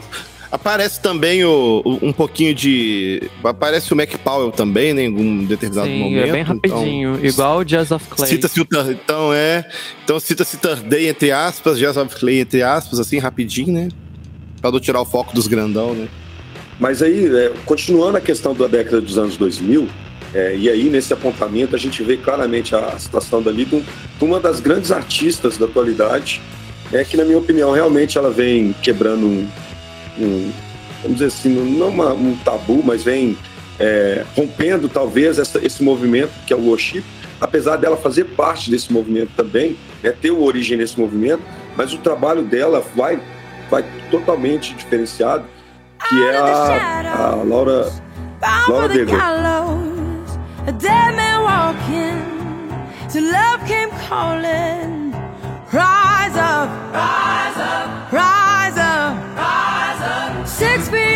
[0.52, 3.24] aparece também o, o- um pouquinho de.
[3.44, 6.28] Aparece o Mac Powell também, né, em algum determinado Sim, momento.
[6.28, 7.20] é bem rapidinho.
[7.26, 8.30] igual o Jazz of Então, Clay.
[8.30, 9.66] cita-se o então é.
[10.04, 13.88] Então cita-se Thursday entre aspas, Jazz of Clay entre aspas, assim, rapidinho, né?
[14.64, 16.08] Pra não tirar o foco dos grandão, né?
[16.80, 19.90] Mas aí, é, continuando a questão da década dos anos 2000,
[20.34, 23.84] é, e aí nesse apontamento a gente vê claramente a, situação dali de, um-
[24.22, 26.42] uma das grandes artistas da atualidade,
[26.94, 29.46] é que na minha opinião realmente ela vem quebrando um,
[30.18, 30.52] um-
[31.02, 33.38] vamos dizer assim, não uma- um tabu, mas vem
[33.80, 37.04] é, rompendo talvez essa- esse movimento que é o worship,
[37.42, 41.42] apesar dela fazer parte desse movimento também, né, ter origem nesse movimento,
[41.76, 43.20] mas o trabalho dela vai,
[43.70, 45.46] vai totalmente diferenciado,
[46.10, 46.42] que é a,
[47.16, 47.92] a Laura,
[48.68, 49.16] Laura Dever.
[55.72, 60.48] Rise up, rise up, rise up, rise up.
[60.48, 61.13] Six feet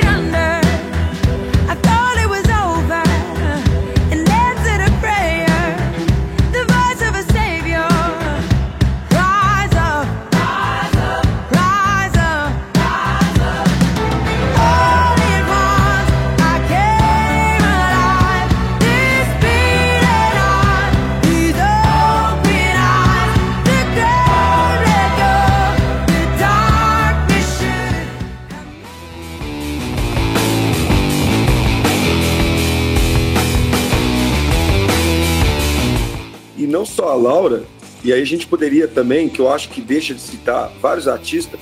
[36.78, 37.64] não só a Laura,
[38.04, 41.60] e aí a gente poderia também, que eu acho que deixa de citar vários artistas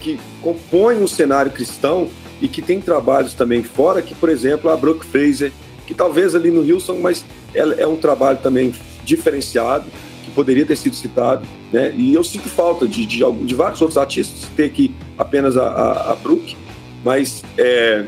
[0.00, 2.08] que compõem o cenário cristão
[2.40, 5.50] e que tem trabalhos também fora, que, por exemplo, a Brooke Fraser,
[5.86, 7.24] que talvez ali no Wilson, mas
[7.54, 9.86] é um trabalho também diferenciado,
[10.24, 11.92] que poderia ter sido citado, né?
[11.96, 16.12] E eu sinto falta de, de, de vários outros artistas, ter aqui apenas a, a,
[16.12, 16.56] a Brooke,
[17.04, 18.04] mas é,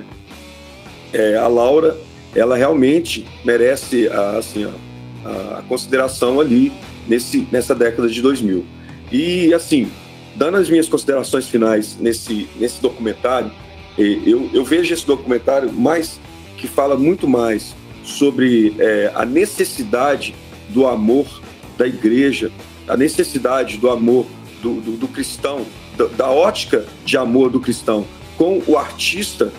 [1.12, 1.97] é, a Laura,
[2.35, 4.70] ela realmente merece a, assim, a,
[5.24, 6.73] a consideração ali
[7.07, 8.65] nesse, nessa década de 2000.
[9.11, 9.90] E, assim,
[10.35, 13.51] dando as minhas considerações finais nesse, nesse documentário,
[13.99, 16.19] eu, eu vejo esse documentário mais
[16.57, 20.35] que fala muito mais sobre eh, a necessidade
[20.70, 21.27] do amor
[21.77, 22.51] da igreja,
[22.89, 24.27] a necessidade do amor
[24.62, 25.66] do, do, do cristão,
[25.97, 29.53] da, da ótica de amor do cristão com o artista,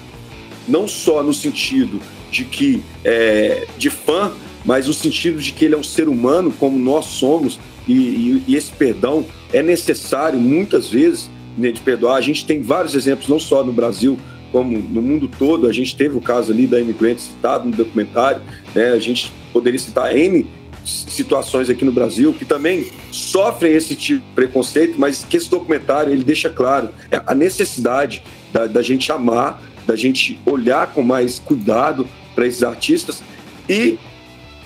[0.68, 4.32] não só no sentido de que é, de fã,
[4.66, 8.44] mas no sentido de que ele é um ser humano como nós somos e, e-
[8.48, 12.16] e esse perdão é necessário muitas vezes né, de perdoar.
[12.16, 14.18] A gente tem vários exemplos, não só no Brasil,
[14.52, 15.68] como no mundo todo.
[15.68, 18.42] A gente teve o caso ali da imigrante citado no documentário.
[18.74, 18.90] Né?
[18.92, 20.46] A gente poderia citar N
[20.86, 26.12] situações aqui no Brasil que também sofrem esse tipo de preconceito, mas que esse documentário
[26.12, 26.90] ele deixa claro
[27.26, 28.22] a necessidade
[28.52, 33.24] da, da gente amar, da gente olhar com mais cuidado para esses artistas
[33.70, 33.98] e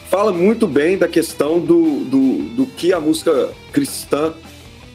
[0.10, 4.34] fala muito bem da questão do, do, do que a música cristã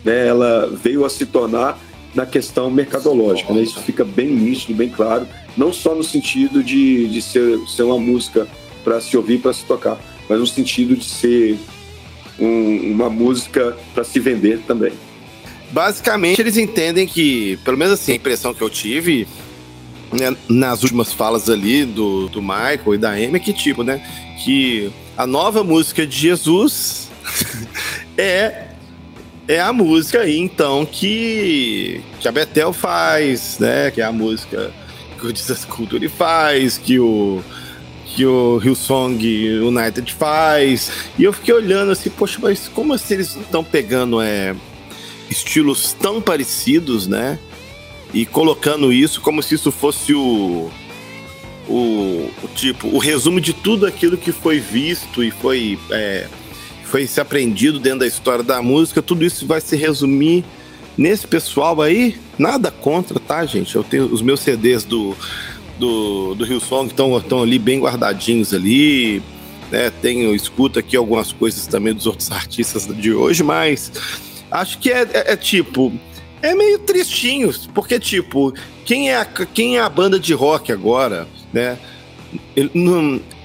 [0.04, 1.78] né, ela veio a se tornar
[2.14, 3.52] na questão mercadológica.
[3.52, 3.62] Né?
[3.62, 5.26] Isso fica bem nítido, bem claro,
[5.56, 8.46] não só no sentido de, de ser, ser uma música
[8.82, 9.98] para se ouvir, para se tocar,
[10.28, 11.58] mas no sentido de ser
[12.38, 14.92] um, uma música para se vender também.
[15.70, 19.26] Basicamente, eles entendem que, pelo menos assim, a impressão que eu tive
[20.12, 24.02] né, nas últimas falas ali do, do Michael e da Amy é que, tipo, né,
[24.44, 27.08] que a nova música de Jesus
[28.16, 28.68] é
[29.48, 33.90] é a música aí, então, que, que a Betel faz, né?
[33.90, 34.72] Que é a música
[35.18, 37.42] que o Jesus Culture faz, que o,
[38.06, 39.18] que o Hillsong
[39.62, 40.92] United faz.
[41.18, 44.54] E eu fiquei olhando assim, poxa, mas como assim eles estão pegando é,
[45.28, 47.38] estilos tão parecidos, né?
[48.14, 50.70] E colocando isso como se isso fosse o,
[51.68, 55.78] o, o tipo, o resumo de tudo aquilo que foi visto e foi...
[55.90, 56.26] É,
[56.84, 60.44] foi se aprendido dentro da história da música, tudo isso vai se resumir
[60.96, 62.18] nesse pessoal aí.
[62.38, 63.74] Nada contra, tá, gente?
[63.74, 65.16] Eu tenho os meus CDs do,
[65.78, 69.22] do, do Hillsong estão, estão ali bem guardadinhos ali.
[69.70, 69.90] Né?
[70.02, 73.90] Tenho, escuto aqui algumas coisas também dos outros artistas de hoje, mas
[74.50, 75.92] acho que é, é, é tipo.
[76.42, 78.52] É meio tristinho, porque, tipo,
[78.84, 81.78] quem é, a, quem é a banda de rock agora, né?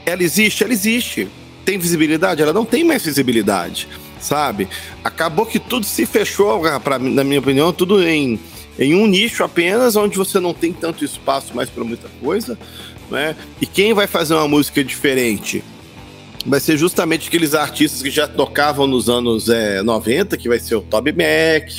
[0.05, 0.63] Ela existe?
[0.63, 1.27] Ela existe
[1.67, 2.41] tem visibilidade?
[2.41, 3.89] Ela não tem mais visibilidade,
[4.21, 4.69] sabe?
[5.03, 8.39] Acabou que tudo se fechou, pra, na minha opinião, tudo em,
[8.79, 12.57] em um nicho apenas, onde você não tem tanto espaço mais para muita coisa,
[13.11, 13.35] né?
[13.59, 15.61] E quem vai fazer uma música diferente?
[16.45, 20.75] Vai ser justamente aqueles artistas que já tocavam nos anos é, 90, que vai ser
[20.75, 21.69] o Toby Mac,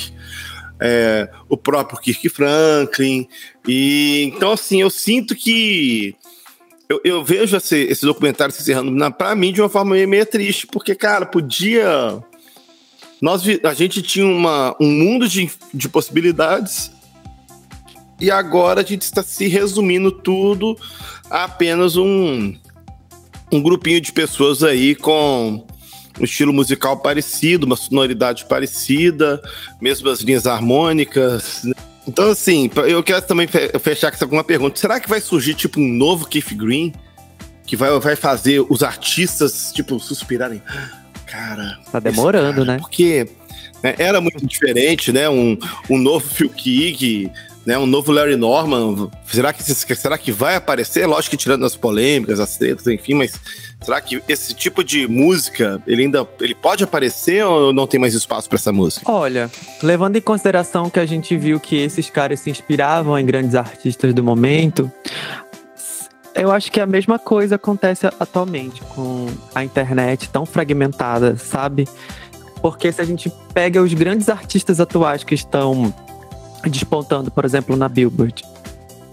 [0.79, 3.27] é, o próprio Kirk Franklin.
[3.67, 6.15] E então, assim, eu sinto que
[6.89, 10.65] eu, eu vejo esse, esse documentário se encerrando, para mim, de uma forma meio, triste,
[10.65, 12.23] porque, cara, podia.
[13.21, 16.89] Nós, a gente tinha uma, um mundo de, de possibilidades
[18.19, 20.77] e agora a gente está se resumindo tudo
[21.29, 22.55] a apenas um,
[23.51, 25.65] um grupinho de pessoas aí com
[26.19, 29.41] um estilo musical parecido, uma sonoridade parecida,
[29.81, 31.61] mesmo as linhas harmônicas.
[31.63, 31.73] Né?
[32.07, 33.47] Então, assim, eu quero também
[33.81, 34.79] fechar com alguma pergunta.
[34.79, 36.93] Será que vai surgir, tipo, um novo Keith Green?
[37.65, 40.61] Que vai, vai fazer os artistas, tipo, suspirarem?
[41.27, 41.77] Cara.
[41.91, 42.77] Tá demorando, cara, né?
[42.79, 43.29] Porque
[43.83, 45.29] né, era muito diferente, né?
[45.29, 45.57] Um,
[45.89, 47.31] um novo Phil Keaggy,
[47.69, 47.77] né?
[47.77, 49.11] Um novo Larry Norman.
[49.27, 51.05] Será que, será que vai aparecer?
[51.05, 53.39] Lógico que tirando as polêmicas, as tretas, enfim, mas
[53.79, 58.15] será que esse tipo de música ele ainda ele pode aparecer ou não tem mais
[58.15, 59.09] espaço para essa música?
[59.09, 59.51] Olha,
[59.83, 64.15] levando em consideração que a gente viu que esses caras se inspiravam em grandes artistas
[64.15, 64.91] do momento,
[66.33, 71.87] eu acho que a mesma coisa acontece atualmente com a internet tão fragmentada, sabe?
[72.63, 75.93] Porque se a gente pega os grandes artistas atuais que estão
[76.67, 78.43] despontando, por exemplo, na Billboard.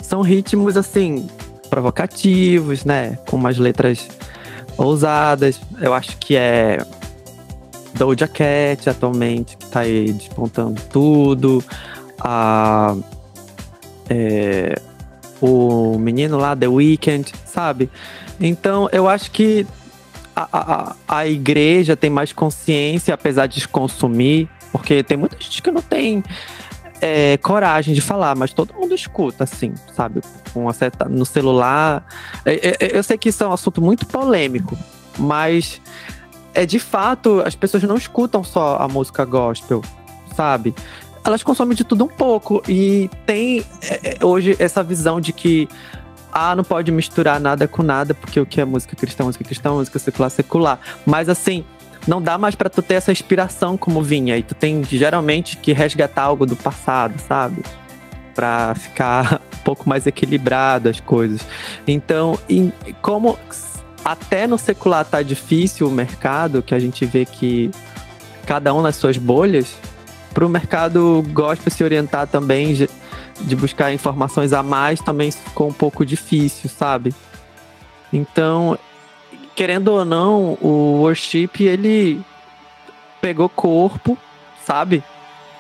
[0.00, 1.28] São ritmos assim
[1.68, 4.08] provocativos, né, com umas letras
[4.76, 5.60] ousadas.
[5.80, 6.78] Eu acho que é
[7.94, 11.62] Doja Cat atualmente que tá aí despontando tudo.
[12.20, 12.96] A
[14.08, 14.80] é,
[15.40, 17.90] o menino lá The Weeknd, sabe?
[18.40, 19.66] Então eu acho que
[20.34, 25.70] a, a, a igreja tem mais consciência, apesar de consumir, porque tem muita gente que
[25.70, 26.22] não tem
[27.00, 30.20] é, coragem de falar, mas todo mundo escuta, assim, sabe?
[30.52, 32.04] Com certa, no celular.
[32.44, 34.76] É, é, eu sei que isso é um assunto muito polêmico,
[35.18, 35.80] mas
[36.54, 39.82] é de fato, as pessoas não escutam só a música gospel,
[40.34, 40.74] sabe?
[41.22, 42.62] Elas consomem de tudo um pouco.
[42.68, 45.68] E tem é, é, hoje essa visão de que
[46.32, 49.70] ah, não pode misturar nada com nada, porque o que é música cristã, música cristã,
[49.72, 50.80] música secular, secular.
[51.04, 51.64] Mas assim,
[52.06, 54.36] não dá mais para tu ter essa inspiração como vinha.
[54.36, 57.62] E tu tem geralmente que resgatar algo do passado, sabe?
[58.34, 61.40] Para ficar um pouco mais equilibrado as coisas.
[61.86, 62.72] Então, em,
[63.02, 63.38] como
[64.04, 67.70] até no secular tá difícil o mercado, que a gente vê que
[68.46, 69.76] cada um nas suas bolhas,
[70.32, 72.88] para o mercado gospel se orientar também de,
[73.40, 77.12] de buscar informações a mais também ficou um pouco difícil, sabe?
[78.12, 78.78] Então,
[79.56, 82.22] querendo ou não, o worship ele
[83.20, 84.16] pegou corpo,
[84.64, 85.02] sabe?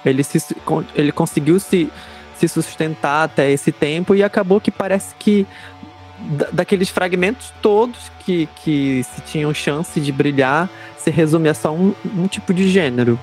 [0.04, 0.38] Ele, se,
[0.94, 1.90] ele conseguiu se,
[2.36, 5.46] se sustentar até esse tempo e acabou que parece que
[6.52, 10.68] daqueles fragmentos todos que, que se tinham chance de brilhar,
[10.98, 13.18] se resume a só um, um tipo de gênero.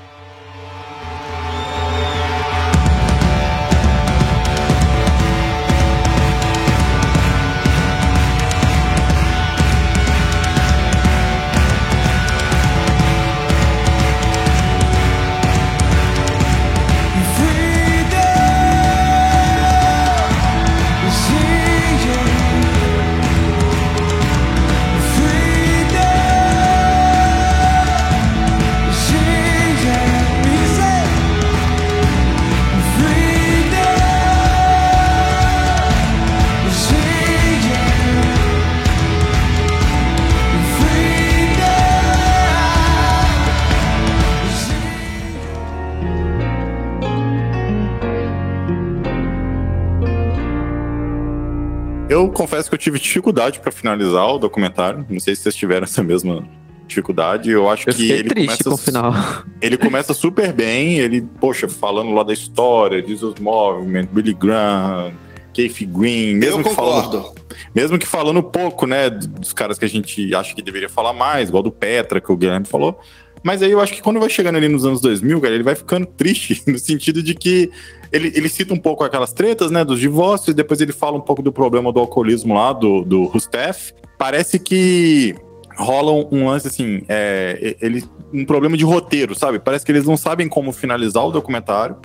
[52.23, 55.05] Eu confesso que eu tive dificuldade pra finalizar o documentário.
[55.09, 56.47] Não sei se vocês tiveram essa mesma
[56.87, 57.49] dificuldade.
[57.49, 59.13] Eu acho Eu que ele triste começa com o final.
[59.61, 65.13] Ele começa super bem, ele, poxa, falando lá da história, Jesus Movement, Billy Graham,
[65.53, 67.21] Keith Green, mesmo Eu que concordo.
[67.21, 67.35] falando,
[67.75, 71.49] mesmo que falando pouco, né, dos caras que a gente acha que deveria falar mais,
[71.49, 72.99] igual do Petra que o Guilherme falou.
[73.43, 75.75] Mas aí eu acho que quando vai chegando ali nos anos 2000, cara, ele vai
[75.75, 77.69] ficando triste no sentido de que
[78.13, 81.41] ele, ele cita um pouco aquelas tretas, né, dos divórcios, depois ele fala um pouco
[81.41, 83.91] do problema do alcoolismo lá, do, do Rustef.
[84.19, 85.35] Parece que
[85.75, 89.57] rola um, lance assim, é, ele, um problema de roteiro, sabe?
[89.57, 91.97] Parece que eles não sabem como finalizar o documentário.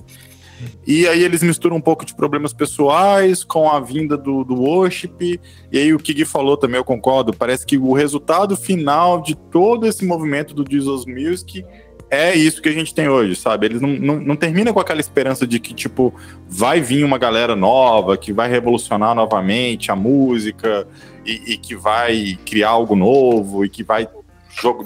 [0.85, 5.39] E aí eles misturam um pouco de problemas pessoais com a vinda do, do worship.
[5.71, 7.31] E aí o Gui falou também, eu concordo.
[7.33, 11.63] Parece que o resultado final de todo esse movimento do Jesus Music
[12.09, 13.67] é isso que a gente tem hoje, sabe?
[13.67, 16.13] Eles não, não, não terminam com aquela esperança de que, tipo,
[16.47, 20.87] vai vir uma galera nova, que vai revolucionar novamente a música
[21.25, 24.07] e, e que vai criar algo novo e que vai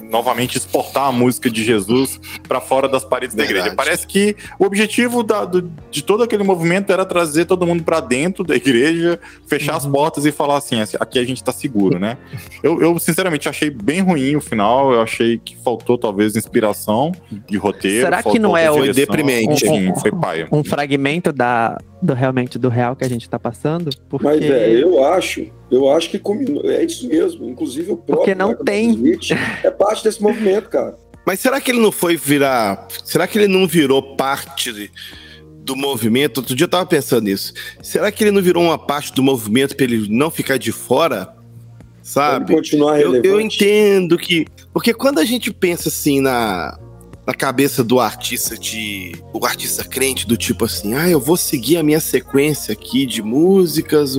[0.10, 3.64] novamente exportar a música de Jesus para fora das paredes da igreja.
[3.70, 3.76] Verdade.
[3.78, 8.00] Parece que o objetivo da- do- de todo aquele movimento era trazer todo mundo para
[8.00, 12.18] dentro da igreja, fechar as portas e falar assim: aqui a gente tá seguro, né?
[12.62, 14.92] Eu, eu, sinceramente achei bem ruim o final.
[14.94, 17.12] Eu achei que faltou talvez inspiração
[17.48, 18.06] de roteiro.
[18.06, 19.66] Será que não é o- deprimente?
[19.68, 20.48] Sim, foi paia.
[20.52, 23.90] Um fragmento da, do realmente do real que a gente tá passando?
[24.10, 26.64] Porque, Mas é, eu acho, eu acho que combinou.
[26.70, 27.48] É isso mesmo.
[27.50, 28.90] Inclusive o próprio Porque não Michael tem.
[28.92, 29.32] Smith
[29.64, 30.98] é parte desse movimento, cara.
[31.26, 32.88] Mas será que ele não foi virar.
[33.04, 34.92] Será que ele não virou parte de-
[35.64, 36.40] do movimento?
[36.40, 37.54] Outro dia eu tava pensando nisso.
[37.82, 41.34] Será que ele não virou uma parte do movimento pra ele não ficar de fora?
[42.02, 42.54] Sabe?
[42.54, 43.28] continuar Eu, relevante.
[43.30, 44.46] eu entendo que.
[44.74, 46.78] Porque quando a gente pensa assim na,
[47.26, 49.14] na cabeça do artista de.
[49.34, 53.22] O artista crente, do tipo assim, ah, eu vou seguir a minha sequência aqui de
[53.22, 54.18] músicas,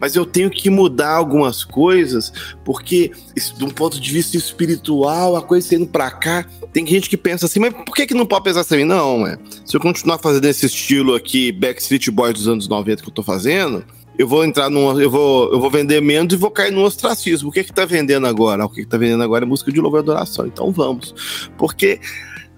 [0.00, 2.32] mas eu tenho que mudar algumas coisas,
[2.64, 3.12] porque
[3.56, 7.46] de um ponto de vista espiritual, a coisa saindo pra cá, tem gente que pensa
[7.46, 8.84] assim, mas por que, que não pode pensar assim?
[8.84, 9.38] Não, é.
[9.64, 13.22] Se eu continuar fazendo esse estilo aqui, Backstreet Boys dos anos 90 que eu tô
[13.22, 13.84] fazendo,
[14.18, 15.00] eu vou entrar num.
[15.00, 17.50] Eu vou, eu vou vender menos e vou cair no ostracismo.
[17.50, 18.64] O que que tá vendendo agora?
[18.64, 20.44] O que que tá vendendo agora é música de louvor e adoração.
[20.44, 21.14] Então vamos.
[21.56, 22.00] Porque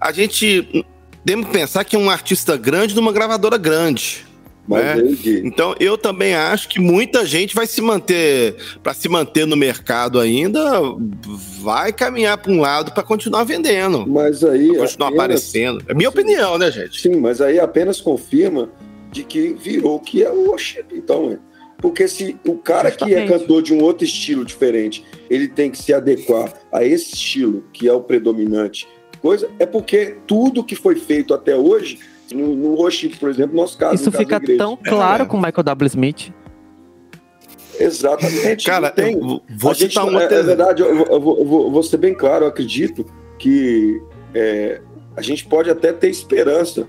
[0.01, 0.85] a gente
[1.23, 4.25] temos que pensar que é um artista grande numa gravadora grande.
[4.67, 5.17] Mas né?
[5.43, 10.19] Então eu também acho que muita gente vai se manter, para se manter no mercado
[10.19, 10.61] ainda,
[11.59, 15.83] vai caminhar para um lado para continuar vendendo, mas aí continuar apenas- aparecendo.
[15.87, 17.01] É minha opinião, né, gente?
[17.01, 18.69] Sim, mas aí apenas confirma
[19.11, 21.37] de que virou o que é o worship, então, é.
[21.79, 23.39] Porque se o cara que é Justamente.
[23.39, 27.87] cantor de um outro estilo diferente, ele tem que se adequar a esse estilo que
[27.89, 28.87] é o predominante,
[29.21, 31.99] coisa, é porque tudo que foi feito até hoje,
[32.33, 32.75] no, no
[33.19, 35.25] por exemplo, no nosso caso, isso no caso fica da igreja, tão claro É.
[35.25, 35.87] com Michael W.
[35.87, 36.31] Smith.
[37.79, 38.65] Exatamente.
[38.65, 39.13] Cara, tem.
[39.13, 41.45] eu vou- vou a gente, citar não- um é, é verdade, eu, eu vou, eu
[41.45, 43.05] vou- eu vou ser bem claro, eu acredito
[43.39, 44.01] que
[44.33, 44.81] é,
[45.15, 46.87] a gente pode até ter esperança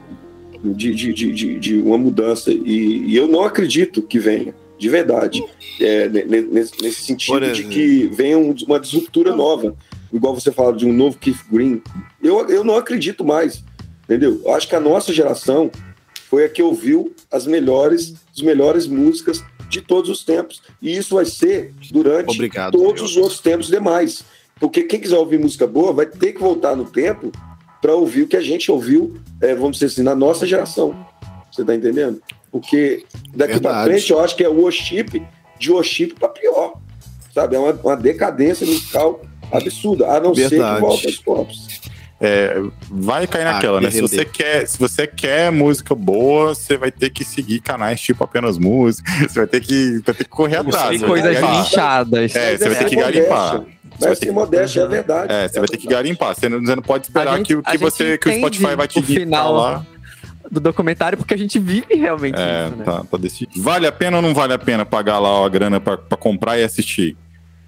[0.62, 4.88] de, de, de, de, de uma mudança, e, e eu não acredito que venha, de
[4.88, 5.42] verdade,
[5.80, 9.74] é, ne- ne- nesse, nesse sentido de que venha um- uma disruptura nova,
[10.12, 11.82] igual você fala de um novo Keith Green.
[12.22, 13.64] Eu, eu não acredito mais,
[14.04, 14.40] entendeu?
[14.44, 15.70] Eu acho que a nossa geração
[16.28, 20.62] foi a que ouviu as melhores, as melhores músicas de todos os tempos.
[20.80, 23.04] E isso vai ser durante Obrigado, todos meu.
[23.04, 24.24] os outros tempos demais.
[24.60, 27.32] Porque quem quiser ouvir música boa vai ter que voltar no tempo
[27.80, 30.94] para ouvir o que a gente ouviu, é, vamos dizer assim, na nossa geração.
[31.50, 32.22] Você tá entendendo?
[32.50, 35.22] Porque daqui para frente eu acho que é worship
[35.58, 36.74] de worship para pior.
[37.34, 37.56] Sabe?
[37.56, 39.20] É uma, uma decadência musical
[39.52, 40.80] absurda, a não ser que Verdade.
[40.80, 41.82] volte aos tops.
[42.24, 42.54] É,
[42.88, 43.90] vai cair Ah, naquela, né?
[43.90, 48.22] Se você, quer, se você quer música boa, você vai ter que seguir canais tipo
[48.22, 49.10] apenas música.
[49.28, 50.90] Você vai ter que, vai ter que correr atrás.
[51.00, 52.36] Tem vai ter coisas nichadas.
[52.36, 53.50] É, Mas você vai ter que ser garimpar.
[53.52, 53.58] Você
[53.98, 55.32] vai Mas ter que- modéstia, é verdade.
[55.32, 56.34] É, você vai ter que garimpar.
[56.36, 59.00] Você não, você não pode esperar gente- que, que, você, que o Spotify vai te
[59.00, 59.86] o final falar.
[60.48, 62.84] do documentário porque a gente vive realmente É, isso, né?
[62.84, 63.60] tá, tá decidido.
[63.60, 66.56] Vale a pena ou não vale a pena pagar lá a grana pra, pra comprar
[66.56, 67.16] e assistir?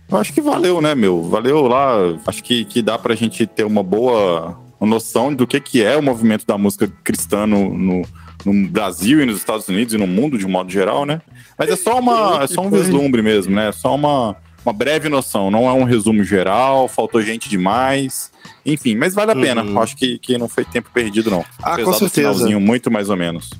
[0.08, 1.22] Eu acho que valeu, né, meu?
[1.22, 1.96] Valeu lá.
[2.26, 6.02] Acho que, que dá pra gente ter uma boa noção do que, que é o
[6.02, 8.02] movimento da música cristã no, no,
[8.44, 11.22] no Brasil e nos Estados Unidos e no mundo de um modo geral, né?
[11.58, 13.68] Mas é só, uma, é só um vislumbre mesmo, né?
[13.68, 15.50] É só uma, uma breve noção.
[15.50, 18.30] Não é um resumo geral, faltou gente demais.
[18.64, 19.62] Enfim, mas vale a pena.
[19.62, 19.80] Uhum.
[19.80, 21.44] Acho que, que não foi tempo perdido, não.
[21.62, 22.34] Ah, Apesar com do certeza.
[22.34, 23.50] finalzinho, muito mais ou menos.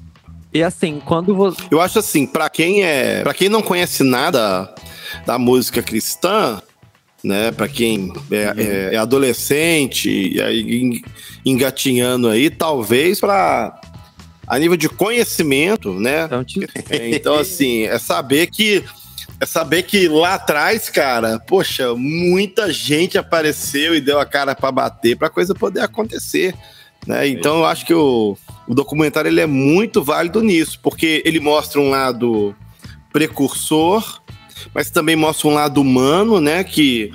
[0.53, 1.61] E assim, quando você.
[1.71, 4.73] Eu acho assim, pra quem é, para quem não conhece nada
[5.27, 6.61] da música cristã,
[7.23, 8.55] né, para quem é,
[8.91, 11.03] é- é adolescente e aí en-
[11.45, 13.81] engatinhando aí, talvez pra
[14.47, 16.29] a nível de conhecimento, né?
[16.91, 18.85] É, Então assim, é saber que
[19.41, 24.71] é saber que lá atrás, cara, poxa, muita gente apareceu e deu a cara pra
[24.71, 26.55] bater pra coisa poder acontecer.
[27.07, 27.27] Né?
[27.29, 28.37] Então eu acho que o,
[28.69, 32.55] o documentário ele é muito válido nisso, porque ele mostra um lado
[33.13, 34.21] precursor,
[34.75, 36.63] mas também mostra um lado humano, né?
[36.65, 37.11] Que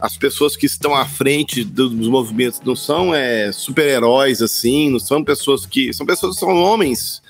[0.00, 5.22] as pessoas que estão à frente dos movimentos não são é, super-heróis assim, não são
[5.24, 5.92] pessoas que.
[5.92, 7.22] São pessoas são homens,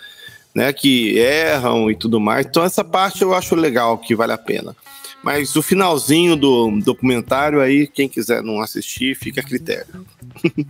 [0.55, 0.73] né?
[0.73, 2.47] Que erram e tudo mais.
[2.47, 4.75] Então essa parte eu acho legal, que vale a pena.
[5.23, 10.05] Mas o finalzinho do documentário aí, quem quiser não assistir, fica a critério.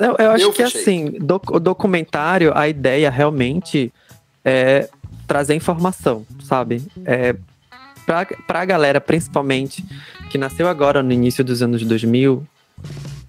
[0.00, 0.80] Eu, eu acho Eu que fechei.
[0.80, 3.92] assim, doc- o documentário, a ideia realmente
[4.44, 4.88] é
[5.26, 6.80] trazer informação, sabe?
[7.04, 7.34] É,
[8.08, 9.84] pra, pra galera, principalmente,
[10.30, 12.42] que nasceu agora no início dos anos 2000,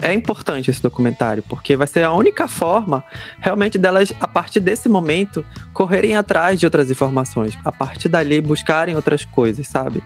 [0.01, 3.03] é importante esse documentário, porque vai ser a única forma
[3.41, 8.95] realmente delas, a partir desse momento, correrem atrás de outras informações, a partir dali buscarem
[8.95, 10.01] outras coisas, sabe?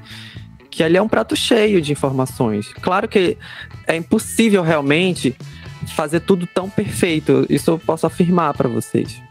[0.72, 2.74] Que ali é um prato cheio de informações.
[2.82, 3.38] Claro que
[3.86, 5.36] é impossível realmente
[5.96, 7.46] fazer tudo tão perfeito.
[7.48, 9.22] Isso eu posso afirmar para vocês.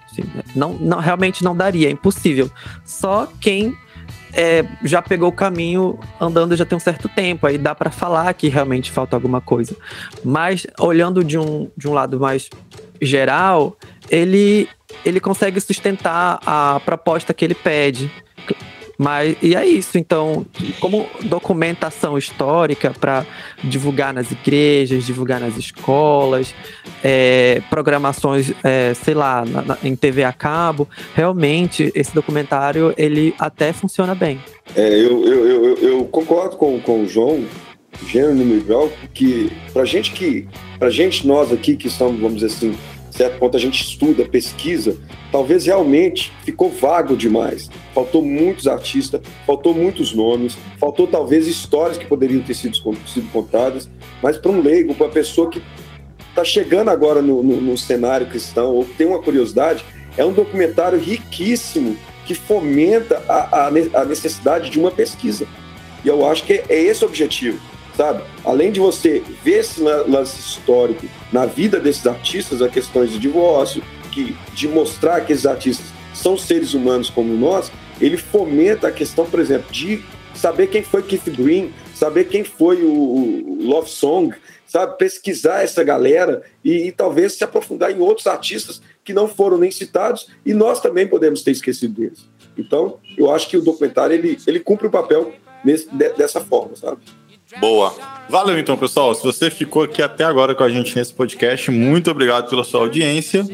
[0.55, 2.49] Não, não, realmente não daria, é impossível.
[2.85, 3.77] Só quem
[4.33, 8.33] é, já pegou o caminho andando já tem um certo tempo, aí dá para falar
[8.35, 9.77] que realmente falta alguma coisa.
[10.25, 12.49] Mas olhando de um, de um lado mais
[13.01, 13.77] geral,
[14.11, 14.69] ele,
[15.05, 18.11] ele consegue sustentar a proposta que ele pede.
[19.03, 20.47] Mas, e é isso, então,
[20.79, 23.27] como documentação histórica para
[23.65, 26.55] divulgar nas igrejas, divulgar nas escolas,
[27.03, 33.35] é, programações, é, sei lá, na- na- em TV a cabo, realmente esse documentário ele
[33.41, 34.41] até funciona bem.
[34.77, 37.45] É, eu, eu, eu, eu- concordo com, com o João,
[38.07, 40.47] gênero grau, que pra gente que,
[40.79, 42.79] pra gente nós aqui que somos, vamos dizer assim,
[43.31, 44.97] certo a gente estuda, pesquisa,
[45.31, 47.71] talvez realmente ficou vago demais.
[47.95, 52.77] Faltou muitos artistas, faltou muitos nomes, faltou talvez histórias que poderiam ter sido,
[53.07, 53.89] sido contadas,
[54.23, 55.63] mas para um leigo, para uma pessoa que
[56.31, 59.85] está chegando agora no, no- no cenário cristão ou tem uma curiosidade,
[60.17, 61.97] é um documentário riquíssimo
[62.27, 65.47] que fomenta a, a ne- a necessidade de uma pesquisa.
[66.05, 67.61] E eu acho que é esse o objetivo,
[67.97, 68.23] sabe?
[68.45, 73.19] Além de você ver esse lan- lance histórico na vida desses artistas, a questões de
[73.19, 77.71] divórcio, que, de mostrar que esses artistas são seres humanos como nós,
[78.01, 80.03] ele fomenta a questão, por exemplo, de
[80.35, 84.35] saber quem foi Keith Green, saber quem foi o, Love Song,
[84.67, 84.99] sabe?
[84.99, 89.71] Pesquisar essa galera e, e talvez se aprofundar em outros artistas que não foram nem
[89.71, 92.27] citados e nós também podemos ter esquecido deles.
[92.59, 95.33] Então, eu acho que o documentário ele, ele cumpre o papel
[95.65, 96.99] nesse- de- dessa forma, sabe?
[97.61, 97.95] Boa.
[98.29, 99.15] Valeu então, pessoal.
[99.15, 102.81] Se você ficou aqui até agora com a gente nesse podcast, muito obrigado pela sua
[102.81, 103.45] audiência.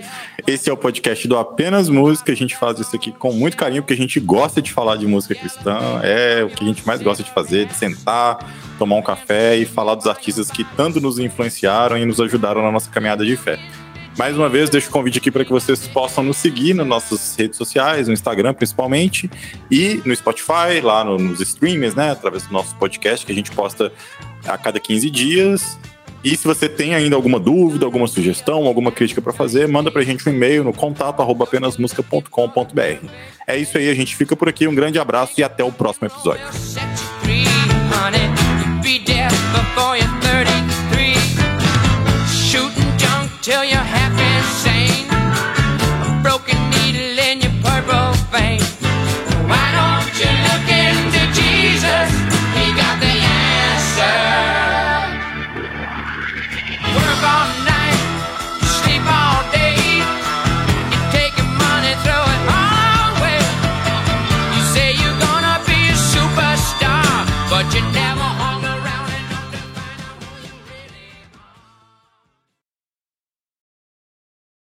[0.46, 2.30] Esse é o podcast do Apenas Música.
[2.30, 5.06] A gente faz isso aqui com muito carinho, porque a gente gosta de falar de
[5.06, 6.00] música cristã.
[6.02, 8.38] É o que a gente mais gosta de fazer, de sentar,
[8.78, 12.70] tomar um café e falar dos artistas que tanto nos influenciaram e nos ajudaram na
[12.70, 13.58] nossa caminhada de fé.
[14.18, 17.36] Mais uma vez, deixo o convite aqui para que vocês possam nos seguir nas nossas
[17.36, 19.30] redes sociais, no Instagram principalmente,
[19.70, 22.10] e no Spotify, lá no- nos streamers, né?
[22.10, 23.92] Através do nosso podcast, que a gente posta
[24.44, 25.78] a cada 15 dias.
[26.24, 30.02] E se você tem ainda alguma dúvida, alguma sugestão, alguma crítica para fazer, manda pra
[30.02, 33.06] gente um e-mail no contato arroba apenasmusica.com.br.
[33.46, 34.66] É isso aí, a gente fica por aqui.
[34.66, 36.42] Um grande abraço e até o próximo episódio.